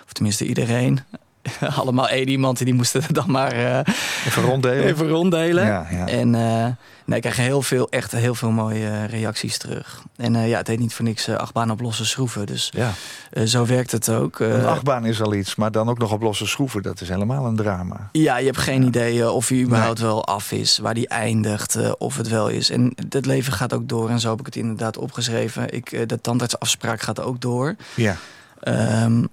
Of 0.04 0.12
tenminste 0.12 0.46
iedereen. 0.46 1.00
Allemaal 1.80 2.08
één 2.08 2.28
iemand 2.28 2.58
en 2.58 2.64
die 2.64 2.74
moesten 2.74 3.02
het 3.02 3.14
dan 3.14 3.30
maar 3.30 3.52
eh, 3.52 3.94
Even 4.26 4.42
ronddelen. 4.42 4.84
even 4.84 5.08
ronddelen. 5.08 5.66
Ja, 5.66 5.86
ja. 5.90 6.06
En 6.06 6.34
eh 6.34 6.66
nee, 7.04 7.16
ik 7.16 7.20
krijg 7.20 7.36
heel 7.36 7.62
veel, 7.62 7.88
echt 7.90 8.12
heel 8.12 8.34
veel 8.34 8.50
mooie 8.50 8.86
eh, 8.86 9.08
reacties 9.08 9.58
terug. 9.58 10.02
En 10.16 10.48
ja, 10.48 10.58
het 10.58 10.66
heet 10.66 10.78
niet 10.78 10.94
voor 10.94 11.04
niks 11.04 11.28
achtbaan 11.28 11.70
op 11.70 11.80
losse 11.80 12.04
schroeven. 12.04 12.46
Dus 12.46 12.72
ja. 12.74 12.92
zo 13.46 13.66
werkt 13.66 13.92
het 13.92 14.08
ook. 14.10 14.38
Een 14.38 14.66
achtbaan 14.66 15.06
is 15.06 15.22
al 15.22 15.34
iets, 15.34 15.54
maar 15.54 15.70
dan 15.72 15.88
ook 15.88 15.98
nog 15.98 16.12
op 16.12 16.22
losse 16.22 16.46
schroeven. 16.46 16.82
Dat 16.82 17.00
is 17.00 17.08
helemaal 17.08 17.46
een 17.46 17.56
drama. 17.56 18.08
Ja, 18.12 18.38
je 18.38 18.46
hebt 18.46 18.58
geen 18.58 18.82
idee 18.82 19.30
of 19.30 19.48
hij 19.48 19.58
überhaupt 19.58 19.98
wel 19.98 20.24
af 20.24 20.52
is, 20.52 20.78
waar 20.78 20.94
die 20.94 21.08
eindigt, 21.08 21.96
of 21.98 22.16
het 22.16 22.28
wel 22.28 22.48
is. 22.48 22.70
En 22.70 22.94
het 23.08 23.26
leven 23.26 23.52
gaat 23.52 23.72
ook 23.72 23.88
door 23.88 24.10
en 24.10 24.20
zo 24.20 24.30
heb 24.30 24.40
ik 24.40 24.46
het 24.46 24.56
inderdaad 24.56 24.96
opgeschreven. 24.96 25.72
Ik, 25.74 26.08
de 26.08 26.20
tandartsafspraak 26.20 27.00
gaat 27.00 27.20
ook 27.20 27.40
door. 27.40 27.76
Ja. 27.94 28.16
Ehm, 28.64 29.18
eh, 29.18 29.24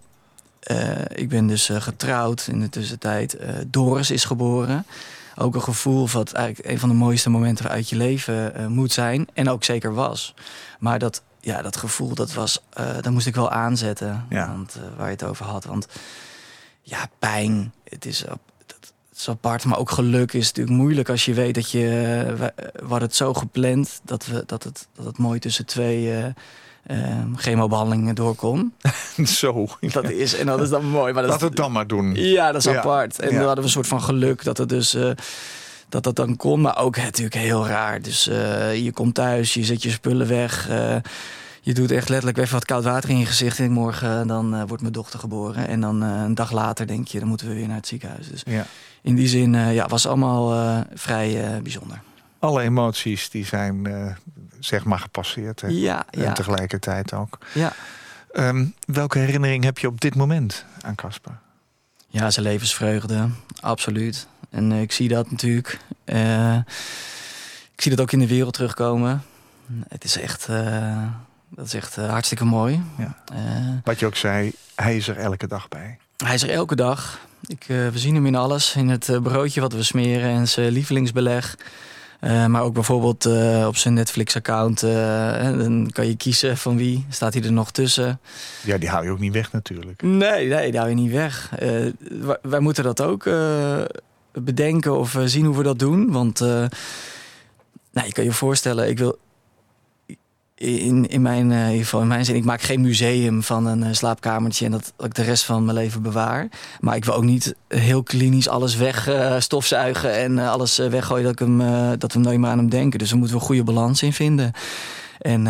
ik 1.13 1.29
ben 1.29 1.47
dus 1.47 1.69
eh, 1.69 1.81
getrouwd 1.81 2.47
in 2.47 2.59
de 2.59 2.69
tussentijd. 2.69 3.35
Eh, 3.35 3.49
Doris 3.67 4.11
is 4.11 4.25
geboren. 4.25 4.85
Ook 5.35 5.55
een 5.55 5.61
gevoel 5.61 6.07
wat 6.09 6.31
eigenlijk 6.33 6.67
een 6.69 6.79
van 6.79 6.89
de 6.89 6.95
mooiste 6.95 7.29
momenten 7.29 7.69
uit 7.69 7.89
je 7.89 7.95
leven 7.95 8.55
eh, 8.55 8.67
moet 8.67 8.91
zijn. 8.91 9.27
En 9.33 9.49
ook 9.49 9.63
zeker 9.63 9.93
was. 9.93 10.33
Maar 10.79 10.99
dat, 10.99 11.21
ja, 11.39 11.61
dat 11.61 11.77
gevoel, 11.77 12.13
dat, 12.15 12.33
was, 12.33 12.61
eh 12.73 12.93
dat 13.01 13.11
moest 13.13 13.27
ik 13.27 13.35
wel 13.35 13.51
aanzetten. 13.51 14.25
Ja. 14.29 14.47
Want, 14.47 14.75
eh, 14.75 14.81
waar 14.97 15.05
je 15.05 15.11
het 15.11 15.23
over 15.23 15.45
had. 15.45 15.65
Want 15.65 15.87
ja, 16.81 17.09
pijn, 17.19 17.73
het 17.89 18.05
is, 18.05 18.25
op- 18.25 18.50
is 19.21 19.29
apart. 19.29 19.65
Maar 19.65 19.77
ook 19.77 19.91
geluk 19.91 20.33
is 20.33 20.47
natuurlijk 20.47 20.77
moeilijk 20.77 21.09
als 21.09 21.25
je 21.25 21.33
weet 21.33 21.55
dat 21.55 21.71
je... 21.71 21.79
eh, 22.27 22.33
we, 22.39 22.53
we 22.73 22.79
hadden 22.87 23.07
het 23.07 23.15
zo 23.15 23.33
gepland 23.33 24.01
dat, 24.03 24.25
we, 24.25 24.43
dat, 24.45 24.63
het, 24.63 24.87
dat 24.95 25.05
het 25.05 25.17
mooi 25.17 25.39
tussen 25.39 25.65
twee... 25.65 26.11
eh, 26.11 26.25
ehm, 26.87 27.35
chemobehandelingen 27.35 28.15
door 28.15 28.35
kon. 28.35 28.73
Zo. 29.25 29.67
Dat 29.79 30.09
is, 30.09 30.35
en 30.35 30.45
dat 30.45 30.61
is 30.61 30.69
dan 30.69 30.85
mooi. 30.85 31.13
Maar 31.13 31.23
dat, 31.27 31.39
we 31.39 31.45
het 31.45 31.55
dan 31.55 31.71
maar 31.71 31.87
doen. 31.87 32.15
Ja, 32.15 32.51
dat 32.51 32.65
is 32.65 32.71
Ja. 32.71 32.77
apart. 32.79 33.19
En 33.19 33.31
Ja. 33.31 33.37
we 33.37 33.43
hadden 33.45 33.57
we 33.57 33.63
een 33.63 33.69
soort 33.69 33.87
van 33.87 34.01
geluk 34.01 34.43
dat 34.43 34.57
het 34.57 34.69
dus... 34.69 34.93
eh, 34.93 35.11
dat 35.89 36.03
dat 36.03 36.15
dan 36.15 36.35
kon, 36.35 36.61
maar 36.61 36.77
ook 36.77 36.97
natuurlijk 36.97 37.35
heel 37.35 37.67
raar. 37.67 38.01
Dus 38.01 38.27
eh, 38.27 38.83
je 38.83 38.91
komt 38.91 39.13
thuis, 39.15 39.53
je 39.53 39.63
zet 39.63 39.83
je 39.83 39.89
spullen 39.89 40.27
weg. 40.27 40.69
eh, 40.69 40.95
je 41.61 41.73
doet 41.73 41.91
echt 41.91 42.09
letterlijk 42.09 42.37
even 42.37 42.53
wat 42.53 42.65
koud 42.65 42.83
water 42.83 43.09
in 43.09 43.17
je 43.17 43.25
gezicht. 43.25 43.59
En 43.59 43.71
morgen 43.71 44.27
dan 44.27 44.53
eh, 44.55 44.61
wordt 44.67 44.81
mijn 44.81 44.93
dochter 44.93 45.19
geboren. 45.19 45.67
En 45.67 45.81
dan 45.81 46.03
eh, 46.03 46.21
een 46.25 46.35
dag 46.35 46.51
later 46.51 46.87
denk 46.87 47.07
je, 47.07 47.19
dan 47.19 47.27
moeten 47.27 47.47
we 47.47 47.53
weer 47.53 47.67
naar 47.67 47.75
het 47.75 47.87
ziekenhuis. 47.87 48.27
Dus 48.27 48.41
Ja. 48.45 48.65
In 49.01 49.15
die 49.15 49.27
zin 49.27 49.55
eh, 49.55 49.73
ja, 49.73 49.87
was 49.87 50.07
allemaal 50.07 50.53
eh, 50.53 50.79
vrij 50.93 51.43
eh, 51.43 51.61
bijzonder. 51.61 52.01
Alle 52.39 52.61
emoties 52.61 53.29
die 53.29 53.45
zijn 53.45 53.87
zeg 54.59 54.83
maar 54.83 54.99
gepasseerd. 54.99 55.61
Hè? 55.61 55.67
Ja, 55.67 56.05
En 56.09 56.33
tegelijkertijd 56.33 57.13
ook. 57.13 57.37
ja. 57.53 57.73
Ehm, 58.31 58.65
welke 58.85 59.19
herinnering 59.19 59.63
heb 59.63 59.77
je 59.77 59.87
op 59.87 60.01
dit 60.01 60.15
moment 60.15 60.65
aan 60.81 60.95
Casper? 60.95 61.37
ja, 62.07 62.31
zijn 62.31 62.45
levensvreugde, 62.45 63.29
absoluut. 63.59 64.27
En 64.49 64.71
ik 64.71 64.91
zie 64.91 65.07
dat 65.07 65.31
natuurlijk. 65.31 65.79
ik 67.75 67.81
zie 67.81 67.91
dat 67.91 68.01
ook 68.01 68.11
in 68.11 68.19
de 68.19 68.27
wereld 68.27 68.53
terugkomen. 68.53 69.23
Het 69.87 70.03
is 70.03 70.17
echt, 70.17 70.47
dat 71.49 71.65
is 71.65 71.73
echt 71.73 71.95
hartstikke 71.95 72.45
mooi. 72.45 72.83
Ja. 72.97 73.17
Wat 73.83 73.99
je 73.99 74.05
ook 74.05 74.15
zei, 74.15 74.51
hij 74.75 74.95
is 74.95 75.07
er 75.07 75.17
elke 75.17 75.47
dag 75.47 75.67
bij. 75.67 75.97
Hij 76.17 76.33
is 76.33 76.43
er 76.43 76.49
elke 76.49 76.75
dag. 76.75 77.19
Ik, 77.47 77.65
eh, 77.67 77.87
we 77.87 77.99
zien 77.99 78.15
hem 78.15 78.25
in 78.25 78.35
alles. 78.35 78.75
In 78.75 78.89
het 78.89 79.09
eh, 79.09 79.21
broodje 79.21 79.61
wat 79.61 79.73
we 79.73 79.83
smeren 79.83 80.29
en 80.29 80.47
zijn 80.47 80.71
lievelingsbeleg. 80.71 81.57
Eh, 82.19 82.45
maar 82.45 82.61
ook 82.61 82.73
bijvoorbeeld 82.73 83.25
op 83.67 83.75
zijn 83.75 83.93
Netflix-account. 83.93 84.79
dan 84.79 85.89
kan 85.91 86.07
je 86.07 86.17
kiezen 86.17 86.57
van 86.57 86.77
wie. 86.77 87.05
Staat 87.09 87.33
hij 87.33 87.43
er 87.43 87.51
nog 87.51 87.71
tussen? 87.71 88.19
Ja, 88.63 88.77
die 88.77 88.89
hou 88.89 89.05
je 89.05 89.11
ook 89.11 89.19
niet 89.19 89.33
weg 89.33 89.51
natuurlijk. 89.51 90.01
Nee, 90.01 90.47
nee, 90.47 90.71
daar 90.71 90.81
hou 90.81 90.89
je 90.89 91.01
niet 91.01 91.11
weg. 91.11 91.49
Wij, 92.09 92.37
wij 92.41 92.59
moeten 92.59 92.83
dat 92.83 93.01
ook 93.01 93.29
bedenken 94.33 94.97
of 94.97 95.17
zien 95.25 95.45
hoe 95.45 95.57
we 95.57 95.63
dat 95.63 95.79
doen. 95.79 96.11
Want 96.11 96.39
nou, 96.39 98.07
je 98.07 98.11
kan 98.11 98.23
je 98.23 98.31
voorstellen, 98.31 98.89
ik 98.89 98.97
wil 98.97 99.17
in, 100.61 101.07
in, 101.07 101.21
mijn, 101.21 101.51
eh, 101.51 101.93
in 101.93 102.07
mijn 102.07 102.25
zin, 102.25 102.35
ik 102.35 102.43
maak 102.43 102.61
geen 102.61 102.81
museum 102.81 103.43
van 103.43 103.65
een 103.65 103.83
eh, 103.83 103.93
slaapkamertje 103.93 104.65
en 104.65 104.71
dat 104.71 104.93
ik 104.99 105.13
de 105.13 105.21
rest 105.21 105.43
van 105.43 105.65
mijn 105.65 105.77
leven 105.77 106.01
bewaar. 106.01 106.47
Maar 106.79 106.95
ik 106.95 107.05
wil 107.05 107.13
ook 107.13 107.23
niet 107.23 107.55
heel 107.67 108.03
klinisch 108.03 108.47
alles 108.47 108.75
weg 108.75 109.07
eh, 109.07 109.39
stofzuigen 109.39 110.13
en 110.13 110.39
alles 110.39 110.77
weggooien 110.77 111.23
dat, 111.23 111.33
ik 111.33 111.39
hem, 111.39 111.59
dat 111.99 112.13
we 112.13 112.19
nooit 112.19 112.39
meer 112.39 112.49
aan 112.49 112.57
hem 112.57 112.69
denken. 112.69 112.99
Dus 112.99 113.09
daar 113.09 113.17
moeten 113.17 113.35
we 113.35 113.41
een 113.41 113.47
goede 113.47 113.63
balans 113.63 114.03
in 114.03 114.13
vinden. 114.13 114.51
En 115.19 115.43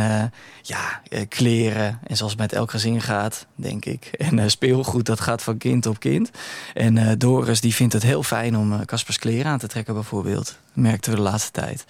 ja, 0.62 1.02
kleren. 1.28 2.00
En 2.04 2.18
zoals 2.18 2.32
het 2.32 2.42
met 2.42 2.54
elk 2.54 2.72
gezin 2.72 3.02
gaat, 3.02 3.46
denk 3.56 3.86
ik. 3.86 4.06
En 4.30 4.52
speelgoed, 4.52 5.06
dat 5.06 5.20
gaat 5.20 5.44
van 5.44 5.58
kind 5.58 5.86
op 5.86 6.00
kind. 6.00 6.30
En 6.74 7.18
Doris, 7.18 7.62
die 7.62 7.74
vindt 7.74 7.94
het 7.94 8.04
heel 8.04 8.24
fijn 8.24 8.58
om 8.58 8.86
Caspers 8.86 9.18
kleren 9.18 9.52
aan 9.52 9.60
te 9.60 9.68
trekken, 9.68 9.94
bijvoorbeeld. 9.94 10.58
Merkten 10.74 11.12
we 11.12 11.18
de 11.18 11.24
laatste 11.24 11.52
tijd. 11.52 11.86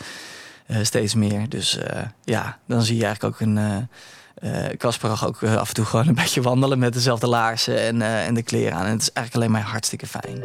Eh, 0.72 0.78
steeds 0.84 1.16
meer. 1.16 1.50
Dus 1.50 1.78
eh, 1.78 2.02
ja, 2.24 2.58
dan 2.68 2.82
zie 2.82 2.98
je 2.98 3.06
eigenlijk 3.06 3.34
ook 3.36 3.48
een... 3.48 3.58
eh, 3.58 4.70
eh, 4.70 4.92
mag 5.02 5.28
ook 5.28 5.44
af 5.44 5.68
en 5.68 5.74
toe 5.74 5.86
gewoon 5.86 6.08
een 6.08 6.16
beetje 6.24 6.42
wandelen 6.42 6.80
met 6.80 6.94
dezelfde 6.94 7.28
laarzen 7.28 7.80
en, 7.80 8.02
en 8.02 8.34
de 8.34 8.44
kleren 8.44 8.78
aan. 8.78 8.86
En 8.86 8.92
het 8.92 9.02
is 9.02 9.12
eigenlijk 9.14 9.36
alleen 9.36 9.62
maar 9.62 9.72
hartstikke 9.72 10.08
fijn. 10.08 10.44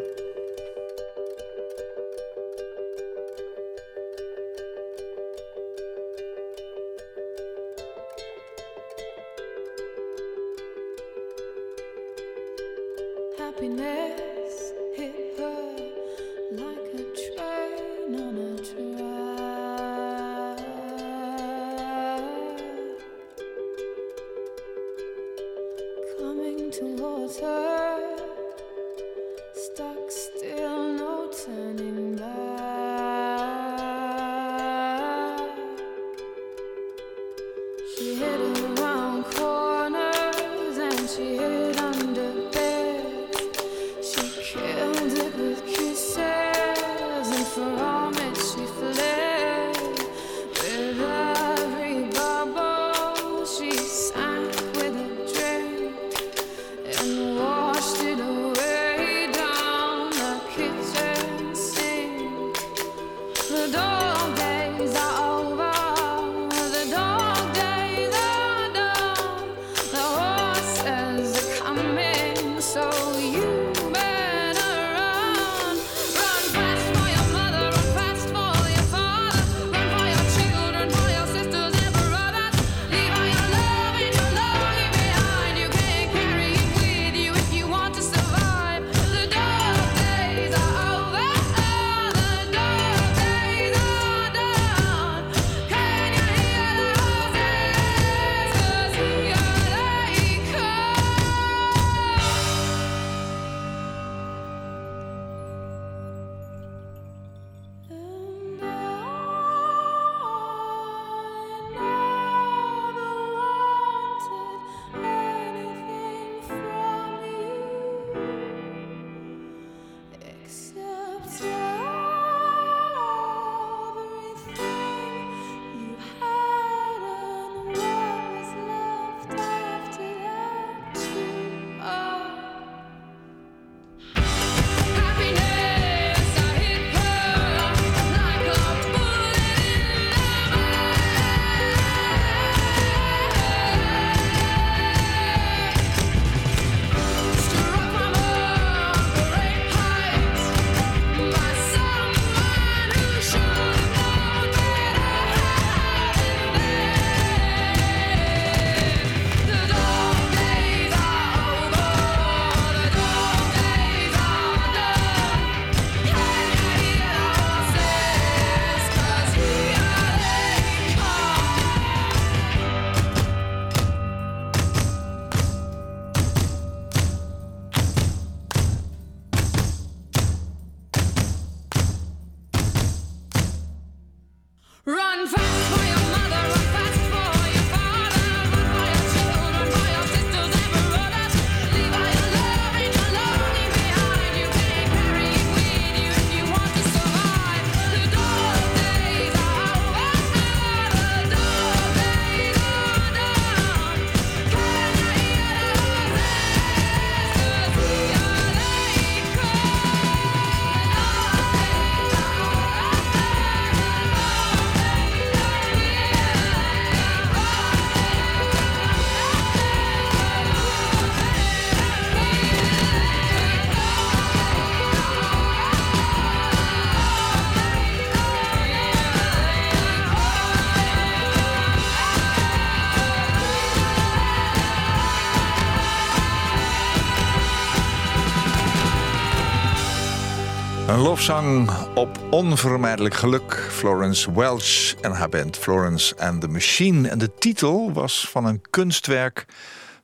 Lofzang 241.16 241.70
op 241.94 242.18
onvermijdelijk 242.30 243.14
geluk. 243.14 243.68
Florence 243.70 244.32
Welch 244.32 244.94
en 245.00 245.12
haar 245.12 245.28
band 245.28 245.56
Florence 245.56 246.16
and 246.18 246.40
the 246.40 246.48
Machine. 246.48 247.08
En 247.08 247.18
de 247.18 247.34
titel 247.34 247.92
was 247.92 248.28
van 248.30 248.44
een 248.44 248.60
kunstwerk 248.70 249.46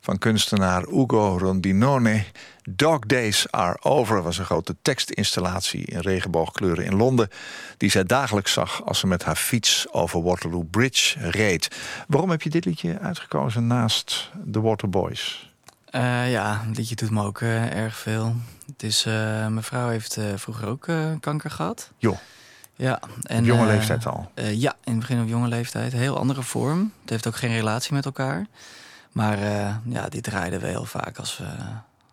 van 0.01 0.19
kunstenaar 0.19 0.89
Ugo 0.89 1.37
Rondinone. 1.39 2.25
Dog 2.71 2.99
Days 2.99 3.51
Are 3.51 3.77
Over 3.81 4.23
was 4.23 4.39
een 4.39 4.45
grote 4.45 4.77
tekstinstallatie 4.83 5.85
in 5.85 6.01
regenboogkleuren 6.01 6.85
in 6.85 6.97
Londen... 6.97 7.29
die 7.77 7.91
zij 7.91 8.05
dagelijks 8.05 8.53
zag 8.53 8.85
als 8.85 8.99
ze 8.99 9.07
met 9.07 9.25
haar 9.25 9.37
fiets 9.37 9.87
over 9.91 10.23
Waterloo 10.23 10.63
Bridge 10.71 11.31
reed. 11.31 11.69
Waarom 12.09 12.31
heb 12.31 12.43
je 12.43 12.51
dit 12.51 12.65
liedje 12.65 12.99
uitgekozen 12.99 13.67
naast 13.67 14.31
The 14.53 14.61
Waterboys? 14.61 15.52
Eh, 15.93 16.31
ja, 16.31 16.63
het 16.67 16.77
liedje 16.77 16.95
doet 16.95 17.11
me 17.11 17.23
ook 17.23 17.41
eh, 17.41 17.77
erg 17.77 17.97
veel. 17.97 18.35
Het 18.67 18.83
is, 18.83 19.07
eh, 19.07 19.13
mijn 19.47 19.63
vrouw 19.63 19.89
heeft 19.89 20.19
vroeger 20.35 20.69
ook 20.69 20.89
kanker 21.21 21.51
gehad. 21.51 21.91
Joh, 21.99 22.17
Ja, 22.77 23.01
en, 23.23 23.39
op 23.39 23.45
jonge 23.45 23.67
leeftijd 23.67 24.07
al. 24.07 24.31
ja, 24.35 24.75
in 24.85 24.93
het 24.93 24.99
begin 24.99 25.23
op 25.23 25.29
jonge 25.29 25.49
leeftijd. 25.49 25.93
Heel 25.93 26.19
andere 26.19 26.43
vorm. 26.43 26.93
Het 27.01 27.11
heeft 27.11 27.27
ook 27.27 27.37
geen 27.37 27.53
relatie 27.53 27.93
met 27.93 28.05
elkaar. 28.05 28.47
Maar 29.11 29.39
ja, 29.85 30.09
dit 30.09 30.23
draaiden 30.23 30.61
we 30.61 30.67
heel 30.67 30.85
vaak 30.85 31.19
als, 31.19 31.39
we, 31.39 31.47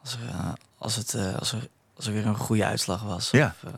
als, 0.01 0.13
er, 0.13 0.53
als, 0.77 0.95
het, 0.95 1.15
als, 1.39 1.51
er, 1.51 1.67
als 1.95 2.07
er 2.07 2.13
weer 2.13 2.25
een 2.25 2.36
goede 2.36 2.65
uitslag 2.65 3.03
was. 3.03 3.32
Ja. 3.32 3.55
Of, 3.63 3.71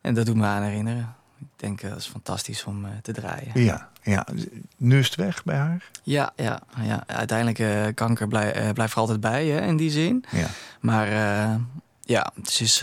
en 0.00 0.14
dat 0.14 0.26
doet 0.26 0.36
me 0.36 0.46
aan 0.46 0.62
herinneren. 0.62 1.14
Ik 1.40 1.46
denk 1.56 1.82
eh, 1.82 1.90
dat 1.90 1.98
is 1.98 2.06
fantastisch 2.06 2.64
om 2.64 2.84
eh, 2.84 2.90
te 3.02 3.12
draaien. 3.12 3.62
Ja, 3.62 3.88
ja, 4.02 4.26
nu 4.76 4.98
is 4.98 5.06
het 5.06 5.14
weg 5.14 5.44
bij 5.44 5.56
haar? 5.56 5.90
Ja, 6.02 6.32
ja, 6.36 6.62
ja. 6.82 7.02
uiteindelijk 7.06 7.58
uh, 7.58 7.86
kanker 7.94 8.28
blij, 8.28 8.72
blijft 8.72 8.92
er 8.92 8.98
altijd 8.98 9.20
bij 9.20 9.46
hè, 9.46 9.66
in 9.66 9.76
die 9.76 9.90
zin. 9.90 10.24
Ja. 10.30 10.46
Maar 10.80 11.08
ja, 12.00 12.32
het 12.34 12.60
is 12.60 12.82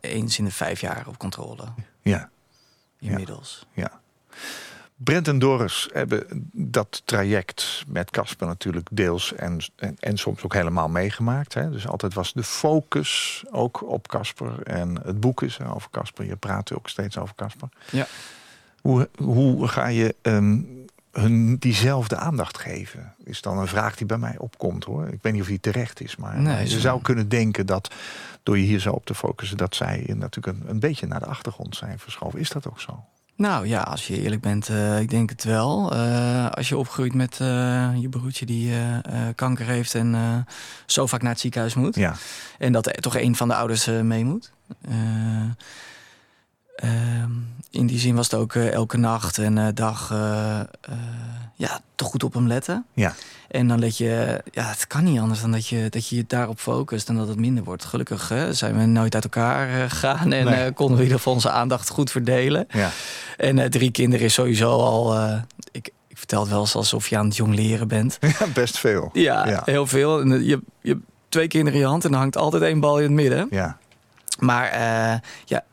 eens 0.00 0.38
in 0.38 0.44
de 0.44 0.50
vijf 0.50 0.80
jaar 0.80 1.06
op 1.06 1.18
controle. 1.18 1.64
Ja. 2.02 2.28
Inmiddels. 2.98 3.66
Ja. 3.72 3.82
ja. 3.82 4.00
Brent 5.04 5.28
en 5.28 5.38
Doris 5.38 5.88
hebben 5.92 6.48
dat 6.52 7.02
traject 7.04 7.84
met 7.86 8.10
Casper 8.10 8.46
natuurlijk 8.46 8.88
deels 8.92 9.34
en, 9.34 9.58
en, 9.76 9.96
en, 9.98 10.16
soms 10.16 10.42
ook 10.42 10.54
helemaal 10.54 10.88
meegemaakt. 10.88 11.54
Hè? 11.54 11.70
Dus 11.70 11.86
altijd 11.86 12.14
was 12.14 12.32
de 12.32 12.42
focus 12.42 13.42
ook 13.50 13.88
op 13.88 14.08
Casper. 14.08 14.62
En 14.62 15.00
het 15.04 15.20
boek 15.20 15.42
is 15.42 15.60
over 15.60 15.90
Casper. 15.90 16.24
Je 16.24 16.36
praat 16.36 16.72
ook 16.72 16.88
steeds 16.88 17.18
over 17.18 17.34
Casper. 17.34 17.68
Ja. 17.90 18.06
Hoe, 18.80 19.08
hoe 19.16 19.68
ga 19.68 19.86
je 19.86 20.14
um, 20.22 20.84
hun 21.12 21.56
diezelfde 21.56 22.16
aandacht 22.16 22.58
geven? 22.58 23.14
Is 23.24 23.40
dan 23.40 23.58
een 23.58 23.68
vraag 23.68 23.96
die 23.96 24.06
bij 24.06 24.18
mij 24.18 24.38
opkomt 24.38 24.84
hoor. 24.84 25.08
Ik 25.08 25.22
weet 25.22 25.32
niet 25.32 25.42
of 25.42 25.48
die 25.48 25.60
terecht 25.60 26.00
is, 26.00 26.16
maar 26.16 26.40
nee, 26.40 26.68
je 26.68 26.80
zou 26.80 27.02
kunnen 27.02 27.28
denken 27.28 27.66
dat 27.66 27.94
door 28.42 28.58
je 28.58 28.64
hier 28.64 28.80
zo 28.80 28.92
op 28.92 29.04
te 29.04 29.14
focussen, 29.14 29.56
dat 29.56 29.74
zij 29.74 30.04
natuurlijk 30.16 30.58
een, 30.58 30.70
een 30.70 30.80
beetje 30.80 31.06
naar 31.06 31.20
de 31.20 31.26
achtergrond 31.26 31.76
zijn 31.76 31.98
verschoven. 31.98 32.38
Is 32.38 32.50
dat 32.50 32.68
ook 32.68 32.80
zo? 32.80 33.04
Nou 33.40 33.66
ja, 33.66 33.80
als 33.80 34.06
je 34.06 34.22
eerlijk 34.22 34.40
bent, 34.40 34.68
uh, 34.68 35.00
ik 35.00 35.10
denk 35.10 35.30
het 35.30 35.44
wel. 35.44 35.94
Uh, 35.94 36.50
als 36.50 36.68
je 36.68 36.76
opgroeit 36.76 37.14
met 37.14 37.38
uh, 37.42 37.90
je 37.96 38.08
broertje 38.08 38.46
die 38.46 38.72
kanker 39.34 39.66
heeft 39.66 39.94
en 39.94 40.46
zo 40.86 41.06
vaak 41.06 41.22
naar 41.22 41.30
het 41.30 41.40
ziekenhuis 41.40 41.74
moet. 41.74 41.94
Ja. 41.94 42.14
En 42.58 42.72
dat 42.72 42.86
er 42.86 42.92
toch 42.92 43.16
een 43.16 43.36
van 43.36 43.48
de 43.48 43.54
ouders 43.54 43.86
mee 43.86 44.24
moet. 44.24 44.52
Ehm, 46.80 47.30
in 47.70 47.86
die 47.86 47.98
zin 47.98 48.14
was 48.14 48.30
het 48.30 48.40
ook 48.40 48.54
elke 48.54 48.96
nacht 48.96 49.38
en 49.38 49.74
dag 49.74 50.08
ja, 51.56 51.80
te 51.94 52.04
goed 52.04 52.24
op 52.24 52.34
hem 52.34 52.46
letten. 52.46 52.84
Ja. 52.94 53.14
En 53.50 53.68
dan 53.68 53.78
let 53.78 53.96
je, 53.96 54.42
ja, 54.52 54.64
het 54.64 54.86
kan 54.86 55.04
niet 55.04 55.18
anders 55.20 55.40
dan 55.40 55.50
dat 55.52 55.66
je 55.66 55.86
dat 55.88 56.08
je, 56.08 56.16
je 56.16 56.24
daarop 56.26 56.58
focust 56.60 57.08
en 57.08 57.16
dat 57.16 57.28
het 57.28 57.38
minder 57.38 57.64
wordt. 57.64 57.84
Gelukkig 57.84 58.28
hè, 58.28 58.52
zijn 58.54 58.78
we 58.78 58.84
nooit 58.84 59.14
uit 59.14 59.24
elkaar 59.24 59.88
gegaan 59.90 60.32
en 60.32 60.44
Nee. 60.44 60.66
uh, 60.68 60.74
konden 60.74 60.86
we 60.96 61.02
in 61.02 61.02
ieder 61.02 61.16
geval 61.16 61.32
onze 61.32 61.50
aandacht 61.50 61.88
goed 61.88 62.10
verdelen. 62.10 62.66
Ja. 62.70 62.90
En 63.36 63.56
uh, 63.56 63.64
drie 63.64 63.90
kinderen 63.90 64.26
is 64.26 64.34
sowieso 64.34 64.70
al. 64.70 65.18
Ik, 65.72 65.90
ik 66.08 66.16
vertel 66.18 66.40
het 66.40 66.50
wel 66.50 66.60
eens 66.60 66.74
alsof 66.74 67.08
je 67.08 67.18
aan 67.18 67.26
het 67.26 67.36
jong 67.36 67.54
leren 67.54 67.88
bent. 67.88 68.18
Ja, 68.38 68.46
best 68.54 68.78
veel. 68.78 69.10
Ja, 69.12 69.48
Ja. 69.48 69.62
heel 69.64 69.86
veel. 69.86 70.20
En, 70.20 70.44
je, 70.44 70.60
je 70.82 70.88
hebt 70.90 71.02
twee 71.28 71.48
kinderen 71.48 71.74
in 71.74 71.84
je 71.84 71.90
hand 71.90 72.04
en 72.04 72.12
er 72.12 72.18
hangt 72.18 72.36
altijd 72.36 72.62
één 72.62 72.80
bal 72.80 72.96
in 72.98 73.02
het 73.02 73.12
midden. 73.12 73.46
Ja. 73.50 73.76
Maar 74.38 74.78
ja, 75.44 75.64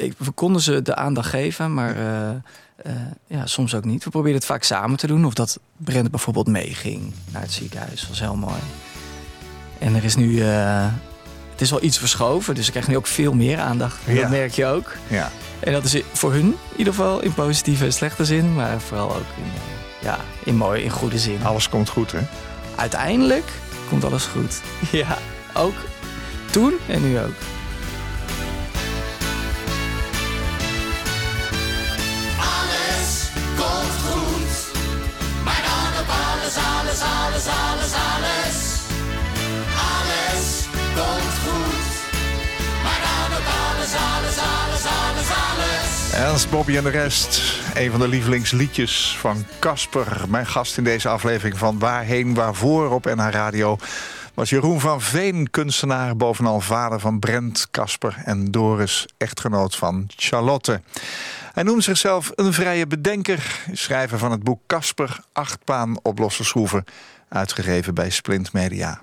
ik, 0.00 0.14
we 0.18 0.30
konden 0.30 0.62
ze 0.62 0.82
de 0.82 0.94
aandacht 0.94 1.28
geven, 1.28 1.74
maar 1.74 1.96
uh, 1.96 2.30
uh, 2.86 2.92
ja, 3.26 3.46
soms 3.46 3.74
ook 3.74 3.84
niet. 3.84 4.04
We 4.04 4.10
probeerden 4.10 4.38
het 4.38 4.48
vaak 4.48 4.62
samen 4.62 4.98
te 4.98 5.06
doen. 5.06 5.24
Of 5.24 5.34
dat 5.34 5.58
Brent 5.76 6.10
bijvoorbeeld 6.10 6.46
meeging 6.46 7.12
naar 7.32 7.42
het 7.42 7.52
ziekenhuis. 7.52 8.00
Dat 8.00 8.08
was 8.08 8.20
heel 8.20 8.36
mooi. 8.36 8.60
En 9.78 9.94
er 9.94 10.04
is 10.04 10.16
nu... 10.16 10.30
Uh, 10.30 10.86
het 11.50 11.60
is 11.60 11.70
wel 11.70 11.88
iets 11.88 11.98
verschoven, 11.98 12.54
dus 12.54 12.64
ik 12.66 12.70
krijg 12.70 12.88
nu 12.88 12.96
ook 12.96 13.06
veel 13.06 13.32
meer 13.32 13.58
aandacht. 13.58 13.98
Ja. 14.06 14.20
Dat 14.20 14.30
merk 14.30 14.52
je 14.52 14.66
ook. 14.66 14.92
Ja. 15.08 15.30
En 15.58 15.72
dat 15.72 15.84
is 15.84 16.02
voor 16.12 16.32
hun 16.32 16.46
in 16.46 16.56
ieder 16.76 16.92
geval 16.92 17.20
in 17.20 17.34
positieve 17.34 17.84
en 17.84 17.92
slechte 17.92 18.24
zin. 18.24 18.54
Maar 18.54 18.80
vooral 18.80 19.08
ook 19.08 19.26
in, 19.36 19.50
ja, 20.02 20.18
in 20.44 20.56
mooi, 20.56 20.82
in 20.82 20.90
goede 20.90 21.18
zin. 21.18 21.44
Alles 21.44 21.68
komt 21.68 21.88
goed, 21.88 22.12
hè? 22.12 22.20
Uiteindelijk 22.76 23.44
komt 23.88 24.04
alles 24.04 24.24
goed. 24.24 24.60
Ja, 25.02 25.18
ook 25.54 25.74
toen 26.50 26.72
en 26.88 27.02
nu 27.02 27.18
ook. 27.18 27.34
Alles, 37.46 37.92
alles, 37.92 38.78
alles, 39.94 40.66
komt 40.94 41.36
goed. 41.44 41.88
Maar 42.82 43.00
dan 43.06 43.38
op 43.38 43.46
alles, 43.68 43.92
alles, 43.94 44.38
alles, 44.38 44.84
alles, 44.84 45.28
alles. 45.28 46.12
Ernst, 46.12 46.50
Bobby 46.50 46.76
en 46.76 46.82
de 46.82 46.90
rest. 46.90 47.42
Een 47.74 47.90
van 47.90 48.00
de 48.00 48.08
lievelingsliedjes 48.08 49.16
van 49.18 49.44
Casper. 49.58 50.24
Mijn 50.28 50.46
gast 50.46 50.78
in 50.78 50.84
deze 50.84 51.08
aflevering 51.08 51.58
van 51.58 51.78
Waarheen 51.78 52.34
Waarvoor 52.34 52.90
op 52.90 53.04
NH 53.04 53.28
Radio... 53.28 53.76
was 54.34 54.50
Jeroen 54.50 54.80
van 54.80 55.00
Veen, 55.00 55.50
kunstenaar, 55.50 56.16
bovenal 56.16 56.60
vader 56.60 57.00
van 57.00 57.18
Brent, 57.18 57.68
Casper 57.70 58.16
en 58.24 58.50
Doris, 58.50 59.06
echtgenoot 59.16 59.76
van 59.76 60.06
Charlotte. 60.16 60.80
Hij 61.52 61.62
noemt 61.62 61.84
zichzelf 61.84 62.32
een 62.34 62.52
vrije 62.52 62.86
bedenker, 62.86 63.60
schrijver 63.72 64.18
van 64.18 64.30
het 64.30 64.42
boek 64.42 64.60
Casper, 64.66 65.20
achtbaan 65.32 65.98
op 66.02 66.18
losse 66.18 66.44
schroeven, 66.44 66.84
uitgegeven 67.30 67.94
bij 67.94 68.10
Splint 68.10 68.52
Media. 68.52 69.02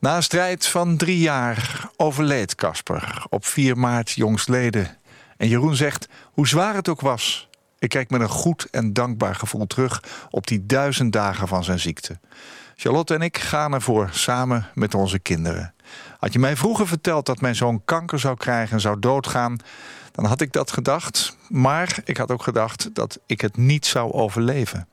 Na 0.00 0.16
een 0.16 0.22
strijd 0.22 0.66
van 0.66 0.96
drie 0.96 1.18
jaar 1.18 1.88
overleed 1.96 2.54
Casper 2.54 3.24
op 3.28 3.46
4 3.46 3.78
maart 3.78 4.10
jongstleden. 4.10 4.96
En 5.36 5.48
Jeroen 5.48 5.76
zegt, 5.76 6.08
hoe 6.32 6.48
zwaar 6.48 6.74
het 6.74 6.88
ook 6.88 7.00
was... 7.00 7.48
ik 7.78 7.88
kijk 7.88 8.10
met 8.10 8.20
een 8.20 8.28
goed 8.28 8.68
en 8.70 8.92
dankbaar 8.92 9.34
gevoel 9.34 9.66
terug... 9.66 10.02
op 10.30 10.46
die 10.46 10.66
duizend 10.66 11.12
dagen 11.12 11.48
van 11.48 11.64
zijn 11.64 11.80
ziekte. 11.80 12.18
Charlotte 12.76 13.14
en 13.14 13.22
ik 13.22 13.38
gaan 13.38 13.72
ervoor, 13.72 14.08
samen 14.12 14.66
met 14.74 14.94
onze 14.94 15.18
kinderen. 15.18 15.74
Had 16.18 16.32
je 16.32 16.38
mij 16.38 16.56
vroeger 16.56 16.86
verteld 16.86 17.26
dat 17.26 17.40
mijn 17.40 17.54
zoon 17.54 17.84
kanker 17.84 18.18
zou 18.18 18.36
krijgen 18.36 18.72
en 18.72 18.80
zou 18.80 18.98
doodgaan... 18.98 19.56
dan 20.12 20.24
had 20.24 20.40
ik 20.40 20.52
dat 20.52 20.72
gedacht. 20.72 21.36
Maar 21.48 21.98
ik 22.04 22.16
had 22.16 22.30
ook 22.30 22.42
gedacht 22.42 22.94
dat 22.94 23.18
ik 23.26 23.40
het 23.40 23.56
niet 23.56 23.86
zou 23.86 24.12
overleven. 24.12 24.88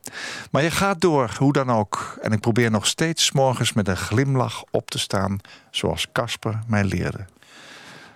Maar 0.51 0.63
je 0.63 0.72
gaat 0.72 1.01
door, 1.01 1.36
hoe 1.38 1.53
dan 1.53 1.72
ook. 1.72 2.18
En 2.22 2.32
ik 2.32 2.39
probeer 2.39 2.72
nog 2.72 2.88
steeds 2.88 3.26
's 3.26 3.32
morgens 3.32 3.74
met 3.74 3.88
een 3.88 3.97
glimlach 3.97 4.63
op 4.72 4.89
te 4.91 4.99
staan... 4.99 5.39
zoals 5.72 6.07
Casper 6.11 6.59
mij 6.68 6.84
leerde. 6.84 7.26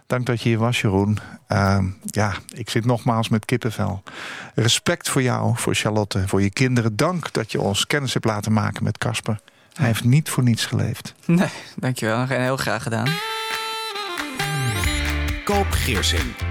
Dank 0.08 0.26
dat 0.26 0.41
je 0.41 0.49
hier 0.49 0.58
was, 0.58 0.82
Jeroen. 0.82 1.20
Uh, 1.49 1.80
ja, 2.06 2.34
ik 2.56 2.70
zit 2.70 2.86
nogmaals 2.86 3.30
met 3.30 3.45
kippenvel. 3.45 4.04
Respect 4.56 5.10
voor 5.10 5.22
jou, 5.22 5.58
voor 5.58 5.76
Charlotte, 5.76 6.28
voor 6.28 6.41
je 6.41 6.49
kinderen. 6.49 6.95
Dank 6.95 7.34
dat 7.34 7.52
je 7.52 7.62
ons 7.62 7.88
kennis 7.88 8.14
hebt 8.14 8.26
laten 8.26 8.54
maken 8.54 8.84
met 8.84 8.97
Casper. 8.97 9.39
Hij 9.74 9.86
heeft 9.86 10.04
niet 10.04 10.30
voor 10.30 10.43
niets 10.43 10.66
geleefd. 10.66 11.14
Nee, 11.26 11.49
dankjewel. 11.76 12.20
En 12.20 12.41
heel 12.41 12.58
graag 12.58 12.84
gedaan. 12.84 13.08
Koop 15.43 15.72
Geersing. 15.72 16.51